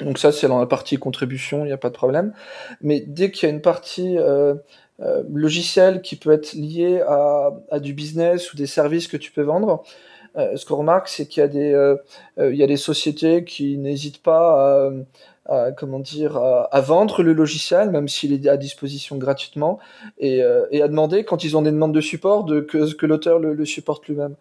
Donc 0.00 0.18
ça, 0.18 0.32
c'est 0.32 0.48
dans 0.48 0.60
la 0.60 0.66
partie 0.66 0.96
contribution, 0.96 1.64
il 1.64 1.66
n'y 1.66 1.72
a 1.72 1.76
pas 1.76 1.90
de 1.90 1.94
problème. 1.94 2.32
Mais 2.80 3.00
dès 3.00 3.30
qu'il 3.30 3.48
y 3.48 3.52
a 3.52 3.54
une 3.54 3.60
partie 3.60 4.16
euh, 4.18 4.54
euh, 5.00 5.22
logicielle 5.32 6.00
qui 6.02 6.16
peut 6.16 6.30
être 6.30 6.52
liée 6.54 7.02
à, 7.06 7.80
du 7.80 7.92
business 7.92 8.52
ou 8.52 8.56
des 8.56 8.66
services 8.66 9.08
que 9.08 9.16
tu 9.16 9.32
peux 9.32 9.42
vendre, 9.42 9.70
euh, 9.70 9.86
ce 10.36 10.64
qu'on 10.64 10.76
remarque, 10.76 11.08
c'est 11.08 11.26
qu'il 11.26 11.40
y 11.40 11.44
a 11.44 11.48
des, 11.48 11.72
euh, 11.72 11.96
il 12.38 12.56
y 12.56 12.62
a 12.62 12.66
des 12.66 12.76
sociétés 12.76 13.44
qui 13.44 13.76
n'hésitent 13.78 14.22
pas 14.22 14.90
à 15.46 15.72
comment 15.72 15.98
dire, 15.98 16.36
à, 16.36 16.80
vendre 16.80 17.22
le 17.22 17.32
logiciel, 17.32 17.90
même 17.90 18.08
s'il 18.08 18.32
est 18.32 18.48
à 18.48 18.56
disposition 18.56 19.16
gratuitement, 19.16 19.78
et, 20.18 20.42
euh, 20.42 20.66
à 20.72 20.88
demander, 20.88 21.24
quand 21.24 21.44
ils 21.44 21.56
ont 21.56 21.62
des 21.62 21.72
demandes 21.72 21.94
de 21.94 22.00
support, 22.00 22.46
que, 22.46 23.06
l'auteur 23.06 23.38
le, 23.40 23.64
supporte 23.64 24.06
lui-même. 24.06 24.36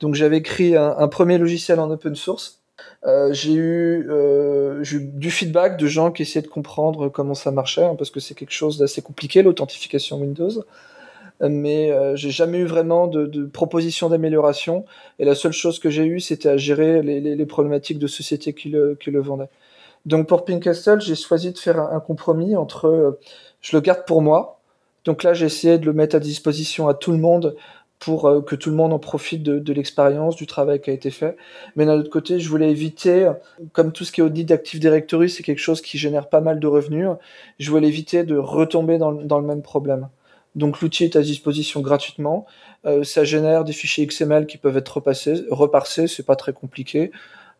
Donc 0.00 0.14
j'avais 0.14 0.38
écrit 0.38 0.76
un, 0.76 1.08
premier 1.08 1.38
logiciel 1.38 1.80
en 1.80 1.90
open 1.90 2.14
source. 2.14 2.60
Euh, 3.06 3.32
j'ai 3.32 3.52
eu, 3.52 4.06
euh, 4.08 4.82
eu, 4.84 5.00
du 5.00 5.30
feedback 5.30 5.76
de 5.76 5.86
gens 5.86 6.10
qui 6.10 6.22
essayaient 6.22 6.42
de 6.42 6.48
comprendre 6.48 7.08
comment 7.08 7.34
ça 7.34 7.50
marchait, 7.50 7.84
hein, 7.84 7.94
parce 7.96 8.10
que 8.10 8.20
c'est 8.20 8.34
quelque 8.34 8.52
chose 8.52 8.78
d'assez 8.78 9.02
compliqué, 9.02 9.42
l'authentification 9.42 10.20
Windows. 10.20 10.64
Mais 11.48 11.90
euh, 11.90 12.14
j'ai 12.14 12.30
jamais 12.30 12.58
eu 12.58 12.64
vraiment 12.64 13.08
de, 13.08 13.26
de 13.26 13.44
proposition 13.44 14.08
d'amélioration. 14.08 14.84
Et 15.18 15.24
la 15.24 15.34
seule 15.34 15.52
chose 15.52 15.80
que 15.80 15.90
j'ai 15.90 16.04
eu, 16.04 16.20
c'était 16.20 16.48
à 16.48 16.56
gérer 16.56 17.02
les, 17.02 17.20
les, 17.20 17.34
les, 17.34 17.46
problématiques 17.46 17.98
de 17.98 18.06
société 18.06 18.52
qui 18.52 18.68
le, 18.68 18.94
qui 18.94 19.10
le 19.10 19.20
vendaient. 19.20 19.48
Donc 20.06 20.28
pour 20.28 20.44
Pinkastle, 20.44 21.00
j'ai 21.00 21.16
choisi 21.16 21.52
de 21.52 21.58
faire 21.58 21.80
un, 21.80 22.00
compromis 22.00 22.56
entre 22.56 22.86
euh, 22.86 23.20
je 23.60 23.76
le 23.76 23.80
garde 23.80 24.04
pour 24.06 24.22
moi. 24.22 24.60
Donc 25.04 25.24
là, 25.24 25.34
j'ai 25.34 25.46
essayé 25.46 25.78
de 25.78 25.86
le 25.86 25.92
mettre 25.92 26.14
à 26.16 26.20
disposition 26.20 26.86
à 26.88 26.94
tout 26.94 27.10
le 27.10 27.18
monde 27.18 27.56
pour 27.98 28.26
euh, 28.26 28.40
que 28.40 28.54
tout 28.54 28.70
le 28.70 28.76
monde 28.76 28.92
en 28.92 28.98
profite 29.00 29.42
de, 29.42 29.58
de 29.58 29.72
l'expérience, 29.72 30.36
du 30.36 30.46
travail 30.46 30.80
qui 30.80 30.90
a 30.90 30.92
été 30.92 31.10
fait. 31.10 31.36
Mais 31.74 31.86
d'un 31.86 31.98
autre 31.98 32.10
côté, 32.10 32.38
je 32.38 32.48
voulais 32.48 32.70
éviter, 32.70 33.30
comme 33.72 33.92
tout 33.92 34.04
ce 34.04 34.12
qui 34.12 34.20
est 34.20 34.24
audit 34.24 34.44
d'Active 34.44 34.78
Directory, 34.80 35.28
c'est 35.28 35.42
quelque 35.42 35.58
chose 35.58 35.80
qui 35.82 35.98
génère 35.98 36.28
pas 36.28 36.40
mal 36.40 36.60
de 36.60 36.66
revenus, 36.68 37.08
je 37.58 37.70
voulais 37.70 37.88
éviter 37.88 38.22
de 38.24 38.36
retomber 38.36 38.98
dans, 38.98 39.12
dans 39.12 39.40
le 39.40 39.46
même 39.46 39.62
problème. 39.62 40.08
Donc 40.54 40.80
l'outil 40.80 41.04
est 41.04 41.16
à 41.16 41.22
disposition 41.22 41.80
gratuitement. 41.80 42.46
Euh, 42.84 43.04
ça 43.04 43.24
génère 43.24 43.64
des 43.64 43.72
fichiers 43.72 44.06
XML 44.06 44.46
qui 44.46 44.58
peuvent 44.58 44.76
être 44.76 44.96
repassés, 44.96 45.44
reparsés, 45.50 46.08
c'est 46.08 46.26
pas 46.26 46.36
très 46.36 46.52
compliqué. 46.52 47.10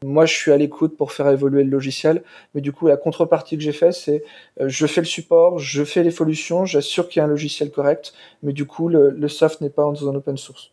Moi, 0.04 0.26
je 0.26 0.34
suis 0.34 0.50
à 0.50 0.56
l'écoute 0.56 0.96
pour 0.96 1.12
faire 1.12 1.28
évoluer 1.28 1.62
le 1.62 1.70
logiciel, 1.70 2.24
mais 2.54 2.60
du 2.60 2.72
coup, 2.72 2.88
la 2.88 2.96
contrepartie 2.96 3.56
que 3.56 3.62
j'ai 3.62 3.72
fait, 3.72 3.92
c'est 3.92 4.24
euh, 4.60 4.68
je 4.68 4.86
fais 4.86 5.00
le 5.00 5.06
support, 5.06 5.58
je 5.58 5.84
fais 5.84 6.02
l'évolution, 6.02 6.64
j'assure 6.64 7.08
qu'il 7.08 7.20
y 7.20 7.22
a 7.22 7.24
un 7.24 7.28
logiciel 7.28 7.70
correct, 7.70 8.12
mais 8.42 8.52
du 8.52 8.66
coup, 8.66 8.88
le, 8.88 9.10
le 9.10 9.28
soft 9.28 9.60
n'est 9.60 9.70
pas 9.70 9.82
dans 9.82 10.08
un 10.08 10.14
open 10.14 10.36
source. 10.36 10.72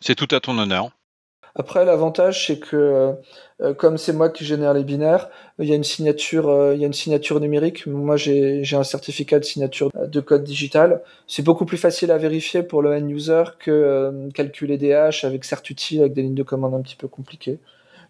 C'est 0.00 0.14
tout 0.14 0.34
à 0.34 0.40
ton 0.40 0.58
honneur. 0.58 0.90
Après, 1.54 1.84
l'avantage, 1.84 2.46
c'est 2.46 2.58
que 2.58 2.76
euh, 2.76 3.12
euh 3.60 3.74
comme 3.74 3.98
c'est 3.98 4.14
moi 4.14 4.30
qui 4.30 4.44
génère 4.44 4.72
les 4.72 4.84
binaires, 4.84 5.28
il 5.58 5.68
y 5.68 5.72
a 5.72 5.74
une 5.76 5.84
signature, 5.84 6.48
euh, 6.48 6.74
il 6.74 6.80
y 6.80 6.84
a 6.84 6.86
une 6.86 6.94
signature 6.94 7.40
numérique. 7.40 7.86
Moi, 7.86 8.16
j'ai 8.16 8.64
un 8.72 8.84
certificat 8.84 9.38
de 9.38 9.44
signature 9.44 9.90
de 9.94 10.20
code 10.20 10.44
digital. 10.44 11.02
C'est 11.26 11.42
beaucoup 11.42 11.66
plus 11.66 11.76
facile 11.76 12.10
à 12.10 12.18
vérifier 12.18 12.62
pour 12.62 12.80
le 12.82 12.90
end 12.96 13.06
user 13.08 13.44
que 13.58 14.30
calculer 14.34 14.78
des 14.78 14.94
hash 14.94 15.24
avec 15.24 15.44
certutil 15.44 16.00
avec 16.00 16.14
des 16.14 16.22
lignes 16.22 16.34
de 16.34 16.42
commande 16.42 16.74
un 16.74 16.80
petit 16.80 16.96
peu 16.96 17.08
compliquées 17.08 17.58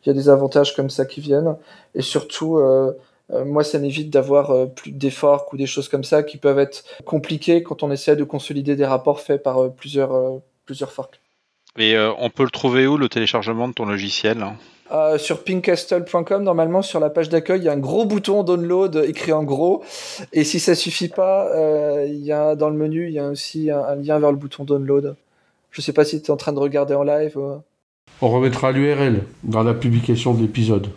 il 0.04 0.08
y 0.08 0.10
a 0.10 0.14
des 0.14 0.28
avantages 0.28 0.74
comme 0.74 0.90
ça 0.90 1.04
qui 1.06 1.20
viennent. 1.20 1.56
Et 1.94 2.02
surtout, 2.02 2.60
moi, 3.30 3.62
ça 3.64 3.78
m'évite 3.78 4.10
d'avoir 4.10 4.68
plus 4.70 4.90
des 4.90 5.10
forks 5.10 5.52
ou 5.52 5.56
des 5.56 5.66
choses 5.66 5.88
comme 5.88 6.04
ça 6.04 6.24
qui 6.24 6.38
peuvent 6.38 6.58
être 6.58 6.84
compliquées 7.04 7.62
quand 7.62 7.84
on 7.84 7.90
essaie 7.92 8.16
de 8.16 8.24
consolider 8.24 8.74
des 8.74 8.86
rapports 8.86 9.20
faits 9.20 9.42
par 9.44 9.70
plusieurs, 9.72 10.40
plusieurs 10.66 10.90
forks. 10.90 11.21
Et 11.78 11.96
on 12.18 12.28
peut 12.28 12.44
le 12.44 12.50
trouver 12.50 12.86
où 12.86 12.96
le 12.96 13.08
téléchargement 13.08 13.68
de 13.68 13.72
ton 13.72 13.86
logiciel 13.86 14.44
euh, 14.90 15.16
sur 15.16 15.42
pinkcastle.com, 15.42 16.42
normalement 16.42 16.82
sur 16.82 17.00
la 17.00 17.08
page 17.08 17.30
d'accueil, 17.30 17.60
il 17.60 17.64
y 17.64 17.68
a 17.70 17.72
un 17.72 17.78
gros 17.78 18.04
bouton 18.04 18.42
download 18.42 19.02
écrit 19.08 19.32
en 19.32 19.42
gros. 19.42 19.82
Et 20.34 20.44
si 20.44 20.60
ça 20.60 20.74
suffit 20.74 21.08
pas, 21.08 21.48
euh, 21.54 22.04
il 22.06 22.22
y 22.22 22.30
a 22.30 22.56
dans 22.56 22.68
le 22.68 22.76
menu, 22.76 23.06
il 23.06 23.14
y 23.14 23.18
a 23.18 23.26
aussi 23.28 23.70
un, 23.70 23.78
un 23.78 23.94
lien 23.94 24.18
vers 24.18 24.30
le 24.30 24.36
bouton 24.36 24.64
download. 24.64 25.16
Je 25.70 25.80
sais 25.80 25.94
pas 25.94 26.04
si 26.04 26.20
tu 26.20 26.26
es 26.26 26.30
en 26.30 26.36
train 26.36 26.52
de 26.52 26.58
regarder 26.58 26.92
en 26.92 27.04
live. 27.04 27.38
On 28.20 28.28
remettra 28.28 28.70
l'URL 28.70 29.22
dans 29.42 29.62
la 29.62 29.72
publication 29.72 30.34
de 30.34 30.42
l'épisode. 30.42 30.88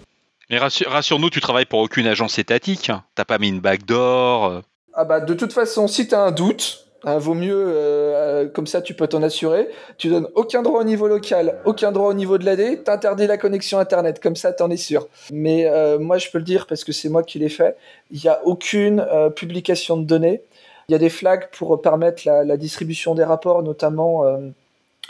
Mais 0.50 0.60
rassure-nous, 0.60 1.30
tu 1.30 1.40
travailles 1.40 1.66
pour 1.66 1.80
aucune 1.80 2.06
agence 2.06 2.38
étatique. 2.38 2.92
T'as 3.16 3.26
pas 3.26 3.40
mis 3.40 3.48
une 3.48 3.62
backdoor. 3.62 4.46
Euh. 4.46 4.62
Ah 4.94 5.06
bah 5.06 5.22
de 5.22 5.34
toute 5.34 5.54
façon, 5.54 5.88
si 5.88 6.08
t'as 6.08 6.22
un 6.22 6.32
doute, 6.32 6.85
hein, 7.06 7.18
vaut 7.18 7.34
mieux 7.34 7.56
euh, 7.56 8.44
euh, 8.44 8.48
comme 8.48 8.68
ça, 8.68 8.82
tu 8.82 8.94
peux 8.94 9.08
t'en 9.08 9.24
assurer. 9.24 9.70
Tu 9.98 10.10
donnes 10.10 10.28
aucun 10.36 10.62
droit 10.62 10.82
au 10.82 10.84
niveau 10.84 11.08
local, 11.08 11.60
aucun 11.66 11.92
droit 11.92 12.10
au 12.10 12.14
niveau 12.14 12.38
de 12.38 12.46
l'AD, 12.46 12.84
t'interdis 12.84 13.28
la 13.28 13.38
connexion 13.38 13.80
internet, 13.80 14.22
comme 14.22 14.36
ça 14.36 14.52
t'en 14.52 14.70
es 14.70 14.78
sûr. 14.78 15.08
Mais 15.32 15.70
moi 16.00 16.18
je 16.18 16.30
peux 16.30 16.40
le 16.40 16.44
dire 16.44 16.68
parce 16.68 16.84
que 16.84 16.92
c'est 16.92 17.10
moi 17.10 17.24
qui 17.24 17.40
l'ai 17.40 17.50
fait. 17.50 17.78
Il 18.12 18.20
n'y 18.22 18.30
a 18.30 18.42
aucune 18.46 19.06
publication 19.36 19.98
de 19.98 20.04
données. 20.06 20.42
Il 20.90 20.92
y 20.92 20.96
a 20.96 21.00
des 21.00 21.10
flags 21.10 21.50
pour 21.52 21.82
permettre 21.82 22.24
la, 22.26 22.58
distribution 22.58 23.16
des 23.16 23.24
rapports, 23.24 23.64
notamment 23.64 24.24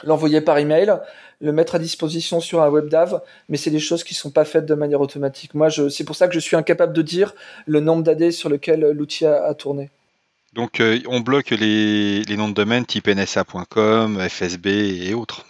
l'envoyer 0.04 0.42
par 0.42 0.58
email, 0.58 0.94
le 1.42 1.52
mettre 1.52 1.76
à 1.76 1.80
disposition 1.80 2.40
sur 2.40 2.62
un 2.62 2.70
webdav, 2.70 3.22
mais 3.50 3.58
c'est 3.58 3.72
des 3.72 3.80
choses 3.80 4.04
qui 4.04 4.14
sont 4.14 4.32
pas 4.32 4.46
faites 4.46 4.66
de 4.66 4.74
manière 4.74 5.02
automatique. 5.02 5.54
Moi, 5.54 5.70
c'est 5.70 6.04
pour 6.04 6.16
ça 6.16 6.28
que 6.28 6.34
je 6.34 6.40
suis 6.40 6.56
incapable 6.56 6.94
de 6.94 7.02
dire 7.02 7.36
le 7.66 7.80
nombre 7.80 8.04
d'AD 8.04 8.32
sur 8.32 8.50
lequel 8.50 8.82
l'outil 8.92 9.26
a, 9.26 9.54
tourné. 9.54 9.90
Donc, 10.56 10.80
euh, 10.80 11.00
on 11.08 11.20
bloque 11.20 11.50
les, 11.50 12.24
noms 12.38 12.48
de 12.48 12.54
domaine 12.54 12.86
type 12.86 13.10
nsa.com, 13.10 14.18
FSB 14.30 14.68
et 14.68 15.14
autres. 15.14 15.46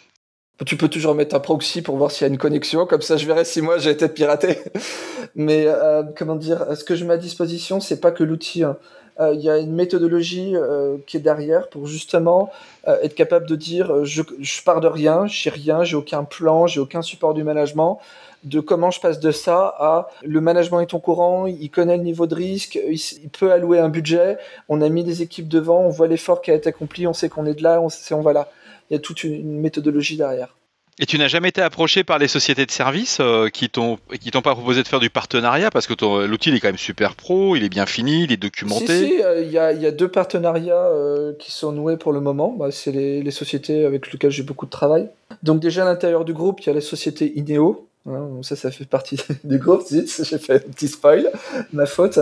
Tu 0.66 0.78
peux 0.78 0.88
toujours 0.88 1.14
mettre 1.14 1.36
un 1.36 1.40
proxy 1.40 1.82
pour 1.82 1.96
voir 1.98 2.10
s'il 2.10 2.26
y 2.26 2.30
a 2.30 2.34
une 2.34 2.40
connexion, 2.40 2.86
comme 2.86 3.02
ça 3.02 3.18
je 3.18 3.26
verrai 3.28 3.44
si 3.44 3.62
moi 3.62 3.78
j'ai 3.78 3.92
été 3.92 4.08
piraté. 4.08 4.58
Mais 5.36 5.66
euh, 5.68 6.02
comment 6.18 6.36
dire, 6.36 6.66
ce 6.76 6.84
que 6.84 6.96
je 6.96 7.06
mets 7.06 7.14
à 7.14 7.18
disposition, 7.18 7.80
c'est 7.80 8.00
pas 8.00 8.12
que 8.12 8.24
l'outil. 8.24 8.64
Hein 8.64 8.78
euh, 9.20 9.34
il 9.34 9.42
y 9.42 9.50
a 9.50 9.58
une 9.58 9.74
méthodologie 9.74 10.56
euh, 10.56 10.98
qui 11.08 11.18
est 11.18 11.22
derrière 11.22 11.70
pour 11.70 11.88
justement 11.88 12.52
euh, 12.88 12.98
être 13.02 13.16
capable 13.16 13.48
de 13.48 13.56
dire 13.56 14.04
je, 14.04 14.22
je 14.40 14.62
pars 14.62 14.82
de 14.82 14.88
rien, 14.88 15.26
j'ai 15.26 15.50
rien, 15.50 15.84
j'ai 15.84 15.96
aucun 15.96 16.26
plan, 16.26 16.68
j'ai 16.68 16.82
aucun 16.82 17.02
support 17.02 17.34
du 17.34 17.44
management, 17.44 18.00
de 18.46 18.60
comment 18.60 18.92
je 18.92 19.00
passe 19.00 19.20
de 19.20 19.32
ça 19.32 19.76
à 19.80 20.08
le 20.24 20.40
management 20.40 20.80
est 20.80 20.94
au 20.94 21.00
courant, 21.00 21.48
il 21.48 21.70
connaît 21.70 21.98
le 21.98 22.04
niveau 22.04 22.28
de 22.28 22.36
risque, 22.36 22.80
il, 22.88 23.30
peut 23.30 23.52
allouer 23.52 23.80
un 23.80 23.90
budget, 23.90 24.38
on 24.70 24.82
a 24.82 24.90
mis 24.90 25.04
des 25.04 25.22
équipes 25.24 25.48
devant, 25.48 25.82
on 25.82 25.90
voit 25.90 26.08
l'effort 26.08 26.42
qui 26.42 26.52
a 26.52 26.54
été 26.54 26.70
accompli, 26.70 27.08
on 27.08 27.14
sait 27.14 27.28
qu'on 27.28 27.46
est 27.46 27.56
de 27.56 27.64
là, 27.64 27.82
on 27.82 27.90
sait 27.90 28.14
on 28.14 28.22
va 28.22 28.34
là. 28.34 28.50
Il 28.90 28.94
y 28.94 28.98
a 28.98 29.00
toute 29.00 29.24
une, 29.24 29.60
méthodologie 29.60 30.16
derrière. 30.16 30.56
Et 31.00 31.08
tu 31.08 31.18
n'as 31.18 31.28
jamais 31.28 31.50
été 31.50 31.62
approché 31.62 32.06
par 32.06 32.20
les 32.20 32.30
sociétés 32.30 32.66
de 32.66 32.72
services 32.72 33.18
euh, 33.20 33.50
qui 33.50 33.70
t'ont 33.70 33.98
qui 34.22 34.32
t'ont 34.32 34.44
pas 34.44 34.54
proposé 34.54 34.82
de 34.82 34.88
faire 34.88 35.02
du 35.02 35.10
partenariat 35.10 35.70
parce 35.70 35.88
que 35.88 36.26
l'outil 36.26 36.52
est 36.52 36.60
quand 36.62 36.70
même 36.70 36.78
super 36.78 37.16
pro, 37.16 37.58
il 37.58 37.64
est 37.64 37.70
bien 37.70 37.86
fini, 37.86 38.24
il 38.24 38.32
est 38.32 38.38
documenté? 38.38 38.86
Si, 38.86 39.08
si, 39.08 39.22
euh, 39.22 39.42
il 39.42 39.52
y, 39.52 39.58
a, 39.58 39.74
y, 39.74 39.86
a, 39.86 39.92
deux 39.92 40.08
partenariats 40.08 40.88
euh, 40.88 41.34
qui 41.38 41.52
sont 41.52 41.74
noués 41.74 41.98
pour 41.98 42.14
le 42.14 42.22
moment. 42.22 42.56
Bah, 42.58 42.72
c'est 42.72 42.94
les, 42.94 43.22
les, 43.24 43.32
sociétés 43.32 43.86
avec 43.86 44.10
lesquelles 44.14 44.32
j'ai 44.32 44.44
beaucoup 44.44 44.68
de 44.68 44.72
travail. 44.72 45.10
Donc 45.44 45.60
déjà 45.60 45.82
à 45.82 45.86
l'intérieur 45.86 46.24
du 46.24 46.34
groupe, 46.34 46.62
il 46.62 46.68
y 46.68 46.70
a 46.70 46.74
la 46.74 46.82
société 46.82 47.34
Ineo. 47.36 47.90
Hein, 48.08 48.30
ça, 48.44 48.56
ça 48.56 48.72
fait 48.72 48.86
partie 48.86 49.20
du 49.44 49.58
groupe. 49.58 49.84
J'ai 49.90 50.38
fait 50.38 50.56
un 50.56 50.72
petit 50.72 50.88
spoil, 50.88 51.32
ma 51.74 51.86
faute. 51.86 52.20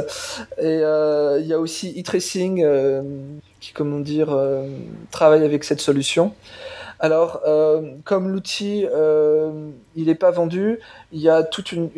Et 0.60 0.76
il 0.76 1.48
y 1.48 1.54
a 1.54 1.60
aussi 1.60 2.00
e-tracing 2.00 2.66
qui, 3.60 3.74
comment 3.74 4.00
dire, 4.00 4.38
travaille 5.12 5.44
avec 5.44 5.64
cette 5.64 5.82
solution. 5.82 6.34
Alors, 7.04 7.42
euh, 7.46 7.82
comme 8.06 8.30
l'outil, 8.30 8.88
euh, 8.90 9.72
il 9.98 10.06
n'est 10.06 10.16
pas 10.16 10.32
vendu, 10.32 10.80
il 11.12 11.20
y 11.20 11.28
a 11.28 11.44
toute 11.44 11.74
une, 11.74 11.90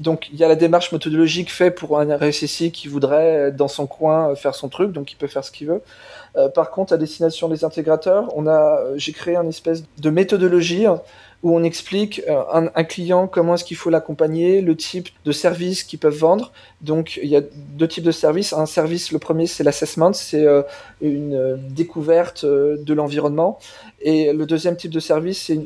donc 0.00 0.30
il 0.32 0.36
y 0.36 0.42
a 0.42 0.48
la 0.48 0.56
démarche 0.56 0.90
méthodologique 0.90 1.52
faite 1.52 1.76
pour 1.76 2.00
un 2.00 2.16
RSSI 2.16 2.72
qui 2.72 2.88
voudrait 2.88 3.52
dans 3.52 3.68
son 3.68 3.86
coin 3.86 4.34
faire 4.34 4.56
son 4.56 4.68
truc, 4.68 4.90
donc 4.90 5.12
il 5.12 5.14
peut 5.14 5.28
faire 5.28 5.44
ce 5.44 5.52
qu'il 5.52 5.68
veut. 5.68 5.80
Euh, 6.36 6.48
par 6.48 6.72
contre, 6.72 6.92
à 6.92 6.96
destination 6.96 7.48
des 7.48 7.64
intégrateurs, 7.64 8.36
on 8.36 8.48
a, 8.48 8.80
j'ai 8.96 9.12
créé 9.12 9.36
une 9.36 9.48
espèce 9.48 9.84
de 9.98 10.10
méthodologie 10.10 10.86
où 11.42 11.56
on 11.56 11.64
explique 11.64 12.22
euh, 12.28 12.68
un, 12.74 12.84
client 12.84 13.26
comment 13.26 13.54
est-ce 13.54 13.64
qu'il 13.64 13.76
faut 13.76 13.90
l'accompagner, 13.90 14.60
le 14.60 14.76
type 14.76 15.08
de 15.24 15.32
service 15.32 15.82
qu'ils 15.82 15.98
peuvent 15.98 16.16
vendre. 16.16 16.52
Donc 16.80 17.18
il 17.20 17.28
y 17.28 17.36
a 17.36 17.40
deux 17.40 17.88
types 17.88 18.04
de 18.04 18.12
services. 18.12 18.52
Un 18.52 18.66
service, 18.66 19.10
le 19.10 19.18
premier 19.18 19.46
c'est 19.46 19.64
l'assessment, 19.64 20.12
c'est 20.12 20.46
euh, 20.46 20.62
une 21.00 21.34
euh, 21.34 21.56
découverte 21.58 22.44
de 22.44 22.94
l'environnement. 22.94 23.58
Et 24.00 24.32
le 24.32 24.46
deuxième 24.46 24.76
type 24.76 24.92
de 24.92 25.00
service, 25.00 25.42
c'est 25.42 25.58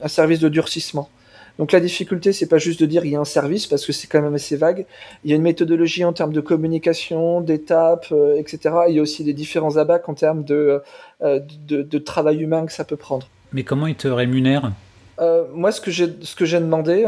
un 0.00 0.08
service 0.08 0.40
de 0.40 0.48
durcissement. 0.48 1.10
Donc 1.58 1.72
la 1.72 1.80
difficulté, 1.80 2.32
c'est 2.32 2.46
pas 2.46 2.56
juste 2.56 2.80
de 2.80 2.86
dire 2.86 3.04
il 3.04 3.12
y 3.12 3.16
a 3.16 3.20
un 3.20 3.26
service 3.26 3.66
parce 3.66 3.84
que 3.84 3.92
c'est 3.92 4.06
quand 4.06 4.22
même 4.22 4.34
assez 4.34 4.56
vague. 4.56 4.86
Il 5.24 5.30
y 5.30 5.34
a 5.34 5.36
une 5.36 5.42
méthodologie 5.42 6.02
en 6.06 6.14
termes 6.14 6.32
de 6.32 6.40
communication, 6.40 7.42
d'étapes, 7.42 8.06
etc. 8.38 8.74
Il 8.88 8.94
y 8.94 8.98
a 8.98 9.02
aussi 9.02 9.22
des 9.22 9.34
différents 9.34 9.76
abacs 9.76 10.08
en 10.08 10.14
termes 10.14 10.44
de, 10.44 10.82
de, 11.20 11.98
travail 11.98 12.40
humain 12.42 12.64
que 12.64 12.72
ça 12.72 12.84
peut 12.84 12.96
prendre. 12.96 13.28
Mais 13.52 13.64
comment 13.64 13.86
ils 13.86 13.96
te 13.96 14.08
rémunèrent? 14.08 14.72
Euh, 15.20 15.44
moi, 15.52 15.72
ce 15.72 15.80
que 15.80 15.90
j'ai, 15.90 16.60
demandé, 16.60 17.06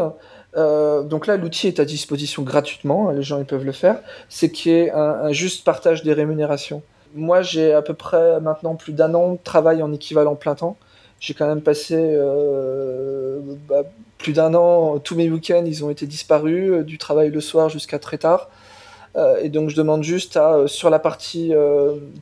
euh, 0.57 1.03
donc 1.03 1.27
là, 1.27 1.37
l'outil 1.37 1.69
est 1.69 1.81
à 1.81 1.85
disposition 1.85 2.43
gratuitement, 2.43 3.11
les 3.11 3.23
gens 3.23 3.39
ils 3.39 3.45
peuvent 3.45 3.65
le 3.65 3.73
faire, 3.73 4.01
c'est 4.29 4.51
qu'il 4.51 4.73
y 4.73 4.75
ait 4.77 4.91
un, 4.91 5.33
juste 5.33 5.65
partage 5.65 6.03
des 6.03 6.13
rémunérations. 6.13 6.83
Moi, 7.15 7.43
j'ai 7.43 7.73
à 7.73 7.83
peu 7.83 7.95
près 7.95 8.41
maintenant 8.41 8.75
plus 8.75 8.93
d'un 8.93 9.15
an 9.15 9.33
de 9.33 9.39
travail 9.43 9.83
en 9.83 9.93
équivalent 9.93 10.35
plein 10.35 10.55
temps. 10.55 10.77
J'ai 11.21 11.33
quand 11.33 11.47
même 11.47 11.63
passé 11.63 11.97
euh, 11.97 13.39
bah, 13.69 13.83
plus 14.19 14.33
d'un 14.33 14.53
an, 14.55 14.99
tous 14.99 15.15
mes 15.15 15.31
week-ends, 15.31 15.65
ils 15.65 15.85
ont 15.85 15.91
été 15.91 16.07
disparus, 16.07 16.85
du 16.85 16.99
travail 16.99 17.31
le 17.31 17.41
soir 17.41 17.69
jusqu'à 17.69 17.99
très 17.99 18.19
tard. 18.19 18.51
et 19.43 19.49
donc, 19.49 19.71
je 19.71 19.77
demande 19.77 20.03
juste 20.03 20.37
à, 20.37 20.67
sur 20.67 20.91
la 20.91 20.99
partie 20.99 21.53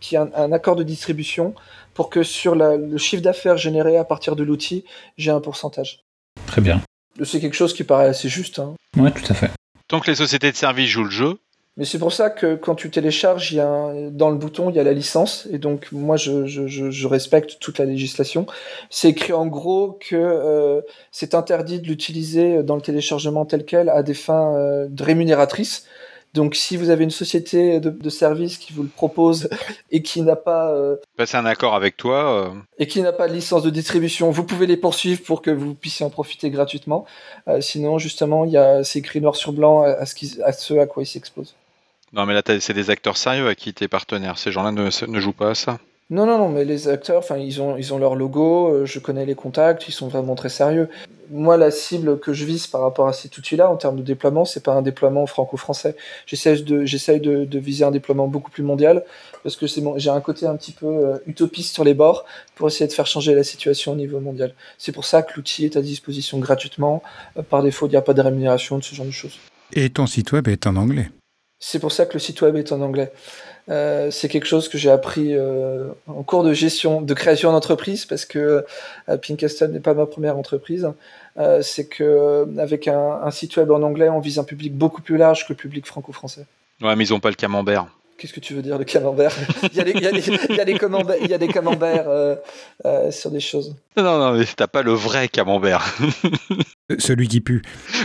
qui 0.01 0.17
a 0.17 0.29
un 0.37 0.53
accord 0.53 0.77
de 0.77 0.83
distribution, 0.83 1.55
pour 1.95 2.11
que 2.11 2.23
sur 2.23 2.55
le 2.55 2.97
chiffre 2.99 3.23
d'affaires 3.23 3.57
généré 3.57 3.97
à 3.97 4.05
partir 4.05 4.37
de 4.37 4.43
l'outil, 4.43 4.85
j'ai 5.17 5.31
un 5.31 5.41
pourcentage. 5.41 6.05
Très 6.47 6.61
bien. 6.61 6.81
C'est 7.25 7.41
quelque 7.41 7.55
chose 7.55 7.75
qui 7.75 7.85
paraît 7.85 8.07
assez 8.07 8.29
juste. 8.29 8.59
Hein. 8.59 8.75
Oui, 8.97 9.11
tout 9.13 9.25
à 9.31 9.35
fait. 9.35 9.51
Tant 9.89 10.01
que 10.01 10.11
les 10.11 10.17
sociétés 10.17 10.51
de 10.51 10.57
services 10.57 10.89
jouent 10.89 11.05
le 11.05 11.11
jeu. 11.11 11.39
Mais 11.79 11.87
c'est 11.87 11.99
pour 11.99 12.13
ça 12.13 12.29
que 12.29 12.55
quand 12.55 12.75
tu 12.75 12.91
télécharges, 12.91 13.53
il 13.53 13.57
y 13.57 13.61
a 13.61 14.11
dans 14.11 14.29
le 14.29 14.37
bouton, 14.37 14.69
il 14.69 14.77
y 14.77 14.79
a 14.79 14.83
la 14.83 14.93
licence. 14.93 15.49
Et 15.51 15.59
donc, 15.59 15.91
moi, 15.91 16.17
je, 16.17 16.47
je, 16.47 16.67
je 16.69 17.07
respecte 17.07 17.59
toute 17.61 17.79
la 17.79 17.87
législation. 17.87 18.47
C'est 18.91 19.09
écrit 19.09 19.33
en 19.33 19.47
gros 19.47 19.99
que 19.99 20.17
euh, 20.17 20.83
c'est 21.13 21.35
interdit 21.35 21.81
de 21.81 21.87
l'utiliser 21.87 22.63
dans 22.63 22.77
le 22.77 22.83
téléchargement 22.83 23.47
tel 23.47 23.65
quel 23.65 23.89
à 23.89 24.03
des 24.03 24.15
fins 24.15 24.55
euh, 24.55 24.87
rémunératrices. 25.01 25.87
Donc, 26.35 26.55
si 26.55 26.79
vous 26.79 26.89
avez 26.89 27.05
une 27.05 27.11
société 27.11 27.79
de, 27.79 27.91
de 27.91 28.11
service 28.11 28.57
qui 28.57 28.73
vous 28.73 28.83
le 28.83 28.89
propose 28.89 29.51
et 29.91 30.03
qui 30.03 30.23
n'a 30.23 30.37
pas 30.37 30.71
euh, 30.71 30.97
passer 31.17 31.37
un 31.37 31.45
accord 31.45 31.75
avec 31.75 31.97
toi 31.99 32.47
euh... 32.47 32.51
et 32.79 32.87
qui 32.87 33.03
n'a 33.03 33.13
pas 33.13 33.29
de 33.29 33.35
licence 33.35 33.63
de 33.63 33.71
distribution, 33.71 34.31
vous 34.31 34.45
pouvez 34.45 34.67
les 34.67 34.79
poursuivre 34.79 35.23
pour 35.23 35.43
que 35.43 35.51
vous 35.51 35.75
puissiez 35.75 36.07
en 36.07 36.11
profiter 36.11 36.49
gratuitement. 36.49 37.05
Euh, 37.49 37.61
sinon, 37.61 37.99
justement, 37.99 38.47
il 38.47 38.53
y 38.53 38.57
a 38.57 38.83
c'est 38.83 39.01
écrit 39.01 39.21
noir 39.21 39.37
sur 39.37 39.53
blanc 39.53 39.83
à 39.83 40.07
ce, 40.07 40.15
qui, 40.15 40.39
à 40.43 40.53
ce 40.53 40.75
à 40.75 40.87
quoi 40.87 41.03
ils 41.03 41.07
s'exposent. 41.07 41.55
Non, 42.15 42.27
mais 42.27 42.35
là, 42.35 42.43
c'est 42.61 42.75
des 42.75 42.91
acteurs 42.91 43.17
sérieux 43.17 43.49
à 43.49 43.55
qui 43.55 43.73
tu 43.73 43.85
es 43.85 43.89
partenaire. 43.89 44.39
Ces 44.39 44.53
gens-là 44.53 44.73
ne, 44.73 45.07
ne 45.07 45.21
jouent 45.21 45.33
pas 45.33 45.51
à 45.51 45.55
ça. 45.55 45.79
Non, 46.13 46.27
non, 46.27 46.37
non, 46.37 46.51
mais 46.51 46.67
les 46.67 46.89
acteurs, 46.89 47.21
enfin, 47.21 47.39
ils 47.39 47.63
ont, 47.63 47.79
ils 47.79 47.95
ont 47.95 47.99
leur 47.99 48.17
logo, 48.17 48.69
euh, 48.69 48.85
je 48.85 48.99
connais 48.99 49.25
les 49.25 49.35
contacts, 49.35 49.89
ils 49.89 49.93
sont 49.93 50.09
vraiment 50.09 50.35
très 50.35 50.51
sérieux. 50.51 50.91
Moi, 51.31 51.57
la 51.57 51.71
cible 51.71 52.21
que 52.21 52.35
je 52.35 52.45
vise 52.45 52.67
par 52.67 52.83
rapport 52.83 53.09
à 53.09 53.15
cet 53.15 53.39
outil-là, 53.39 53.71
en 53.71 53.79
termes 53.79 53.97
de 53.97 54.03
déploiement, 54.03 54.45
c'est 54.45 54.63
pas 54.63 54.75
un 54.75 54.83
déploiement 54.83 55.25
franco-français. 55.25 55.97
J'essaie 56.27 56.57
de, 56.57 56.85
j'essaie 56.85 57.19
de, 57.19 57.47
de, 57.47 57.59
viser 57.59 57.87
un 57.87 57.91
déploiement 57.91 58.29
beaucoup 58.29 58.51
plus 58.51 58.63
mondial, 58.63 59.05
parce 59.43 59.57
que 59.57 59.67
c'est 59.67 59.81
bon, 59.81 59.95
j'ai 59.97 60.11
un 60.11 60.21
côté 60.21 60.45
un 60.45 60.55
petit 60.55 60.73
peu 60.73 60.85
euh, 60.87 61.17
utopiste 61.27 61.73
sur 61.73 61.83
les 61.83 61.95
bords 61.95 62.27
pour 62.57 62.69
essayer 62.69 62.87
de 62.87 62.93
faire 62.93 63.07
changer 63.07 63.35
la 63.35 63.43
situation 63.43 63.93
au 63.93 63.97
niveau 63.97 64.21
mondial. 64.21 64.53
C'est 64.77 64.93
pour 64.93 65.07
ça 65.07 65.23
que 65.23 65.33
l'outil 65.37 65.65
est 65.65 65.79
à 65.79 65.81
disposition 65.81 66.39
gratuitement. 66.41 67.03
Euh, 67.39 67.43
par 67.43 67.63
défaut, 67.63 67.87
il 67.87 67.91
n'y 67.93 67.97
a 67.97 68.03
pas 68.03 68.13
de 68.13 68.21
rémunération 68.21 68.77
de 68.77 68.85
ce 68.85 68.95
genre 68.95 69.07
de 69.07 69.13
choses. 69.13 69.39
Et 69.73 69.89
ton 69.89 70.07
site 70.07 70.33
web 70.33 70.47
est 70.47 70.67
en 70.67 70.77
anglais? 70.77 71.09
C'est 71.65 71.79
pour 71.79 71.93
ça 71.93 72.07
que 72.07 72.15
le 72.15 72.19
site 72.19 72.43
web 72.43 72.57
est 72.57 72.73
en 72.73 72.83
anglais. 72.83 73.13
Euh, 73.69 74.11
c'est 74.11 74.29
quelque 74.29 74.47
chose 74.47 74.69
que 74.69 74.77
j'ai 74.77 74.91
appris 74.91 75.35
euh, 75.35 75.89
en 76.09 76.23
cours 76.23 76.43
de 76.43 76.53
gestion, 76.53 77.01
de 77.01 77.15
création 77.15 77.53
d'entreprise, 77.53 78.07
parce 78.07 78.25
que 78.25 78.65
euh, 79.09 79.17
Pinkaston 79.17 79.69
n'est 79.69 79.81
pas 79.81 79.95
ma 79.95 80.07
première 80.07 80.37
entreprise. 80.37 80.91
Euh, 81.39 81.63
c'est 81.63 81.87
que 81.87 82.47
avec 82.59 82.89
un, 82.89 83.21
un, 83.23 83.31
site 83.31 83.57
web 83.57 83.71
en 83.71 83.83
anglais, 83.83 84.09
on 84.09 84.21
vise 84.21 84.39
un 84.39 84.45
public 84.45 84.75
beaucoup 84.75 85.01
plus 85.01 85.17
large 85.17 85.47
que 85.47 85.53
le 85.53 85.57
public 85.57 85.87
franco-français. 85.87 86.47
Ouais, 86.83 86.97
mais 86.97 87.07
ils 87.07 87.13
n'ont 87.13 87.21
pas 87.21 87.31
le 87.31 87.37
camembert. 87.37 87.87
Qu'est-ce 88.23 88.35
que 88.35 88.39
tu 88.39 88.55
veux 88.55 88.63
dire 88.63 88.79
de 88.79 88.85
camembert? 88.85 89.33
Il, 89.65 89.77
y 89.77 89.81
a 89.81 89.83
des, 89.83 89.91
il, 89.91 90.01
y 90.01 90.07
a 90.07 90.13
des, 90.13 90.25
il, 90.49 90.55
y 90.55 90.61
a 90.61 90.65
des 90.65 90.79
camemberts, 90.79 91.17
il 91.21 91.29
y 91.29 91.35
a 91.35 91.39
des 91.39 91.49
camemberts 91.49 92.09
euh, 92.09 92.37
euh, 92.85 93.11
sur 93.11 93.33
des 93.33 93.41
choses. 93.41 93.75
Non, 93.97 94.17
non, 94.17 94.35
mais 94.35 94.45
t'as 94.57 94.69
pas 94.69 94.83
le 94.83 94.93
vrai 94.93 95.27
camembert. 95.27 95.85
Celui 97.01 97.27
qui 97.27 97.41
pue. 97.41 97.63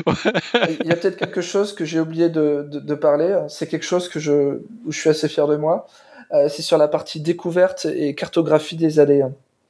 il 0.07 0.87
y 0.87 0.91
a 0.91 0.95
peut-être 0.95 1.17
quelque 1.17 1.41
chose 1.41 1.71
que 1.75 1.85
j'ai 1.85 1.99
oublié 1.99 2.29
de, 2.29 2.67
de, 2.67 2.79
de 2.79 2.95
parler. 2.95 3.39
C'est 3.47 3.67
quelque 3.67 3.85
chose 3.85 4.09
que 4.09 4.19
je, 4.19 4.63
où 4.87 4.91
je 4.91 4.99
suis 4.99 5.11
assez 5.11 5.29
fier 5.29 5.45
de 5.45 5.55
moi. 5.55 5.85
Euh, 6.33 6.49
c'est 6.49 6.63
sur 6.63 6.79
la 6.79 6.87
partie 6.87 7.21
découverte 7.21 7.85
et 7.85 8.15
cartographie 8.15 8.75
des 8.75 8.99
allées. 8.99 9.23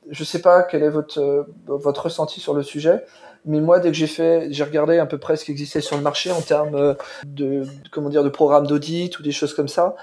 Je 0.10 0.24
sais 0.24 0.40
pas 0.40 0.64
quel 0.64 0.82
est 0.82 0.90
votre, 0.90 1.46
votre 1.66 2.06
ressenti 2.06 2.40
sur 2.40 2.54
le 2.54 2.64
sujet, 2.64 3.04
mais 3.44 3.60
moi, 3.60 3.80
dès 3.80 3.90
que 3.90 3.98
j'ai 3.98 4.08
fait, 4.08 4.48
j'ai 4.52 4.64
regardé 4.64 4.98
à 4.98 5.06
peu 5.08 5.18
près 5.18 5.36
ce 5.36 5.44
qui 5.44 5.52
existait 5.52 5.82
sur 5.82 5.98
le 5.98 6.04
marché 6.04 6.32
en 6.32 6.40
termes 6.40 6.96
de, 7.26 7.64
comment 7.92 8.08
dire, 8.08 8.24
de 8.24 8.30
programmes 8.30 8.66
d'audit 8.66 9.20
ou 9.20 9.24
des 9.24 9.34
choses 9.34 9.54
comme 9.54 9.68
ça 9.68 9.98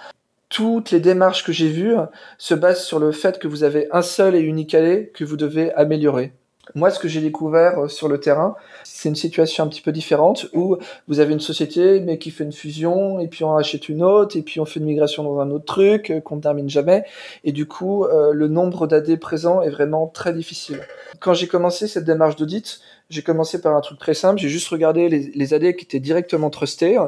toutes 0.55 0.93
les 0.93 1.01
démarches 1.01 1.43
que 1.43 1.51
j'ai 1.51 1.69
vues 1.69 1.97
se 2.39 2.55
basent 2.55 2.85
sur 2.85 3.01
le 3.01 3.11
fait 3.11 3.41
que 3.41 3.49
vous 3.49 3.65
avez 3.65 3.89
un 3.91 4.03
seul 4.03 4.37
et 4.37 4.41
unique 4.41 4.73
allée 4.73 5.11
que 5.13 5.25
vous 5.25 5.37
devez 5.37 5.73
améliorer. 5.73 6.33
Moi, 6.77 6.91
ce 6.91 7.01
que 7.01 7.09
j'ai 7.09 7.21
découvert 7.21 7.79
euh, 7.81 7.89
sur 7.89 8.09
le 8.09 8.21
terrain, 8.21 8.55
c'est 8.85 9.09
une 9.09 9.17
situation 9.17 9.65
un 9.65 9.67
petit 9.67 9.81
peu 9.81 9.91
différente 9.91 10.47
où 10.55 10.77
vous 11.09 11.19
avez 11.19 11.33
une 11.33 11.41
société 11.41 11.99
mais 11.99 12.19
qui 12.19 12.31
fait 12.31 12.45
une 12.45 12.53
fusion 12.53 13.19
et 13.19 13.27
puis 13.27 13.43
on 13.43 13.57
achète 13.57 13.89
une 13.89 14.03
autre 14.03 14.37
et 14.37 14.43
puis 14.43 14.61
on 14.61 14.65
fait 14.65 14.79
une 14.79 14.87
migration 14.87 15.25
dans 15.25 15.41
un 15.41 15.51
autre 15.51 15.65
truc 15.65 16.11
euh, 16.11 16.21
qu'on 16.21 16.37
ne 16.37 16.41
termine 16.41 16.71
jamais 16.71 17.05
et 17.43 17.51
du 17.51 17.67
coup 17.67 18.05
euh, 18.05 18.33
le 18.33 18.47
nombre 18.47 18.87
d'AD 18.87 19.19
présents 19.19 19.61
est 19.61 19.71
vraiment 19.71 20.07
très 20.07 20.33
difficile. 20.33 20.81
Quand 21.19 21.35
j'ai 21.35 21.49
commencé 21.49 21.89
cette 21.89 22.05
démarche 22.05 22.37
d'audit, 22.37 22.81
j'ai 23.11 23.23
commencé 23.23 23.61
par 23.61 23.77
un 23.77 23.81
truc 23.81 23.99
très 23.99 24.15
simple, 24.15 24.41
j'ai 24.41 24.49
juste 24.49 24.69
regardé 24.69 25.09
les, 25.09 25.31
les, 25.35 25.55
AD 25.55 25.77
qui 25.77 25.85
étaient 25.85 26.01
directement 26.01 26.49
trustés, 26.51 26.99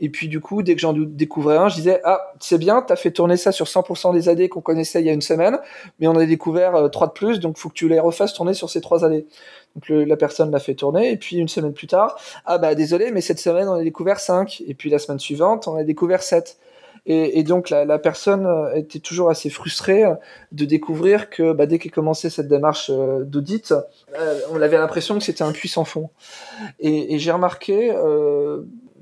et 0.00 0.10
puis 0.10 0.28
du 0.28 0.40
coup, 0.40 0.62
dès 0.62 0.74
que 0.74 0.80
j'en 0.80 0.92
découvrais 0.92 1.56
un, 1.56 1.68
je 1.68 1.76
disais, 1.76 2.00
ah, 2.04 2.20
c'est 2.40 2.58
bien, 2.58 2.82
t'as 2.82 2.96
fait 2.96 3.10
tourner 3.10 3.36
ça 3.36 3.52
sur 3.52 3.66
100% 3.66 4.12
des 4.12 4.28
AD 4.28 4.48
qu'on 4.48 4.60
connaissait 4.60 5.00
il 5.00 5.06
y 5.06 5.10
a 5.10 5.12
une 5.12 5.22
semaine, 5.22 5.58
mais 5.98 6.06
on 6.08 6.16
a 6.16 6.26
découvert 6.26 6.74
euh, 6.74 6.88
trois 6.88 7.06
de 7.06 7.12
plus, 7.12 7.40
donc 7.40 7.56
faut 7.56 7.70
que 7.70 7.74
tu 7.74 7.88
les 7.88 7.98
refasses 8.00 8.34
tourner 8.34 8.52
sur 8.54 8.68
ces 8.68 8.80
trois 8.80 9.04
AD. 9.04 9.24
Donc 9.74 9.88
le, 9.88 10.04
la 10.04 10.16
personne 10.16 10.50
l'a 10.50 10.60
fait 10.60 10.74
tourner, 10.74 11.10
et 11.10 11.16
puis 11.16 11.36
une 11.36 11.48
semaine 11.48 11.72
plus 11.72 11.86
tard, 11.86 12.18
ah 12.44 12.58
bah 12.58 12.74
désolé, 12.74 13.10
mais 13.10 13.22
cette 13.22 13.40
semaine 13.40 13.68
on 13.68 13.74
a 13.74 13.82
découvert 13.82 14.20
5, 14.20 14.62
et 14.66 14.74
puis 14.74 14.90
la 14.90 14.98
semaine 14.98 15.18
suivante 15.18 15.68
on 15.68 15.76
a 15.76 15.84
découvert 15.84 16.22
7. 16.22 16.58
Et, 17.06 17.38
et, 17.38 17.42
donc 17.44 17.70
la, 17.70 17.84
la, 17.84 17.98
personne 17.98 18.46
euh, 18.46 18.74
était 18.74 18.98
toujours 18.98 19.30
assez 19.30 19.48
frustrée 19.48 20.04
euh, 20.04 20.14
de 20.50 20.64
découvrir 20.64 21.30
que 21.30 21.52
bah, 21.52 21.66
dès 21.66 21.78
qu'elle 21.78 21.92
commençait 21.92 22.30
cette 22.30 22.48
démarche 22.48 22.90
euh, 22.92 23.22
d'audit, 23.22 23.72
on 24.50 24.60
avait 24.60 24.76
l'impression 24.76 25.16
que 25.16 25.24
c'était 25.24 25.44
un 25.44 25.52
puits 25.52 25.72
fond. 25.84 26.10
Et, 26.80 27.14
et 27.14 27.18
j'ai 27.18 27.30
remarqué, 27.30 27.92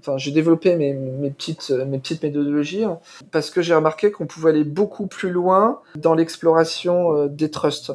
enfin 0.01 0.19
j'ai 0.19 0.33
développé 0.33 0.77
mes, 0.77 0.93
mes, 0.93 1.31
petites, 1.31 1.71
mes 1.71 1.99
petites 1.99 2.23
méthodologies 2.23 2.85
parce 3.31 3.51
que 3.51 3.63
j'ai 3.63 3.75
remarqué 3.75 4.11
qu'on 4.11 4.27
pouvait 4.27 4.51
aller 4.51 4.65
beaucoup 4.65 5.07
plus 5.07 5.31
loin 5.31 5.81
dans 5.95 6.15
l'exploration 6.15 7.27
des 7.27 7.51
trusts. 7.51 7.93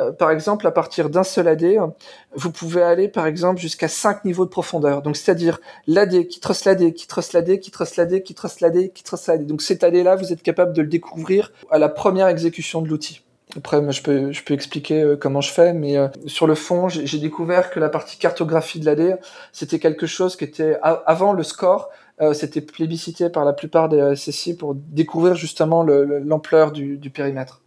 Euh, 0.00 0.12
par 0.12 0.30
exemple, 0.30 0.66
à 0.66 0.70
partir 0.70 1.10
d'un 1.10 1.24
seul 1.24 1.48
AD, 1.48 1.78
vous 2.34 2.52
pouvez 2.52 2.82
aller, 2.82 3.08
par 3.08 3.26
exemple, 3.26 3.60
jusqu'à 3.60 3.88
5 3.88 4.24
niveaux 4.24 4.44
de 4.44 4.50
profondeur. 4.50 5.02
Donc, 5.02 5.16
c'est-à-dire 5.16 5.58
l'AD 5.86 6.26
qui 6.28 6.40
trust 6.40 6.64
l'AD, 6.64 6.92
qui 6.92 7.06
trust 7.06 7.32
l'AD, 7.32 7.60
qui 7.60 7.70
trust 7.70 7.96
l'AD, 7.96 8.22
qui 8.22 8.34
trust 8.34 8.60
l'AD, 8.60 8.92
qui 8.92 9.02
trust 9.02 9.26
l'AD. 9.28 9.46
Donc, 9.46 9.62
cet 9.62 9.84
AD-là, 9.84 10.16
vous 10.16 10.32
êtes 10.32 10.42
capable 10.42 10.72
de 10.72 10.82
le 10.82 10.88
découvrir 10.88 11.52
à 11.70 11.78
la 11.78 11.88
première 11.88 12.28
exécution 12.28 12.82
de 12.82 12.88
l'outil. 12.88 13.22
Après, 13.56 13.80
je 13.92 14.02
peux, 14.02 14.32
je 14.32 14.42
peux 14.42 14.54
expliquer 14.54 15.02
euh, 15.02 15.16
comment 15.16 15.40
je 15.40 15.52
fais, 15.52 15.72
mais 15.72 15.96
euh, 15.96 16.08
sur 16.26 16.46
le 16.46 16.54
fond, 16.54 16.88
j'ai 16.88 17.18
découvert 17.18 17.70
que 17.70 17.78
la 17.78 17.88
partie 17.88 18.18
cartographie 18.18 18.80
de 18.80 18.86
l'AD, 18.86 19.20
c'était 19.52 19.78
quelque 19.78 20.06
chose 20.06 20.36
qui 20.36 20.44
était 20.44 20.78
avant 20.82 21.32
le 21.32 21.42
score, 21.42 21.88
euh, 22.20 22.34
c'était 22.34 22.60
plébiscité 22.60 23.30
par 23.30 23.44
la 23.44 23.52
plupart 23.52 23.88
des 23.88 24.14
SSI 24.16 24.56
pour 24.56 24.74
découvrir 24.74 25.36
justement 25.36 25.82
l'ampleur 25.84 26.72
du, 26.72 26.98
du, 26.98 27.10
périmètre. 27.10 27.62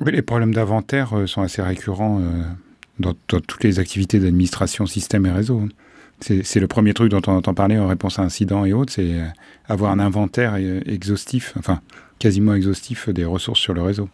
Oui, 0.00 0.12
les 0.12 0.22
problèmes 0.22 0.54
d'inventaire 0.54 1.12
sont 1.26 1.42
assez 1.42 1.62
récurrents 1.62 2.20
dans, 2.98 3.14
dans, 3.28 3.40
toutes 3.40 3.64
les 3.64 3.78
activités 3.78 4.18
d'administration, 4.18 4.86
système 4.86 5.26
et 5.26 5.30
réseau. 5.30 5.62
C'est 6.20 6.60
le 6.60 6.66
premier 6.66 6.92
truc 6.94 7.10
dont 7.10 7.22
on 7.26 7.32
entend 7.32 7.54
parler 7.54 7.78
en 7.78 7.88
réponse 7.88 8.18
à 8.18 8.22
incidents 8.22 8.64
et 8.64 8.72
autres, 8.72 8.92
c'est 8.92 9.12
avoir 9.68 9.90
un 9.90 9.98
inventaire 9.98 10.56
exhaustif, 10.86 11.54
enfin 11.58 11.80
quasiment 12.18 12.54
exhaustif 12.54 13.08
des 13.08 13.24
ressources 13.24 13.60
sur 13.60 13.72
le 13.72 13.82
réseau. 13.82 14.08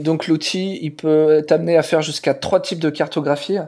Donc 0.00 0.28
l'outil, 0.28 0.78
il 0.80 0.94
peut 0.94 1.44
t'amener 1.46 1.76
à 1.76 1.82
faire 1.82 2.02
jusqu'à 2.02 2.32
trois 2.34 2.60
types 2.60 2.78
de 2.78 2.90
cartographie. 2.90 3.58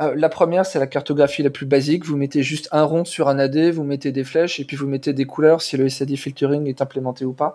Euh, 0.00 0.12
la 0.14 0.28
première, 0.28 0.64
c'est 0.64 0.78
la 0.78 0.86
cartographie 0.86 1.42
la 1.42 1.50
plus 1.50 1.66
basique. 1.66 2.04
Vous 2.04 2.16
mettez 2.16 2.42
juste 2.42 2.68
un 2.72 2.82
rond 2.82 3.04
sur 3.04 3.28
un 3.28 3.38
AD, 3.38 3.70
vous 3.70 3.84
mettez 3.84 4.12
des 4.12 4.24
flèches 4.24 4.60
et 4.60 4.64
puis 4.64 4.76
vous 4.76 4.86
mettez 4.86 5.12
des 5.12 5.24
couleurs 5.24 5.62
si 5.62 5.76
le 5.76 5.88
SAD 5.88 6.14
filtering 6.16 6.66
est 6.66 6.80
implémenté 6.82 7.24
ou 7.24 7.32
pas. 7.32 7.54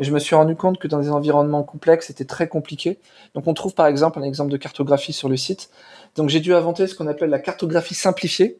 Mais 0.00 0.06
je 0.06 0.14
me 0.14 0.18
suis 0.18 0.34
rendu 0.34 0.56
compte 0.56 0.78
que 0.78 0.88
dans 0.88 0.98
des 0.98 1.10
environnements 1.10 1.62
complexes, 1.62 2.06
c'était 2.06 2.24
très 2.24 2.48
compliqué. 2.48 2.98
Donc 3.34 3.46
on 3.46 3.52
trouve 3.52 3.74
par 3.74 3.86
exemple 3.86 4.18
un 4.18 4.22
exemple 4.22 4.50
de 4.50 4.56
cartographie 4.56 5.12
sur 5.12 5.28
le 5.28 5.36
site. 5.36 5.68
Donc 6.16 6.30
j'ai 6.30 6.40
dû 6.40 6.54
inventer 6.54 6.86
ce 6.86 6.94
qu'on 6.94 7.06
appelle 7.06 7.28
la 7.28 7.38
cartographie 7.38 7.94
simplifiée, 7.94 8.58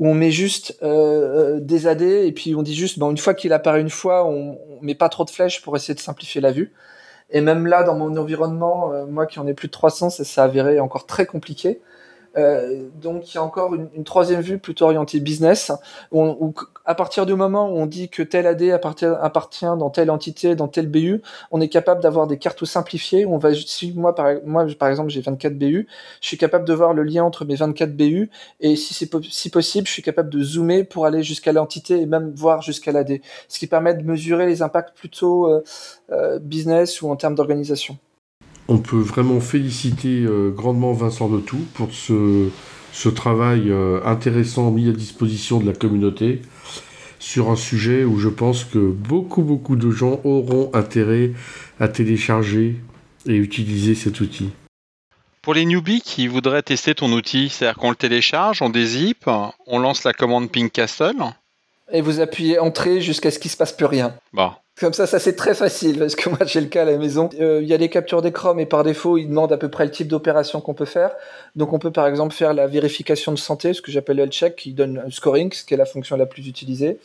où 0.00 0.08
on 0.08 0.14
met 0.14 0.32
juste 0.32 0.76
euh, 0.82 1.58
euh 1.58 1.60
des 1.60 1.86
AD 1.86 2.02
et 2.02 2.32
puis 2.32 2.56
on 2.56 2.62
dit 2.62 2.74
juste, 2.74 2.98
une 2.98 3.18
fois 3.18 3.34
qu'il 3.34 3.52
apparaît 3.52 3.80
une 3.80 3.88
fois, 3.88 4.26
on, 4.26 4.58
on 4.68 4.82
met 4.82 4.96
pas 4.96 5.08
trop 5.08 5.24
de 5.24 5.30
flèches 5.30 5.62
pour 5.62 5.76
essayer 5.76 5.94
de 5.94 6.00
simplifier 6.00 6.40
la 6.40 6.50
vue. 6.50 6.72
Et 7.30 7.40
même 7.40 7.68
là, 7.68 7.84
dans 7.84 7.94
mon 7.94 8.16
environnement, 8.16 8.92
euh, 8.92 9.06
moi 9.06 9.26
qui 9.26 9.38
en 9.38 9.46
ai 9.46 9.54
plus 9.54 9.68
de 9.68 9.72
300, 9.72 10.10
ça 10.10 10.24
s'est 10.24 10.40
avéré 10.40 10.80
encore 10.80 11.06
très 11.06 11.24
compliqué. 11.24 11.80
Euh, 12.36 12.88
donc 13.02 13.32
il 13.32 13.36
y 13.36 13.38
a 13.38 13.42
encore 13.42 13.74
une, 13.74 13.88
une, 13.94 14.04
troisième 14.04 14.40
vue 14.40 14.58
plutôt 14.58 14.84
orientée 14.84 15.18
business, 15.18 15.72
où, 16.12 16.22
où, 16.22 16.54
à 16.84 16.94
partir 16.94 17.26
du 17.26 17.34
moment 17.34 17.68
où 17.68 17.76
on 17.76 17.86
dit 17.86 18.08
que 18.08 18.22
tel 18.22 18.46
AD 18.46 18.62
appartient, 18.70 19.04
appartient 19.04 19.64
dans 19.64 19.90
telle 19.90 20.10
entité, 20.10 20.54
dans 20.54 20.68
tel 20.68 20.88
BU, 20.88 21.22
on 21.50 21.60
est 21.60 21.68
capable 21.68 22.00
d'avoir 22.00 22.26
des 22.26 22.38
cartes 22.38 22.64
simplifiées. 22.64 23.26
On 23.26 23.38
va, 23.38 23.54
si 23.54 23.92
moi 23.94 24.14
par, 24.14 24.28
moi 24.44 24.66
par 24.78 24.88
exemple 24.88 25.10
j'ai 25.10 25.20
24 25.20 25.58
BU, 25.58 25.88
je 26.20 26.26
suis 26.26 26.38
capable 26.38 26.64
de 26.64 26.72
voir 26.72 26.94
le 26.94 27.02
lien 27.02 27.24
entre 27.24 27.44
mes 27.44 27.56
24 27.56 27.96
BU 27.96 28.30
et 28.60 28.76
si 28.76 28.94
c'est 28.94 29.10
si 29.30 29.50
possible, 29.50 29.86
je 29.86 29.92
suis 29.92 30.02
capable 30.02 30.30
de 30.30 30.42
zoomer 30.42 30.84
pour 30.84 31.06
aller 31.06 31.22
jusqu'à 31.22 31.52
l'entité 31.52 32.00
et 32.00 32.06
même 32.06 32.32
voir 32.34 32.62
jusqu'à 32.62 32.92
l'AD, 32.92 33.20
ce 33.48 33.58
qui 33.58 33.66
permet 33.66 33.94
de 33.94 34.02
mesurer 34.04 34.46
les 34.46 34.62
impacts 34.62 34.96
plutôt 34.96 35.48
euh, 35.48 35.64
euh, 36.12 36.38
business 36.38 37.02
ou 37.02 37.10
en 37.10 37.16
termes 37.16 37.34
d'organisation 37.34 37.98
on 38.70 38.78
peut 38.78 39.00
vraiment 39.00 39.40
féliciter 39.40 40.22
euh, 40.22 40.50
grandement 40.50 40.92
Vincent 40.92 41.28
de 41.28 41.40
Tout 41.40 41.66
pour 41.74 41.92
ce, 41.92 42.48
ce 42.92 43.08
travail 43.08 43.64
euh, 43.66 44.00
intéressant 44.04 44.70
mis 44.70 44.88
à 44.88 44.92
disposition 44.92 45.58
de 45.58 45.66
la 45.66 45.72
communauté 45.72 46.40
sur 47.18 47.50
un 47.50 47.56
sujet 47.56 48.04
où 48.04 48.18
je 48.18 48.28
pense 48.28 48.64
que 48.64 48.78
beaucoup 48.78 49.42
beaucoup 49.42 49.74
de 49.74 49.90
gens 49.90 50.20
auront 50.22 50.70
intérêt 50.72 51.32
à 51.80 51.88
télécharger 51.88 52.76
et 53.26 53.34
utiliser 53.34 53.96
cet 53.96 54.20
outil. 54.20 54.50
Pour 55.42 55.54
les 55.54 55.64
newbies 55.64 56.00
qui 56.00 56.28
voudraient 56.28 56.62
tester 56.62 56.94
ton 56.94 57.10
outil, 57.12 57.48
c'est-à-dire 57.48 57.76
qu'on 57.76 57.90
le 57.90 57.96
télécharge, 57.96 58.62
on 58.62 58.70
dézip, 58.70 59.28
on 59.66 59.78
lance 59.78 60.04
la 60.04 60.12
commande 60.12 60.50
Pink 60.50 60.70
Castle. 60.70 61.16
Et 61.92 62.02
vous 62.02 62.20
appuyez 62.20 62.58
Entrée 62.58 63.00
jusqu'à 63.00 63.30
ce 63.30 63.38
qu'il 63.38 63.50
se 63.50 63.56
passe 63.56 63.72
plus 63.72 63.86
rien. 63.86 64.14
Bon. 64.32 64.52
Comme 64.80 64.94
ça, 64.94 65.06
ça 65.06 65.18
c'est 65.18 65.36
très 65.36 65.54
facile 65.54 65.98
parce 65.98 66.14
que 66.16 66.30
moi 66.30 66.38
j'ai 66.46 66.62
le 66.62 66.68
cas 66.68 66.82
à 66.82 66.84
la 66.86 66.96
maison. 66.96 67.28
Euh, 67.38 67.60
il 67.60 67.68
y 67.68 67.74
a 67.74 67.78
des 67.78 67.90
captures 67.90 68.22
d'écran, 68.22 68.54
mais 68.54 68.64
par 68.64 68.82
défaut, 68.82 69.18
ils 69.18 69.28
demandent 69.28 69.52
à 69.52 69.58
peu 69.58 69.68
près 69.68 69.84
le 69.84 69.90
type 69.90 70.08
d'opération 70.08 70.62
qu'on 70.62 70.72
peut 70.72 70.86
faire. 70.86 71.10
Donc 71.54 71.74
on 71.74 71.78
peut 71.78 71.90
par 71.90 72.06
exemple 72.06 72.34
faire 72.34 72.54
la 72.54 72.66
vérification 72.66 73.30
de 73.32 73.38
santé, 73.38 73.74
ce 73.74 73.82
que 73.82 73.92
j'appelle 73.92 74.16
le 74.16 74.26
check, 74.28 74.56
qui 74.56 74.72
donne 74.72 75.02
un 75.06 75.10
scoring, 75.10 75.52
ce 75.52 75.64
qui 75.66 75.74
est 75.74 75.76
la 75.76 75.84
fonction 75.84 76.16
la 76.16 76.24
plus 76.24 76.48
utilisée. 76.48 76.98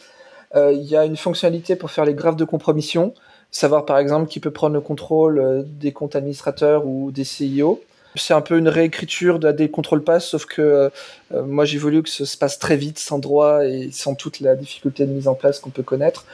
Euh, 0.55 0.71
il 0.71 0.85
y 0.85 0.95
a 0.95 1.03
une 1.03 1.17
fonctionnalité 1.17 1.75
pour 1.75 1.91
faire 1.91 2.05
les 2.05 2.13
graphes 2.13 2.37
de 2.37 2.45
compromission, 2.45 3.13
savoir 3.51 3.85
par 3.85 3.97
exemple 3.97 4.29
qui 4.29 4.39
peut 4.39 4.51
prendre 4.51 4.73
le 4.73 4.81
contrôle 4.81 5.39
euh, 5.39 5.63
des 5.65 5.91
comptes 5.91 6.15
administrateurs 6.15 6.87
ou 6.87 7.11
des 7.11 7.25
CIO. 7.25 7.81
C'est 8.15 8.33
un 8.33 8.41
peu 8.41 8.57
une 8.57 8.67
réécriture 8.69 9.39
de 9.39 9.51
des 9.51 9.69
contrôle 9.69 10.03
pass, 10.03 10.25
sauf 10.27 10.45
que 10.45 10.89
euh, 11.31 11.43
moi 11.43 11.65
j'ai 11.65 11.77
voulu 11.77 12.03
que 12.03 12.09
ça 12.09 12.25
se 12.25 12.37
passe 12.37 12.59
très 12.59 12.77
vite, 12.77 12.99
sans 12.99 13.19
droit 13.19 13.65
et 13.65 13.89
sans 13.91 14.15
toute 14.15 14.39
la 14.39 14.55
difficulté 14.55 15.05
de 15.05 15.11
mise 15.11 15.27
en 15.27 15.35
place 15.35 15.59
qu'on 15.59 15.69
peut 15.69 15.83
connaître. 15.83 16.25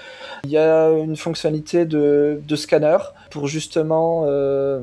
Il 0.43 0.51
y 0.51 0.57
a 0.57 0.89
une 0.89 1.17
fonctionnalité 1.17 1.85
de, 1.85 2.41
de 2.47 2.55
scanner 2.55 2.97
pour 3.29 3.47
justement 3.47 4.25
euh, 4.27 4.79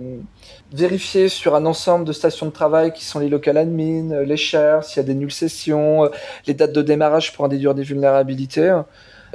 vérifier 0.73 1.29
sur 1.29 1.55
un 1.55 1.67
ensemble 1.67 2.05
de 2.05 2.13
stations 2.13 2.47
de 2.47 2.53
travail 2.53 2.93
qui 2.93 3.05
sont 3.05 3.19
les 3.19 3.29
local 3.29 3.57
admin, 3.57 4.23
les 4.23 4.37
shares, 4.37 4.85
s'il 4.85 4.99
y 4.99 5.01
a 5.01 5.07
des 5.07 5.15
nulles 5.15 5.33
sessions, 5.33 6.11
les 6.47 6.55
dates 6.55 6.73
de 6.73 6.83
démarrage 6.83 7.33
pour 7.33 7.45
en 7.45 7.49
déduire 7.49 7.75
des 7.75 7.83
vulnérabilités. 7.83 8.81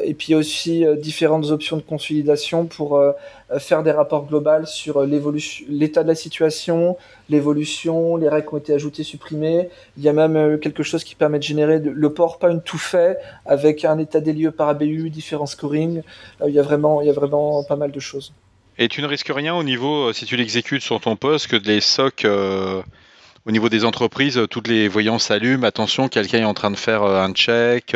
Et 0.02 0.14
puis 0.14 0.34
aussi 0.34 0.86
euh, 0.86 0.96
différentes 0.96 1.52
options 1.52 1.78
de 1.78 1.82
consolidation 1.82 2.66
pour 2.66 2.98
euh, 2.98 3.12
faire 3.60 3.84
des 3.84 3.91
rapports 3.91 4.26
globaux 4.26 4.66
sur 4.66 4.98
euh, 4.98 5.32
l'état 5.70 6.04
de 6.04 6.08
la 6.08 6.16
situation, 6.16 6.98
l'évolution, 7.30 8.18
les 8.18 8.28
règles 8.28 8.48
qui 8.48 8.54
ont 8.56 8.58
été 8.58 8.74
ajoutées, 8.74 9.04
supprimées. 9.04 9.70
Il 9.98 10.04
y 10.04 10.10
a 10.10 10.14
même 10.14 10.60
quelque 10.60 10.84
chose 10.84 11.04
qui 11.04 11.16
permet 11.16 11.38
de 11.38 11.44
générer 11.44 11.80
le 11.80 12.14
PowerPoint 12.14 12.60
tout 12.60 12.78
fait 12.78 13.18
avec 13.46 13.86
un 13.86 13.98
état 14.00 14.20
des 14.20 14.34
lieux 14.34 14.52
par 14.52 14.70
ABU, 14.70 15.10
différents 15.10 15.46
scoring. 15.46 16.02
Il 16.46 16.54
y 16.54 16.60
a 16.60 16.64
vraiment, 16.64 17.02
il 17.02 17.08
y 17.08 17.10
a 17.10 17.14
vraiment 17.14 17.64
pas 17.64 17.76
mal 17.76 17.91
de 17.91 18.00
choses. 18.00 18.34
Et 18.80 18.88
tu 18.88 19.02
ne 19.02 19.08
risques 19.08 19.32
rien 19.34 19.54
au 19.54 19.64
niveau, 19.64 20.12
si 20.14 20.26
tu 20.26 20.36
l'exécutes 20.36 20.82
sur 20.82 21.00
ton 21.00 21.16
poste, 21.16 21.48
que 21.48 21.56
les 21.56 21.80
SOC, 21.80 22.26
au 22.26 23.52
niveau 23.52 23.70
des 23.70 23.86
entreprises, 23.86 24.41
toutes 24.50 24.68
les 24.68 24.88
voyants 24.88 25.20
s'allument, 25.20 25.66
attention, 25.66 26.08
quelqu'un 26.08 26.39
est 26.39 26.46
en 26.46 26.56
train 26.56 26.72
de 26.72 26.76
faire 26.76 27.04
un 27.04 27.32
check. 27.34 27.96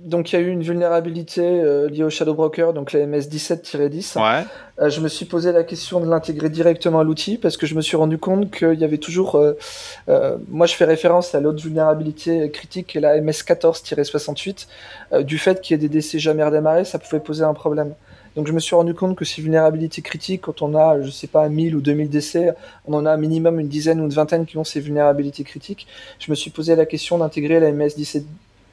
Donc 0.00 0.32
il 0.32 0.36
y 0.36 0.38
a 0.38 0.42
eu 0.42 0.50
une 0.50 0.62
vulnérabilité 0.62 1.42
euh, 1.42 1.88
liée 1.88 2.02
au 2.02 2.10
Shadow 2.10 2.34
Broker, 2.34 2.72
donc 2.72 2.92
la 2.92 3.06
MS17-10. 3.06 4.18
Ouais. 4.20 4.44
Euh, 4.80 4.90
je 4.90 5.00
me 5.00 5.06
suis 5.06 5.24
posé 5.24 5.52
la 5.52 5.62
question 5.62 6.00
de 6.00 6.08
l'intégrer 6.08 6.50
directement 6.50 6.98
à 6.98 7.04
l'outil 7.04 7.38
parce 7.38 7.56
que 7.56 7.66
je 7.66 7.76
me 7.76 7.80
suis 7.80 7.96
rendu 7.96 8.18
compte 8.18 8.50
qu'il 8.50 8.74
y 8.74 8.84
avait 8.84 8.98
toujours. 8.98 9.36
Euh, 9.36 10.36
moi, 10.48 10.66
je 10.66 10.74
fais 10.74 10.84
référence 10.84 11.34
à 11.34 11.40
l'autre 11.40 11.62
vulnérabilité 11.62 12.50
critique, 12.50 12.88
qui 12.88 12.98
est 12.98 13.00
la 13.00 13.20
MS14-68. 13.20 14.66
Euh, 15.12 15.22
du 15.22 15.38
fait 15.38 15.60
qu'il 15.60 15.74
y 15.74 15.76
ait 15.76 15.78
des 15.78 15.88
décès 15.88 16.18
jamais 16.18 16.42
redémarrés, 16.42 16.84
ça 16.84 16.98
pouvait 16.98 17.20
poser 17.20 17.44
un 17.44 17.54
problème. 17.54 17.94
Donc 18.34 18.48
je 18.48 18.52
me 18.52 18.58
suis 18.58 18.74
rendu 18.74 18.94
compte 18.94 19.16
que 19.16 19.24
ces 19.24 19.40
vulnérabilités 19.42 20.02
critiques, 20.02 20.40
quand 20.42 20.60
on 20.60 20.74
a, 20.74 21.00
je 21.00 21.10
sais 21.10 21.28
pas, 21.28 21.48
1000 21.48 21.76
ou 21.76 21.80
2000 21.80 22.10
décès, 22.10 22.52
on 22.84 22.94
en 22.94 23.06
a 23.06 23.12
un 23.12 23.16
minimum 23.16 23.60
une 23.60 23.68
dizaine 23.68 24.00
ou 24.00 24.04
une 24.04 24.12
vingtaine 24.12 24.44
qui 24.44 24.58
ont 24.58 24.64
ces 24.64 24.80
vulnérabilités 24.80 25.44
critiques. 25.44 25.86
Je 26.18 26.32
me 26.32 26.34
suis 26.34 26.50
posé 26.50 26.74
la 26.74 26.84
question 26.84 27.18
d'intégrer 27.18 27.60
la 27.60 27.70
MS17 27.70 28.24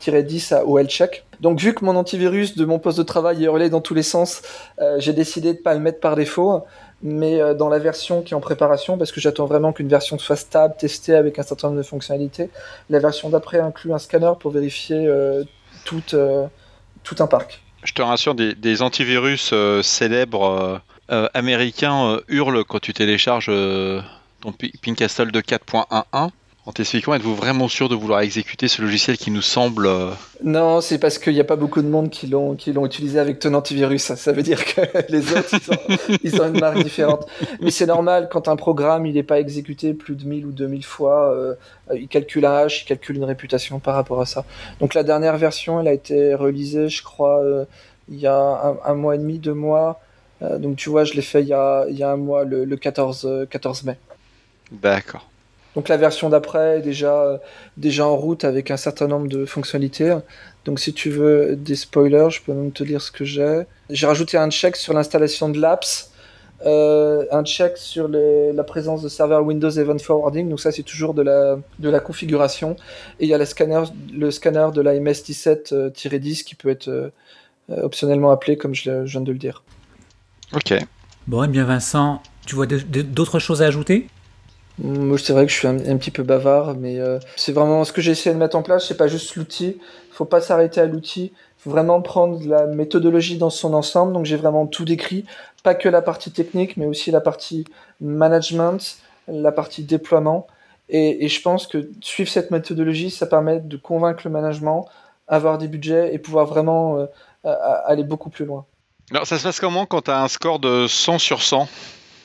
10 0.10 0.52
à 0.52 0.66
OL 0.66 0.88
check. 0.88 1.24
Donc 1.40 1.60
vu 1.60 1.74
que 1.74 1.86
mon 1.86 1.96
antivirus 1.96 2.56
de 2.56 2.66
mon 2.66 2.80
poste 2.80 2.98
de 2.98 3.04
travail 3.04 3.44
est 3.44 3.46
hurlé 3.46 3.70
dans 3.70 3.82
tous 3.82 3.94
les 3.94 4.04
sens, 4.04 4.42
euh, 4.80 5.00
j'ai 5.00 5.14
décidé 5.14 5.54
de 5.54 5.60
pas 5.60 5.74
le 5.74 5.80
mettre 5.80 6.00
par 6.00 6.16
défaut, 6.16 6.66
mais 7.02 7.42
euh, 7.42 7.54
dans 7.54 7.70
la 7.70 7.80
version 7.80 8.22
qui 8.22 8.34
est 8.34 8.38
en 8.38 8.42
préparation, 8.42 8.98
parce 8.98 9.12
que 9.12 9.22
j'attends 9.22 9.46
vraiment 9.46 9.74
qu'une 9.74 9.88
version 9.88 10.18
soit 10.18 10.36
stable, 10.36 10.76
testée 10.78 11.16
avec 11.16 11.40
un 11.40 11.44
certain 11.44 11.68
nombre 11.68 11.80
de 11.80 11.86
fonctionnalités. 11.86 12.50
La 12.90 13.00
version 13.00 13.30
d'après 13.30 13.60
inclut 13.60 13.94
un 13.94 14.00
scanner 14.00 14.32
pour 14.40 14.52
vérifier 14.52 15.06
euh, 15.08 15.44
tout, 15.86 16.04
un 16.16 17.28
parc. 17.28 17.62
Je 17.84 17.94
te 17.94 18.02
rassure, 18.02 18.36
des, 18.36 18.82
antivirus 18.82 19.54
célèbres 19.82 20.82
américains 21.10 22.20
hurlent 22.28 22.64
quand 22.64 22.80
tu 22.80 22.94
télécharges 22.94 23.52
ton 24.42 24.52
Pink 24.52 24.98
Castle 24.98 25.32
de 25.32 25.42
4.11 25.42 26.30
en 26.68 26.72
t'expliquant, 26.72 27.16
êtes-vous 27.16 27.36
vraiment 27.36 27.68
sûr 27.68 27.90
de 27.90 27.96
vouloir 27.96 28.22
exécuter 28.22 28.68
ce 28.68 28.84
logiciel 28.84 29.18
qui 29.18 29.32
nous 29.32 29.42
semble... 29.42 29.88
Euh, 29.88 30.12
non, 30.44 30.80
c'est 30.80 31.00
parce 31.00 31.18
qu'il 31.18 31.34
n'y 31.34 31.40
a 31.40 31.44
pas 31.44 31.56
beaucoup 31.56 31.82
de 31.82 31.88
monde 31.88 32.12
qui 32.12 32.28
l'ont, 32.28 32.56
qui 32.56 32.72
l'ont 32.72 32.86
utilisé 32.86 33.18
avec 33.18 33.40
ton 33.40 33.56
antivirus. 33.56 34.14
Ça 34.14 34.32
veut 34.32 34.44
dire 34.44 34.64
que 34.64 34.82
les 35.10 35.34
autres, 35.34 35.56
ils 36.24 36.40
ont, 36.40 36.54
une 36.54 36.60
marque 36.60 36.84
différente. 36.84 37.26
Mais 37.62 37.72
c'est 37.72 37.88
normal, 37.88 38.30
quand 38.32 38.48
un 38.48 38.56
programme 38.58 39.08
il 39.08 39.16
n'est 39.16 39.24
pas 39.24 39.40
exécuté 39.40 39.96
plus 39.96 40.16
de 40.16 40.24
1000 40.24 40.46
ou 40.46 40.52
2000 40.52 40.86
fois, 40.86 41.34
euh, 41.34 41.56
il 41.96 42.08
calcule 42.08 42.46
un 42.46 42.58
hash, 42.58 42.84
il 42.84 42.86
calcule 42.86 43.16
une 43.16 43.24
réputation 43.24 43.80
par 43.80 43.96
rapport 43.96 44.22
à 44.22 44.28
ça. 44.28 44.46
Donc 44.80 44.94
la 44.94 45.02
dernière 45.02 45.38
version, 45.38 45.82
elle 45.82 45.88
a 45.88 45.94
été 45.94 46.36
relisée, 46.36 46.90
je 46.90 47.02
crois, 47.02 47.42
euh, 47.42 47.66
il 48.08 48.20
y 48.20 48.28
a 48.28 48.78
un, 48.86 48.94
mois 48.94 49.16
et 49.16 49.18
demi, 49.18 49.40
deux 49.40 49.54
mois. 49.56 50.00
donc 50.42 50.76
tu 50.76 50.90
vois, 50.90 51.06
je 51.06 51.14
l'ai 51.14 51.22
fait 51.24 51.42
il 51.42 51.48
y 51.48 51.54
a, 51.54 51.86
il 51.90 51.98
y 51.98 52.04
a 52.04 52.12
un 52.12 52.18
mois, 52.18 52.44
le, 52.44 52.66
le 52.66 52.78
14, 52.78 53.48
14 53.50 53.84
mai. 53.84 53.98
D'accord. 54.72 55.31
Donc 55.76 55.88
la 55.88 55.98
version 55.98 56.30
d'après 56.30 56.80
est 56.80 56.82
déjà, 56.82 57.40
déjà 57.78 58.06
en 58.06 58.16
route 58.16 58.44
avec 58.44 58.72
un 58.72 58.78
certain 58.78 59.08
nombre 59.08 59.28
de 59.28 59.46
fonctionnalités. 59.46 60.18
Donc 60.66 60.80
si 60.80 60.94
tu 60.94 61.10
veux 61.10 61.56
des 61.56 61.76
spoilers, 61.76 62.30
je 62.30 62.42
peux 62.42 62.54
même 62.54 62.72
te 62.72 62.84
dire 62.84 63.02
ce 63.02 63.12
que 63.12 63.26
j'ai. 63.26 63.64
J'ai 63.90 64.08
rajouté 64.08 64.38
un 64.38 64.50
check 64.50 64.76
sur 64.76 64.94
l'installation 64.94 65.50
de 65.50 65.60
l'apps, 65.60 66.12
euh, 66.66 67.26
un 67.32 67.44
check 67.44 67.78
sur 67.78 68.08
la 68.08 68.64
présence 68.64 69.02
de 69.02 69.10
serveurs 69.10 69.44
Windows 69.44 69.70
Event 69.70 69.98
Forwarding. 69.98 70.50
Donc 70.50 70.60
ça 70.60 70.72
c'est 70.72 70.84
toujours 70.84 71.14
de 71.14 71.22
la, 71.22 71.58
de 71.80 71.90
la 71.90 72.00
configuration. 72.00 72.76
Et 73.20 73.26
il 73.26 73.30
y 73.30 73.34
a 73.34 73.38
le 73.38 73.46
scanner, 73.46 73.84
le 74.14 74.30
scanner 74.30 74.68
de 74.74 74.82
la 74.82 74.94
MS17-10 74.96 75.74
euh, 75.74 76.44
qui 76.46 76.56
peut 76.56 76.70
être 76.70 76.90
euh, 76.90 77.10
optionnellement 77.70 78.32
appelé 78.32 78.58
comme 78.58 78.76
je, 78.76 79.06
je 79.06 79.12
viens 79.12 79.22
de 79.22 79.32
le 79.32 79.38
dire. 79.38 79.64
Ok. 80.54 80.74
Bon, 81.28 81.44
et 81.44 81.46
eh 81.46 81.50
bien 81.50 81.64
Vincent, 81.64 82.22
Tu 82.46 82.56
vois 82.56 82.66
d'autres 82.66 83.40
choses 83.40 83.62
à 83.62 83.68
ajouter? 83.68 84.08
Moi, 84.84 85.18
c'est 85.20 85.34
vrai 85.34 85.46
que 85.46 85.52
je 85.52 85.58
suis 85.58 85.68
un, 85.68 85.98
petit 85.98 86.12
peu 86.12 86.24
bavard, 86.24 86.76
mais 86.76 87.00
euh, 87.00 87.20
c'est 87.36 87.52
vraiment 87.52 87.84
ce 87.84 87.94
que 87.94 88.02
j'ai 88.02 88.12
essayé 88.12 88.34
de 88.34 88.40
mettre 88.40 88.56
en 88.56 88.64
place. 88.64 88.88
C'est 88.88 88.98
pas 88.98 89.08
juste 89.08 89.36
l'outil. 89.36 89.78
Il 89.80 90.14
faut 90.14 90.26
pas 90.26 90.42
s'arrêter 90.42 90.82
à 90.82 90.86
l'outil. 90.86 91.32
Il 91.36 91.64
faut 91.64 91.70
vraiment 91.70 92.02
prendre 92.02 92.40
la 92.48 92.66
méthodologie 92.66 93.38
dans 93.38 93.50
son 93.50 93.74
ensemble. 93.74 94.14
Donc, 94.14 94.26
j'ai 94.26 94.38
vraiment 94.38 94.66
tout 94.66 94.86
décrit, 94.86 95.26
pas 95.64 95.76
que 95.76 95.88
la 95.88 96.02
partie 96.02 96.32
technique, 96.32 96.78
mais 96.78 96.88
aussi 96.88 97.12
la 97.12 97.22
partie 97.22 97.66
management, 98.00 98.98
la 99.28 99.52
partie 99.52 99.84
déploiement. 99.84 100.48
Et, 100.90 101.28
je 101.28 101.42
pense 101.42 101.68
que 101.68 101.90
suivre 102.02 102.30
cette 102.30 102.52
méthodologie, 102.52 103.12
ça 103.12 103.28
permet 103.28 103.60
de 103.60 103.78
convaincre 103.78 104.22
le 104.26 104.32
management, 104.32 104.88
avoir 105.28 105.58
des 105.58 105.68
budgets 105.68 106.14
et 106.14 106.18
pouvoir 106.18 106.46
vraiment 106.46 106.98
euh, 106.98 107.06
aller 107.86 108.04
beaucoup 108.04 108.30
plus 108.30 108.46
loin. 108.46 108.66
Alors, 109.12 109.28
ça 109.28 109.38
se 109.38 109.44
passe 109.44 109.60
comment 109.60 109.86
quand 109.86 110.02
tu 110.04 110.12
as 110.12 110.22
un 110.22 110.28
score 110.28 110.60
de 110.60 110.88
100 110.88 111.20
sur 111.20 111.42
100 111.44 111.68